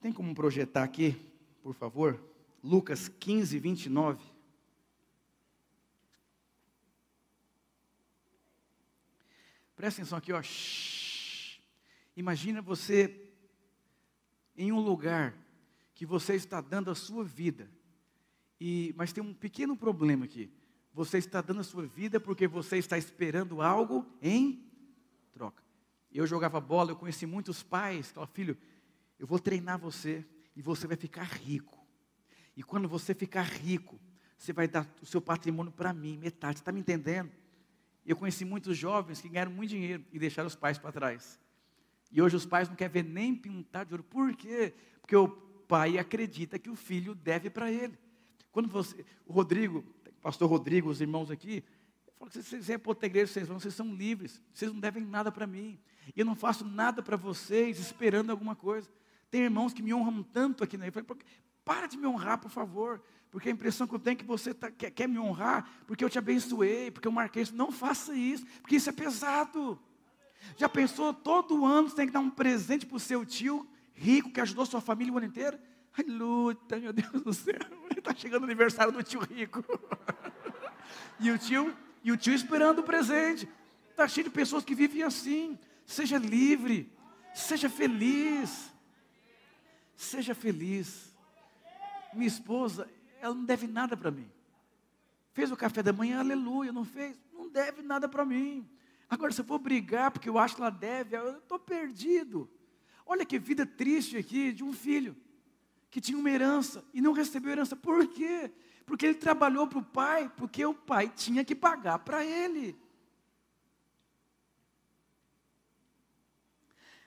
Tem 0.00 0.12
como 0.12 0.32
projetar 0.32 0.84
aqui, 0.84 1.20
por 1.60 1.74
favor? 1.74 2.22
Lucas 2.62 3.08
15, 3.08 3.58
29. 3.58 4.24
Presta 9.74 10.02
atenção 10.02 10.18
aqui, 10.18 10.32
ó. 10.32 10.40
Imagina 12.16 12.62
você 12.62 13.26
em 14.60 14.72
um 14.72 14.78
lugar 14.78 15.34
que 15.94 16.04
você 16.04 16.34
está 16.34 16.60
dando 16.60 16.90
a 16.90 16.94
sua 16.94 17.24
vida. 17.24 17.70
E, 18.60 18.92
mas 18.94 19.10
tem 19.10 19.24
um 19.24 19.32
pequeno 19.32 19.74
problema 19.74 20.26
aqui. 20.26 20.52
Você 20.92 21.16
está 21.16 21.40
dando 21.40 21.60
a 21.60 21.64
sua 21.64 21.86
vida 21.86 22.20
porque 22.20 22.46
você 22.46 22.76
está 22.76 22.98
esperando 22.98 23.62
algo 23.62 24.06
em 24.20 24.70
troca. 25.32 25.64
Eu 26.12 26.26
jogava 26.26 26.60
bola, 26.60 26.90
eu 26.90 26.96
conheci 26.96 27.24
muitos 27.24 27.62
pais 27.62 28.08
que 28.08 28.14
falaram, 28.14 28.34
filho, 28.34 28.58
eu 29.18 29.26
vou 29.26 29.38
treinar 29.38 29.78
você 29.78 30.26
e 30.54 30.60
você 30.60 30.86
vai 30.86 30.96
ficar 30.96 31.24
rico. 31.24 31.78
E 32.54 32.62
quando 32.62 32.86
você 32.86 33.14
ficar 33.14 33.44
rico, 33.44 33.98
você 34.36 34.52
vai 34.52 34.68
dar 34.68 34.86
o 35.00 35.06
seu 35.06 35.22
patrimônio 35.22 35.72
para 35.72 35.94
mim, 35.94 36.18
metade. 36.18 36.58
Está 36.58 36.70
me 36.70 36.80
entendendo? 36.80 37.30
Eu 38.04 38.14
conheci 38.14 38.44
muitos 38.44 38.76
jovens 38.76 39.22
que 39.22 39.28
ganharam 39.30 39.52
muito 39.52 39.70
dinheiro 39.70 40.04
e 40.12 40.18
deixaram 40.18 40.48
os 40.48 40.56
pais 40.56 40.76
para 40.76 40.92
trás. 40.92 41.40
E 42.10 42.20
hoje 42.20 42.36
os 42.36 42.46
pais 42.46 42.68
não 42.68 42.76
querem 42.76 42.92
ver 43.02 43.04
nem 43.04 43.34
pintar 43.34 43.86
de 43.86 43.94
ouro. 43.94 44.04
Por 44.04 44.34
quê? 44.34 44.74
Porque 45.00 45.14
o 45.14 45.28
pai 45.28 45.98
acredita 45.98 46.58
que 46.58 46.68
o 46.68 46.74
filho 46.74 47.14
deve 47.14 47.48
para 47.48 47.70
ele. 47.70 47.96
Quando 48.50 48.68
você, 48.68 49.04
o 49.26 49.32
Rodrigo, 49.32 49.84
o 50.06 50.12
pastor 50.20 50.48
Rodrigo, 50.48 50.90
os 50.90 51.00
irmãos 51.00 51.30
aqui, 51.30 51.62
fala 52.18 52.30
que 52.30 52.42
vocês 52.42 52.68
é 52.68 52.76
para 52.76 52.90
outra 52.90 53.06
igreja, 53.06 53.32
vocês, 53.32 53.48
vocês 53.48 53.74
são 53.74 53.94
livres, 53.94 54.42
vocês 54.52 54.72
não 54.72 54.80
devem 54.80 55.04
nada 55.04 55.30
para 55.30 55.46
mim. 55.46 55.78
E 56.14 56.20
eu 56.20 56.26
não 56.26 56.34
faço 56.34 56.64
nada 56.64 57.02
para 57.02 57.16
vocês 57.16 57.78
esperando 57.78 58.30
alguma 58.30 58.56
coisa. 58.56 58.90
Tem 59.30 59.42
irmãos 59.42 59.72
que 59.72 59.82
me 59.82 59.94
honram 59.94 60.22
tanto 60.22 60.64
aqui 60.64 60.76
na 60.76 60.88
igreja. 60.88 61.06
Para 61.64 61.86
de 61.86 61.96
me 61.96 62.06
honrar, 62.06 62.38
por 62.38 62.50
favor. 62.50 63.00
Porque 63.30 63.48
a 63.48 63.52
impressão 63.52 63.86
que 63.86 63.94
eu 63.94 63.98
tenho 63.98 64.14
é 64.14 64.16
que 64.16 64.24
você 64.24 64.52
tá, 64.52 64.70
quer, 64.72 64.90
quer 64.90 65.08
me 65.08 65.18
honrar, 65.18 65.70
porque 65.86 66.04
eu 66.04 66.10
te 66.10 66.18
abençoei, 66.18 66.90
porque 66.90 67.06
eu 67.06 67.12
marquei 67.12 67.42
isso. 67.42 67.54
Não 67.54 67.70
faça 67.70 68.12
isso, 68.12 68.44
porque 68.60 68.74
isso 68.74 68.90
é 68.90 68.92
pesado. 68.92 69.80
Já 70.56 70.68
pensou, 70.68 71.12
todo 71.12 71.64
ano 71.64 71.88
você 71.88 71.96
tem 71.96 72.06
que 72.06 72.12
dar 72.12 72.20
um 72.20 72.30
presente 72.30 72.86
para 72.86 72.96
o 72.96 73.00
seu 73.00 73.24
tio 73.24 73.68
rico 73.92 74.32
que 74.32 74.40
ajudou 74.40 74.64
sua 74.66 74.80
família 74.80 75.12
o 75.12 75.16
ano 75.16 75.26
inteiro? 75.26 75.58
Ai, 75.96 76.04
luta, 76.04 76.78
meu 76.78 76.92
Deus 76.92 77.22
do 77.22 77.32
céu. 77.32 77.58
Está 77.96 78.14
chegando 78.14 78.42
o 78.42 78.44
aniversário 78.46 78.92
do 78.92 79.02
tio 79.02 79.20
rico. 79.20 79.64
e 81.20 81.30
o 81.30 81.38
tio, 81.38 81.76
e 82.02 82.12
o 82.12 82.16
tio 82.16 82.32
esperando 82.32 82.80
o 82.80 82.82
presente. 82.82 83.48
Está 83.90 84.08
cheio 84.08 84.24
de 84.24 84.30
pessoas 84.30 84.64
que 84.64 84.74
vivem 84.74 85.02
assim. 85.02 85.58
Seja 85.84 86.16
livre, 86.16 86.90
seja 87.34 87.68
feliz. 87.68 88.72
Seja 89.96 90.34
feliz. 90.34 91.14
Minha 92.14 92.28
esposa, 92.28 92.88
ela 93.20 93.34
não 93.34 93.44
deve 93.44 93.66
nada 93.66 93.96
para 93.96 94.10
mim. 94.10 94.30
Fez 95.32 95.52
o 95.52 95.56
café 95.56 95.82
da 95.82 95.92
manhã, 95.92 96.20
aleluia, 96.20 96.72
não 96.72 96.84
fez? 96.84 97.16
Não 97.32 97.48
deve 97.50 97.82
nada 97.82 98.08
para 98.08 98.24
mim. 98.24 98.68
Agora, 99.10 99.32
se 99.32 99.40
eu 99.40 99.44
for 99.44 99.58
brigar 99.58 100.12
porque 100.12 100.28
eu 100.28 100.38
acho 100.38 100.54
que 100.54 100.62
ela 100.62 100.70
deve, 100.70 101.16
eu 101.16 101.38
estou 101.38 101.58
perdido. 101.58 102.48
Olha 103.04 103.26
que 103.26 103.40
vida 103.40 103.66
triste 103.66 104.16
aqui 104.16 104.52
de 104.52 104.62
um 104.62 104.72
filho 104.72 105.16
que 105.90 106.00
tinha 106.00 106.16
uma 106.16 106.30
herança 106.30 106.84
e 106.94 107.00
não 107.00 107.12
recebeu 107.12 107.50
herança. 107.50 107.74
Por 107.74 108.06
quê? 108.06 108.52
Porque 108.86 109.04
ele 109.04 109.16
trabalhou 109.16 109.66
para 109.66 109.80
o 109.80 109.84
pai, 109.84 110.30
porque 110.36 110.64
o 110.64 110.72
pai 110.72 111.08
tinha 111.08 111.44
que 111.44 111.56
pagar 111.56 111.98
para 111.98 112.24
ele. 112.24 112.78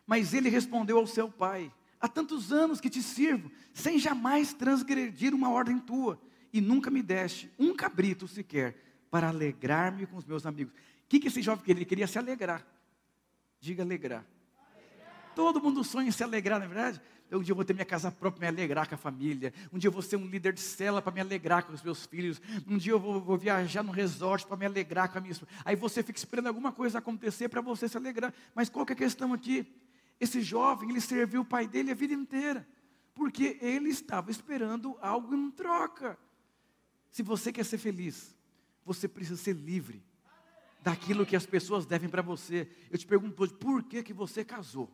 Mas 0.06 0.34
ele 0.34 0.50
respondeu 0.50 0.98
ao 0.98 1.08
seu 1.08 1.32
pai: 1.32 1.74
Há 2.02 2.10
tantos 2.10 2.52
anos 2.52 2.82
que 2.82 2.90
te 2.90 3.02
sirvo, 3.02 3.50
sem 3.74 3.98
jamais 3.98 4.54
transgredir 4.54 5.34
uma 5.34 5.50
ordem 5.50 5.80
tua, 5.80 6.20
e 6.52 6.60
nunca 6.60 6.92
me 6.92 7.02
deste 7.02 7.50
um 7.58 7.74
cabrito 7.74 8.28
sequer 8.28 8.78
para 9.10 9.30
alegrar-me 9.30 10.06
com 10.06 10.18
os 10.18 10.26
meus 10.26 10.46
amigos 10.46 10.74
que, 11.14 11.20
que 11.20 11.28
esse 11.28 11.42
jovem 11.42 11.64
queria? 11.64 11.80
Ele 11.80 11.86
queria 11.86 12.08
se 12.08 12.18
alegrar. 12.18 12.66
Diga 13.60 13.84
alegrar. 13.84 14.26
Todo 15.36 15.62
mundo 15.62 15.84
sonha 15.84 16.10
em 16.10 16.12
se 16.12 16.24
alegrar, 16.24 16.60
não 16.60 16.66
é 16.66 16.70
verdade? 16.70 17.02
Um 17.32 17.42
dia 17.42 17.52
eu 17.52 17.56
vou 17.56 17.66
ter 17.66 17.74
minha 17.74 17.86
casa 17.86 18.12
própria 18.12 18.40
para 18.40 18.52
me 18.52 18.58
alegrar 18.58 18.88
com 18.88 18.96
a 18.96 18.98
família. 18.98 19.54
Um 19.72 19.80
dia 19.80 19.88
eu 19.88 19.92
vou 19.92 20.02
ser 20.02 20.18
um 20.18 20.28
líder 20.28 20.54
de 20.54 20.60
cela 20.60 21.02
para 21.02 21.12
me 21.12 21.20
alegrar 21.20 21.64
com 21.66 21.74
os 21.74 21.82
meus 21.82 22.06
filhos. 22.06 22.40
Um 22.68 22.78
dia 22.78 22.92
eu 22.94 23.00
vou, 23.00 23.20
vou 23.20 23.38
viajar 23.38 23.82
no 23.82 23.92
resort 23.92 24.46
para 24.46 24.58
me 24.58 24.66
alegrar 24.66 25.12
com 25.12 25.18
a 25.18 25.22
minha 25.22 25.32
esposa. 25.32 25.52
Aí 25.66 25.76
você 25.76 26.04
fica 26.04 26.18
esperando 26.18 26.48
alguma 26.48 26.72
coisa 26.72 27.00
acontecer 27.00 27.50
para 27.50 27.62
você 27.62 27.88
se 27.88 27.98
alegrar. 27.98 28.34
Mas 28.54 28.70
qual 28.70 28.86
que 28.86 28.94
é 28.94 28.96
a 28.96 28.98
questão 28.98 29.34
aqui? 29.34 29.66
Esse 30.20 30.42
jovem, 30.42 30.90
ele 30.90 31.02
serviu 31.02 31.42
o 31.42 31.46
pai 31.46 31.68
dele 31.68 31.92
a 31.92 31.96
vida 31.96 32.14
inteira. 32.14 32.68
Porque 33.16 33.58
ele 33.62 33.90
estava 33.90 34.30
esperando 34.30 34.96
algo 35.02 35.34
em 35.34 35.50
troca. 35.50 36.18
Se 37.10 37.24
você 37.24 37.52
quer 37.52 37.66
ser 37.66 37.80
feliz, 37.80 38.36
você 38.86 39.08
precisa 39.08 39.42
ser 39.42 39.56
livre 39.56 40.04
daquilo 40.84 41.26
que 41.26 41.36
as 41.36 41.46
pessoas 41.46 41.86
devem 41.86 42.10
para 42.10 42.22
você. 42.22 42.68
Eu 42.92 42.98
te 42.98 43.08
pergunto 43.08 43.42
hoje, 43.42 43.54
por 43.54 43.82
que, 43.84 44.04
que 44.04 44.14
você 44.14 44.44
casou? 44.44 44.92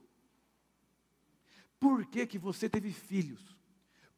Por 1.79 2.05
que, 2.05 2.27
que 2.27 2.37
você 2.37 2.69
teve 2.69 2.91
filhos? 2.91 3.57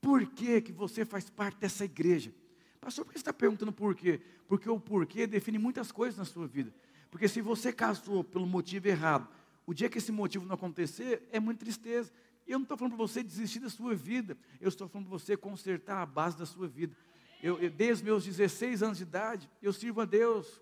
Por 0.01 0.25
que, 0.25 0.61
que 0.61 0.73
você 0.73 1.05
faz 1.05 1.29
parte 1.29 1.59
dessa 1.59 1.85
igreja? 1.85 2.33
Pastor, 2.81 3.05
por 3.05 3.13
que 3.13 3.19
você 3.19 3.21
está 3.21 3.33
perguntando 3.33 3.71
por 3.71 3.95
quê? 3.95 4.19
Porque 4.47 4.69
o 4.69 4.79
porquê 4.79 5.25
define 5.25 5.57
muitas 5.57 5.91
coisas 5.91 6.17
na 6.17 6.25
sua 6.25 6.45
vida. 6.45 6.73
Porque 7.09 7.27
se 7.27 7.39
você 7.39 7.71
casou 7.71 8.23
pelo 8.23 8.45
motivo 8.45 8.87
errado, 8.87 9.29
o 9.65 9.73
dia 9.73 9.89
que 9.89 9.99
esse 9.99 10.11
motivo 10.11 10.45
não 10.45 10.55
acontecer, 10.55 11.27
é 11.31 11.39
muita 11.39 11.61
tristeza. 11.61 12.11
Eu 12.45 12.59
não 12.59 12.63
estou 12.63 12.77
falando 12.77 12.97
para 12.97 13.07
você 13.07 13.23
desistir 13.23 13.59
da 13.59 13.69
sua 13.69 13.95
vida, 13.95 14.35
eu 14.59 14.67
estou 14.67 14.89
falando 14.89 15.07
para 15.07 15.19
você 15.19 15.37
consertar 15.37 16.01
a 16.01 16.05
base 16.05 16.35
da 16.35 16.45
sua 16.45 16.67
vida. 16.67 16.97
Eu, 17.41 17.59
eu, 17.59 17.69
desde 17.69 18.03
meus 18.03 18.25
16 18.25 18.83
anos 18.83 18.97
de 18.97 19.03
idade, 19.03 19.49
eu 19.61 19.71
sirvo 19.71 20.01
a 20.01 20.05
Deus 20.05 20.61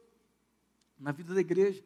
na 0.99 1.11
vida 1.11 1.33
da 1.33 1.39
igreja. 1.39 1.83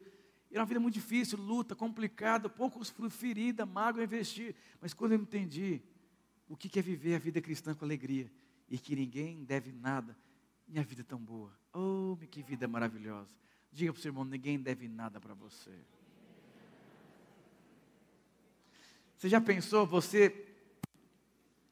Era 0.50 0.60
uma 0.60 0.66
vida 0.66 0.80
muito 0.80 0.94
difícil, 0.94 1.38
luta, 1.38 1.74
complicada, 1.74 2.48
poucos 2.48 2.92
ferida, 3.10 3.64
mágoa 3.64 4.04
investir. 4.04 4.54
Mas 4.80 4.92
quando 4.92 5.12
eu 5.12 5.18
entendi 5.18 5.82
o 6.48 6.56
que 6.56 6.78
é 6.78 6.82
viver 6.82 7.14
a 7.14 7.18
vida 7.18 7.40
cristã 7.40 7.74
com 7.74 7.84
alegria 7.84 8.30
e 8.68 8.78
que 8.78 8.94
ninguém 8.94 9.44
deve 9.44 9.72
nada. 9.72 10.16
Minha 10.66 10.84
vida 10.84 11.02
é 11.02 11.04
tão 11.04 11.18
boa. 11.18 11.52
Oh, 11.72 12.16
que 12.30 12.42
vida 12.42 12.66
maravilhosa. 12.66 13.30
Diga 13.72 13.92
para 13.92 13.98
o 13.98 14.02
seu 14.02 14.10
irmão: 14.10 14.24
ninguém 14.24 14.58
deve 14.58 14.88
nada 14.88 15.20
para 15.20 15.34
você. 15.34 15.72
Você 19.16 19.28
já 19.28 19.40
pensou, 19.40 19.86
você. 19.86 20.48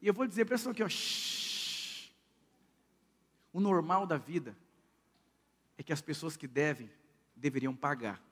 E 0.00 0.06
eu 0.06 0.14
vou 0.14 0.26
dizer, 0.26 0.44
presta 0.44 0.70
aqui, 0.70 0.82
ó. 0.82 0.88
Shhh. 0.88 2.10
O 3.52 3.60
normal 3.60 4.06
da 4.06 4.16
vida 4.16 4.56
é 5.76 5.82
que 5.82 5.92
as 5.92 6.00
pessoas 6.00 6.36
que 6.36 6.48
devem, 6.48 6.90
deveriam 7.42 7.74
pagar. 7.74 8.22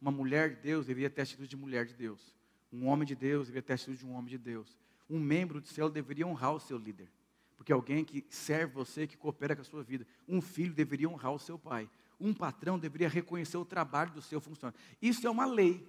Uma 0.00 0.10
mulher 0.10 0.56
de 0.56 0.62
Deus 0.62 0.86
deveria 0.86 1.10
ter 1.10 1.22
atitude 1.22 1.46
de 1.46 1.56
mulher 1.56 1.86
de 1.86 1.94
Deus. 1.94 2.34
Um 2.72 2.88
homem 2.88 3.06
de 3.06 3.14
Deus 3.14 3.46
deveria 3.46 3.62
ter 3.62 3.74
atitude 3.74 3.98
de 3.98 4.06
um 4.06 4.14
homem 4.14 4.30
de 4.30 4.38
Deus. 4.38 4.76
Um 5.08 5.20
membro 5.20 5.60
do 5.60 5.68
céu 5.68 5.90
deveria 5.90 6.26
honrar 6.26 6.54
o 6.54 6.58
seu 6.58 6.78
líder. 6.78 7.08
Porque 7.56 7.72
alguém 7.72 8.04
que 8.04 8.24
serve 8.28 8.72
você, 8.72 9.06
que 9.06 9.16
coopera 9.16 9.54
com 9.54 9.62
a 9.62 9.64
sua 9.64 9.84
vida. 9.84 10.04
Um 10.26 10.40
filho 10.40 10.72
deveria 10.72 11.08
honrar 11.08 11.32
o 11.32 11.38
seu 11.38 11.58
pai. 11.58 11.88
Um 12.18 12.32
patrão 12.32 12.78
deveria 12.78 13.08
reconhecer 13.08 13.58
o 13.58 13.64
trabalho 13.64 14.10
do 14.12 14.22
seu 14.22 14.40
funcionário. 14.40 14.80
Isso 15.00 15.26
é 15.26 15.30
uma 15.30 15.44
lei. 15.44 15.86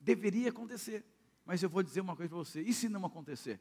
Deveria 0.00 0.50
acontecer. 0.50 1.04
Mas 1.44 1.62
eu 1.62 1.70
vou 1.70 1.82
dizer 1.82 2.00
uma 2.00 2.16
coisa 2.16 2.28
para 2.28 2.38
você: 2.38 2.60
e 2.60 2.74
se 2.74 2.88
não 2.88 3.06
acontecer? 3.06 3.60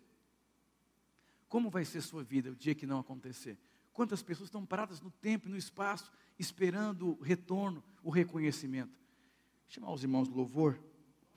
Como 1.48 1.70
vai 1.70 1.86
ser 1.86 2.02
sua 2.02 2.24
vida 2.24 2.52
o 2.52 2.56
dia 2.56 2.74
que 2.74 2.88
não 2.88 3.00
acontecer? 3.00 3.58
Quantas 3.96 4.22
pessoas 4.22 4.50
estão 4.50 4.66
paradas 4.66 5.00
no 5.00 5.10
tempo 5.10 5.48
e 5.48 5.52
no 5.52 5.58
espaço, 5.58 6.12
esperando 6.38 7.18
o 7.18 7.24
retorno, 7.24 7.82
o 8.04 8.10
reconhecimento? 8.10 8.92
Vou 8.92 9.70
chamar 9.70 9.94
os 9.94 10.04
irmãos 10.04 10.28
do 10.28 10.36
louvor. 10.36 10.78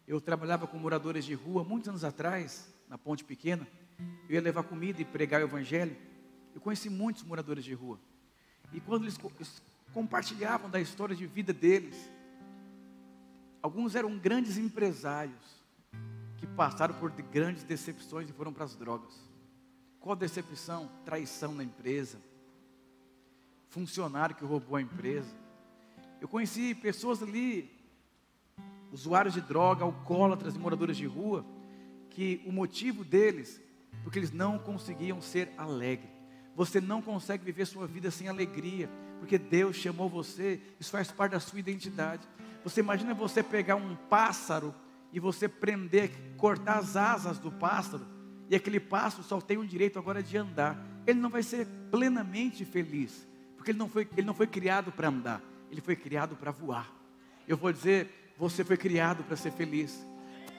Eu 0.08 0.20
trabalhava 0.20 0.66
com 0.66 0.76
moradores 0.76 1.24
de 1.24 1.34
rua 1.34 1.62
muitos 1.62 1.88
anos 1.88 2.02
atrás, 2.02 2.68
na 2.88 2.98
Ponte 2.98 3.24
Pequena. 3.24 3.64
Eu 4.28 4.34
ia 4.34 4.40
levar 4.40 4.64
comida 4.64 5.00
e 5.00 5.04
pregar 5.04 5.40
o 5.40 5.44
Evangelho. 5.44 5.96
Eu 6.52 6.60
conheci 6.60 6.90
muitos 6.90 7.22
moradores 7.22 7.64
de 7.64 7.72
rua. 7.74 7.96
E 8.72 8.80
quando 8.80 9.04
eles, 9.04 9.16
eles 9.36 9.62
compartilhavam 9.94 10.68
da 10.68 10.80
história 10.80 11.14
de 11.14 11.28
vida 11.28 11.52
deles, 11.52 12.10
alguns 13.62 13.94
eram 13.94 14.18
grandes 14.18 14.58
empresários 14.58 15.62
que 16.36 16.46
passaram 16.46 16.98
por 16.98 17.12
grandes 17.12 17.62
decepções 17.62 18.28
e 18.28 18.32
foram 18.32 18.52
para 18.52 18.64
as 18.64 18.74
drogas. 18.74 19.14
Qual 20.00 20.16
decepção? 20.16 20.90
Traição 21.04 21.54
na 21.54 21.62
empresa. 21.62 22.18
Funcionário 23.68 24.34
que 24.34 24.44
roubou 24.44 24.76
a 24.76 24.82
empresa. 24.82 25.34
Eu 26.20 26.28
conheci 26.28 26.74
pessoas 26.74 27.22
ali, 27.22 27.70
usuários 28.90 29.34
de 29.34 29.40
droga, 29.40 29.84
alcoólatras 29.84 30.56
e 30.56 30.58
moradores 30.58 30.96
de 30.96 31.06
rua, 31.06 31.44
que 32.10 32.42
o 32.46 32.52
motivo 32.52 33.04
deles, 33.04 33.60
porque 34.02 34.18
eles 34.18 34.32
não 34.32 34.58
conseguiam 34.58 35.20
ser 35.20 35.52
alegres. 35.56 36.10
Você 36.56 36.80
não 36.80 37.00
consegue 37.00 37.44
viver 37.44 37.66
sua 37.66 37.86
vida 37.86 38.10
sem 38.10 38.26
alegria, 38.26 38.90
porque 39.20 39.38
Deus 39.38 39.76
chamou 39.76 40.08
você, 40.08 40.60
isso 40.80 40.90
faz 40.90 41.12
parte 41.12 41.32
da 41.32 41.40
sua 41.40 41.60
identidade. 41.60 42.26
Você 42.64 42.80
imagina 42.80 43.14
você 43.14 43.42
pegar 43.42 43.76
um 43.76 43.94
pássaro 43.94 44.74
e 45.12 45.20
você 45.20 45.48
prender, 45.48 46.10
cortar 46.36 46.78
as 46.78 46.96
asas 46.96 47.38
do 47.38 47.52
pássaro, 47.52 48.04
e 48.50 48.56
aquele 48.56 48.80
pássaro 48.80 49.22
só 49.22 49.40
tem 49.40 49.58
o 49.58 49.66
direito 49.66 49.98
agora 49.98 50.22
de 50.22 50.36
andar, 50.36 50.84
ele 51.06 51.20
não 51.20 51.30
vai 51.30 51.42
ser 51.42 51.66
plenamente 51.90 52.64
feliz, 52.64 53.27
porque 53.68 53.72
ele 53.72 53.78
não 53.78 53.88
foi, 53.88 54.08
ele 54.16 54.26
não 54.26 54.34
foi 54.34 54.46
criado 54.46 54.90
para 54.90 55.08
andar, 55.08 55.42
ele 55.70 55.80
foi 55.80 55.94
criado 55.94 56.34
para 56.36 56.50
voar. 56.50 56.90
Eu 57.46 57.56
vou 57.56 57.70
dizer, 57.70 58.32
você 58.38 58.64
foi 58.64 58.76
criado 58.78 59.22
para 59.24 59.36
ser 59.36 59.50
feliz. 59.50 60.06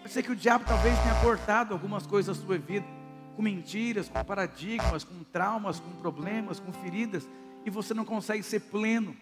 Eu 0.03 0.09
sei 0.09 0.21
que 0.21 0.31
o 0.31 0.35
diabo 0.35 0.63
talvez 0.65 0.97
tenha 0.99 1.15
cortado 1.21 1.73
algumas 1.73 2.05
coisas 2.05 2.37
da 2.37 2.45
sua 2.45 2.57
vida, 2.59 2.85
com 3.35 3.41
mentiras, 3.41 4.09
com 4.09 4.23
paradigmas, 4.23 5.03
com 5.03 5.23
traumas, 5.23 5.79
com 5.79 5.89
problemas, 5.93 6.59
com 6.59 6.71
feridas, 6.71 7.27
e 7.65 7.69
você 7.71 7.93
não 7.93 8.05
consegue 8.05 8.43
ser 8.43 8.59
pleno 8.59 9.15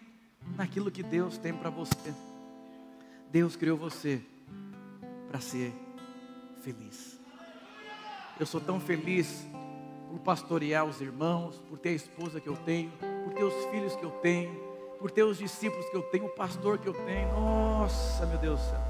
naquilo 0.54 0.90
que 0.90 1.02
Deus 1.02 1.38
tem 1.38 1.54
para 1.54 1.70
você. 1.70 2.12
Deus 3.30 3.56
criou 3.56 3.78
você 3.78 4.20
para 5.30 5.40
ser 5.40 5.72
feliz. 6.62 7.18
Eu 8.38 8.44
sou 8.44 8.60
tão 8.60 8.78
feliz 8.78 9.46
por 10.10 10.18
pastorear 10.18 10.84
os 10.84 11.00
irmãos, 11.00 11.56
por 11.70 11.78
ter 11.78 11.90
a 11.90 11.92
esposa 11.92 12.38
que 12.40 12.48
eu 12.48 12.56
tenho, 12.56 12.92
os 13.44 13.64
filhos 13.66 13.94
que 13.96 14.04
eu 14.04 14.10
tenho, 14.10 14.54
por 14.98 15.10
ter 15.10 15.22
os 15.22 15.38
discípulos 15.38 15.88
que 15.88 15.96
eu 15.96 16.02
tenho, 16.02 16.26
o 16.26 16.30
pastor 16.30 16.78
que 16.78 16.88
eu 16.88 16.94
tenho. 16.94 17.28
Nossa, 17.32 18.26
meu 18.26 18.38
Deus 18.38 18.60
do 18.60 18.66
céu. 18.66 18.88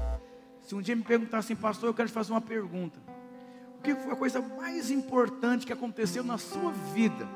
Se 0.61 0.75
um 0.75 0.81
dia 0.81 0.95
me 0.95 1.03
perguntassem, 1.03 1.55
pastor, 1.55 1.89
eu 1.89 1.93
quero 1.93 2.09
te 2.09 2.13
fazer 2.13 2.31
uma 2.31 2.41
pergunta. 2.41 2.99
O 3.77 3.81
que 3.81 3.95
foi 3.95 4.11
a 4.11 4.15
coisa 4.15 4.41
mais 4.41 4.91
importante 4.91 5.65
que 5.65 5.73
aconteceu 5.73 6.23
na 6.23 6.37
sua 6.37 6.71
vida, 6.93 7.27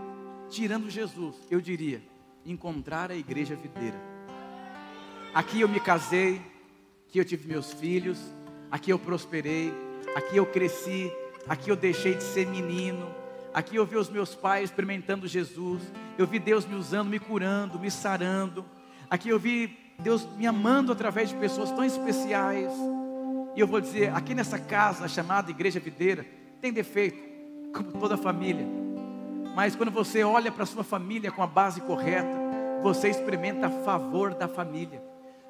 tirando 0.49 0.89
Jesus? 0.89 1.35
Eu 1.49 1.61
diria, 1.61 2.01
encontrar 2.45 3.09
a 3.11 3.15
igreja 3.15 3.55
videira. 3.55 3.99
Aqui 5.33 5.61
eu 5.61 5.69
me 5.69 5.79
casei, 5.79 6.41
aqui 7.07 7.17
eu 7.17 7.25
tive 7.25 7.47
meus 7.47 7.73
filhos, 7.73 8.19
aqui 8.69 8.91
eu 8.91 8.99
prosperei, 8.99 9.73
aqui 10.15 10.37
eu 10.37 10.45
cresci, 10.45 11.11
aqui 11.47 11.69
eu 11.71 11.75
deixei 11.75 12.15
de 12.15 12.23
ser 12.23 12.45
menino, 12.45 13.22
aqui 13.53 13.75
eu 13.75 13.85
vi 13.85 13.95
os 13.95 14.09
meus 14.09 14.33
pais 14.33 14.69
experimentando 14.69 15.27
Jesus, 15.27 15.81
eu 16.17 16.25
vi 16.25 16.39
Deus 16.39 16.65
me 16.65 16.75
usando, 16.75 17.09
me 17.09 17.19
curando, 17.19 17.79
me 17.79 17.91
sarando, 17.91 18.65
aqui 19.09 19.29
eu 19.29 19.39
vi 19.39 19.77
Deus 19.99 20.27
me 20.35 20.47
amando 20.47 20.91
através 20.91 21.29
de 21.29 21.35
pessoas 21.35 21.71
tão 21.71 21.83
especiais. 21.83 22.71
E 23.55 23.59
eu 23.59 23.67
vou 23.67 23.79
dizer, 23.79 24.13
aqui 24.15 24.33
nessa 24.33 24.57
casa 24.57 25.07
chamada 25.07 25.51
Igreja 25.51 25.79
Videira, 25.79 26.25
tem 26.59 26.73
defeito, 26.73 27.17
como 27.73 27.91
toda 27.93 28.17
família. 28.17 28.65
Mas 29.55 29.75
quando 29.75 29.91
você 29.91 30.23
olha 30.23 30.51
para 30.51 30.65
sua 30.65 30.83
família 30.83 31.31
com 31.31 31.43
a 31.43 31.47
base 31.47 31.79
correta, 31.81 32.43
você 32.81 33.09
experimenta 33.09 33.69
favor 33.69 34.33
da 34.33 34.47
família. 34.47 35.01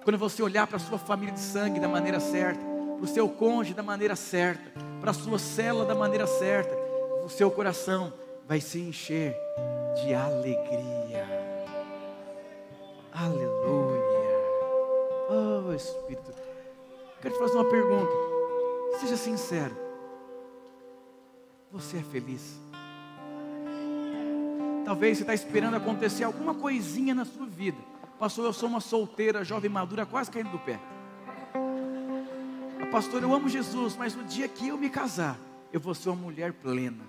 Quando 0.03 0.17
você 0.17 0.43
olhar 0.43 0.67
para 0.67 0.77
sua 0.77 0.97
família 0.97 1.33
de 1.33 1.39
sangue 1.39 1.79
da 1.79 1.87
maneira 1.87 2.19
certa, 2.19 2.59
para 2.97 3.05
o 3.05 3.07
seu 3.07 3.29
cônjuge 3.29 3.73
da 3.73 3.81
maneira 3.81 4.15
certa, 4.15 4.71
para 4.99 5.11
a 5.11 5.13
sua 5.13 5.39
célula 5.39 5.85
da 5.85 5.95
maneira 5.95 6.27
certa, 6.27 6.75
o 7.23 7.29
seu 7.29 7.49
coração 7.49 8.13
vai 8.47 8.59
se 8.59 8.79
encher 8.79 9.35
de 10.01 10.13
alegria. 10.13 11.25
Aleluia. 13.11 14.03
Oh 15.29 15.73
Espírito. 15.73 16.33
Quero 17.21 17.33
te 17.33 17.39
fazer 17.39 17.55
uma 17.55 17.69
pergunta. 17.69 18.11
Seja 18.99 19.17
sincero. 19.17 19.75
Você 21.71 21.97
é 21.97 22.03
feliz? 22.03 22.59
Talvez 24.85 25.17
você 25.17 25.23
está 25.23 25.33
esperando 25.33 25.75
acontecer 25.75 26.23
alguma 26.23 26.53
coisinha 26.53 27.15
na 27.15 27.25
sua 27.25 27.45
vida. 27.45 27.77
Pastor, 28.19 28.45
eu 28.45 28.53
sou 28.53 28.69
uma 28.69 28.81
solteira, 28.81 29.43
jovem 29.43 29.69
madura, 29.69 30.05
quase 30.05 30.29
caindo 30.29 30.51
do 30.51 30.59
pé 30.59 30.79
pastor, 32.93 33.23
eu 33.23 33.33
amo 33.33 33.49
Jesus, 33.49 33.95
mas 33.97 34.13
no 34.13 34.23
dia 34.23 34.47
que 34.47 34.67
eu 34.67 34.77
me 34.77 34.87
casar, 34.87 35.35
eu 35.73 35.79
vou 35.79 35.95
ser 35.95 36.09
uma 36.09 36.21
mulher 36.21 36.53
plena. 36.53 37.03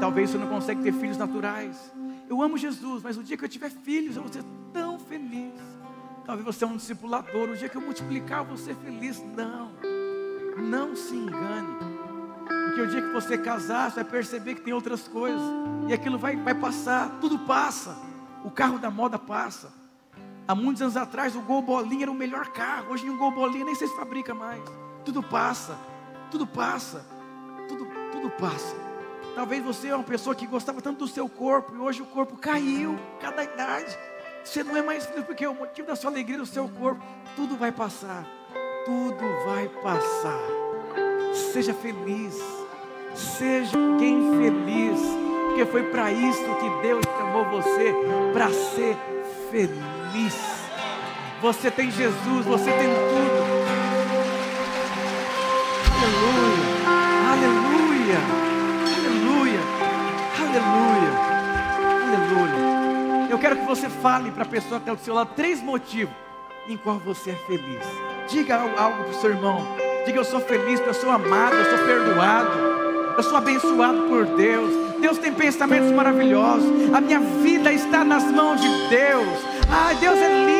Talvez 0.00 0.30
você 0.30 0.38
não 0.38 0.48
consegue 0.48 0.82
ter 0.82 0.92
filhos 0.92 1.16
naturais. 1.16 1.94
Eu 2.28 2.42
amo 2.42 2.58
Jesus, 2.58 3.04
mas 3.04 3.16
o 3.16 3.22
dia 3.22 3.36
que 3.36 3.44
eu 3.44 3.48
tiver 3.48 3.70
filhos, 3.70 4.16
eu 4.16 4.22
vou 4.22 4.32
ser 4.32 4.42
tão 4.72 4.98
feliz. 4.98 5.54
Talvez 6.26 6.44
você 6.44 6.64
é 6.64 6.66
um 6.66 6.76
discipulador, 6.76 7.48
o 7.48 7.56
dia 7.56 7.68
que 7.68 7.76
eu 7.76 7.80
multiplicar, 7.80 8.40
eu 8.40 8.46
vou 8.46 8.56
ser 8.56 8.74
feliz. 8.74 9.22
Não, 9.36 9.70
não 10.58 10.96
se 10.96 11.14
engane. 11.14 11.78
Porque 12.66 12.80
o 12.80 12.88
dia 12.88 13.00
que 13.00 13.12
você 13.12 13.38
casar, 13.38 13.90
você 13.90 14.02
vai 14.02 14.10
perceber 14.10 14.56
que 14.56 14.62
tem 14.62 14.74
outras 14.74 15.06
coisas. 15.06 15.40
E 15.86 15.92
aquilo 15.92 16.18
vai, 16.18 16.36
vai 16.36 16.56
passar, 16.56 17.20
tudo 17.20 17.38
passa. 17.38 17.96
O 18.44 18.50
carro 18.50 18.78
da 18.80 18.90
moda 18.90 19.20
passa. 19.20 19.72
Há 20.48 20.54
muitos 20.54 20.82
anos 20.82 20.96
atrás, 20.96 21.36
o 21.36 21.42
Gol 21.42 21.62
Bolinha 21.62 22.04
era 22.04 22.10
o 22.10 22.14
melhor 22.14 22.48
carro. 22.48 22.92
Hoje, 22.92 23.08
o 23.08 23.16
Gol 23.16 23.30
Bolinha 23.30 23.64
nem 23.64 23.74
se 23.76 23.86
fabrica 23.94 24.34
mais. 24.34 24.62
Tudo 25.04 25.22
passa, 25.22 25.78
tudo 26.30 26.46
passa, 26.46 27.17
passa. 28.38 28.74
Talvez 29.34 29.62
você 29.62 29.88
é 29.88 29.94
uma 29.94 30.04
pessoa 30.04 30.34
que 30.34 30.46
gostava 30.46 30.80
tanto 30.80 30.98
do 30.98 31.08
seu 31.08 31.28
corpo 31.28 31.74
e 31.74 31.78
hoje 31.78 32.02
o 32.02 32.06
corpo 32.06 32.36
caiu, 32.36 32.98
cada 33.20 33.44
idade. 33.44 33.96
Você 34.42 34.64
não 34.64 34.76
é 34.76 34.82
mais 34.82 35.06
feliz 35.06 35.24
porque 35.24 35.46
o 35.46 35.54
motivo 35.54 35.88
da 35.88 35.96
sua 35.96 36.10
alegria 36.10 36.38
é 36.38 36.42
o 36.42 36.46
seu 36.46 36.68
corpo. 36.68 37.02
Tudo 37.36 37.56
vai 37.56 37.70
passar, 37.70 38.26
tudo 38.84 39.24
vai 39.44 39.68
passar. 39.68 40.40
Seja 41.52 41.74
feliz, 41.74 42.34
seja 43.14 43.78
alguém 43.78 44.18
feliz, 44.38 45.00
porque 45.48 45.66
foi 45.66 45.84
para 45.84 46.10
isso 46.10 46.42
que 46.42 46.82
Deus 46.82 47.04
chamou 47.04 47.44
você 47.44 47.94
para 48.32 48.50
ser 48.50 48.96
feliz. 49.50 50.34
Você 51.40 51.70
tem 51.70 51.90
Jesus, 51.90 52.44
você 52.44 52.72
tem 52.72 52.88
tudo. 52.88 53.48
Aleluia, 55.94 56.57
Eu 63.38 63.42
quero 63.42 63.56
que 63.56 63.66
você 63.66 63.88
fale 63.88 64.32
para 64.32 64.42
a 64.42 64.46
pessoa 64.46 64.80
que 64.80 64.90
está 64.90 64.94
do 64.94 65.00
seu 65.00 65.14
lado 65.14 65.30
três 65.36 65.62
motivos 65.62 66.12
em 66.68 66.76
qual 66.76 66.98
você 66.98 67.30
é 67.30 67.34
feliz. 67.46 67.84
Diga 68.28 68.56
algo 68.56 69.04
para 69.04 69.10
o 69.10 69.20
seu 69.20 69.30
irmão. 69.30 69.64
Diga: 70.04 70.18
Eu 70.18 70.24
sou 70.24 70.40
feliz, 70.40 70.80
eu 70.80 70.92
sou 70.92 71.08
amado, 71.08 71.54
eu 71.54 71.64
sou 71.64 71.86
perdoado, 71.86 72.50
Eu 73.16 73.22
sou 73.22 73.36
abençoado 73.36 74.08
por 74.08 74.26
Deus. 74.26 74.72
Deus 75.00 75.18
tem 75.18 75.32
pensamentos 75.32 75.92
maravilhosos. 75.92 76.92
A 76.92 77.00
minha 77.00 77.20
vida 77.20 77.72
está 77.72 78.02
nas 78.02 78.24
mãos 78.24 78.60
de 78.60 78.68
Deus. 78.88 79.38
Ai, 79.70 79.94
Deus 79.94 80.18
é 80.18 80.44
lindo. 80.44 80.57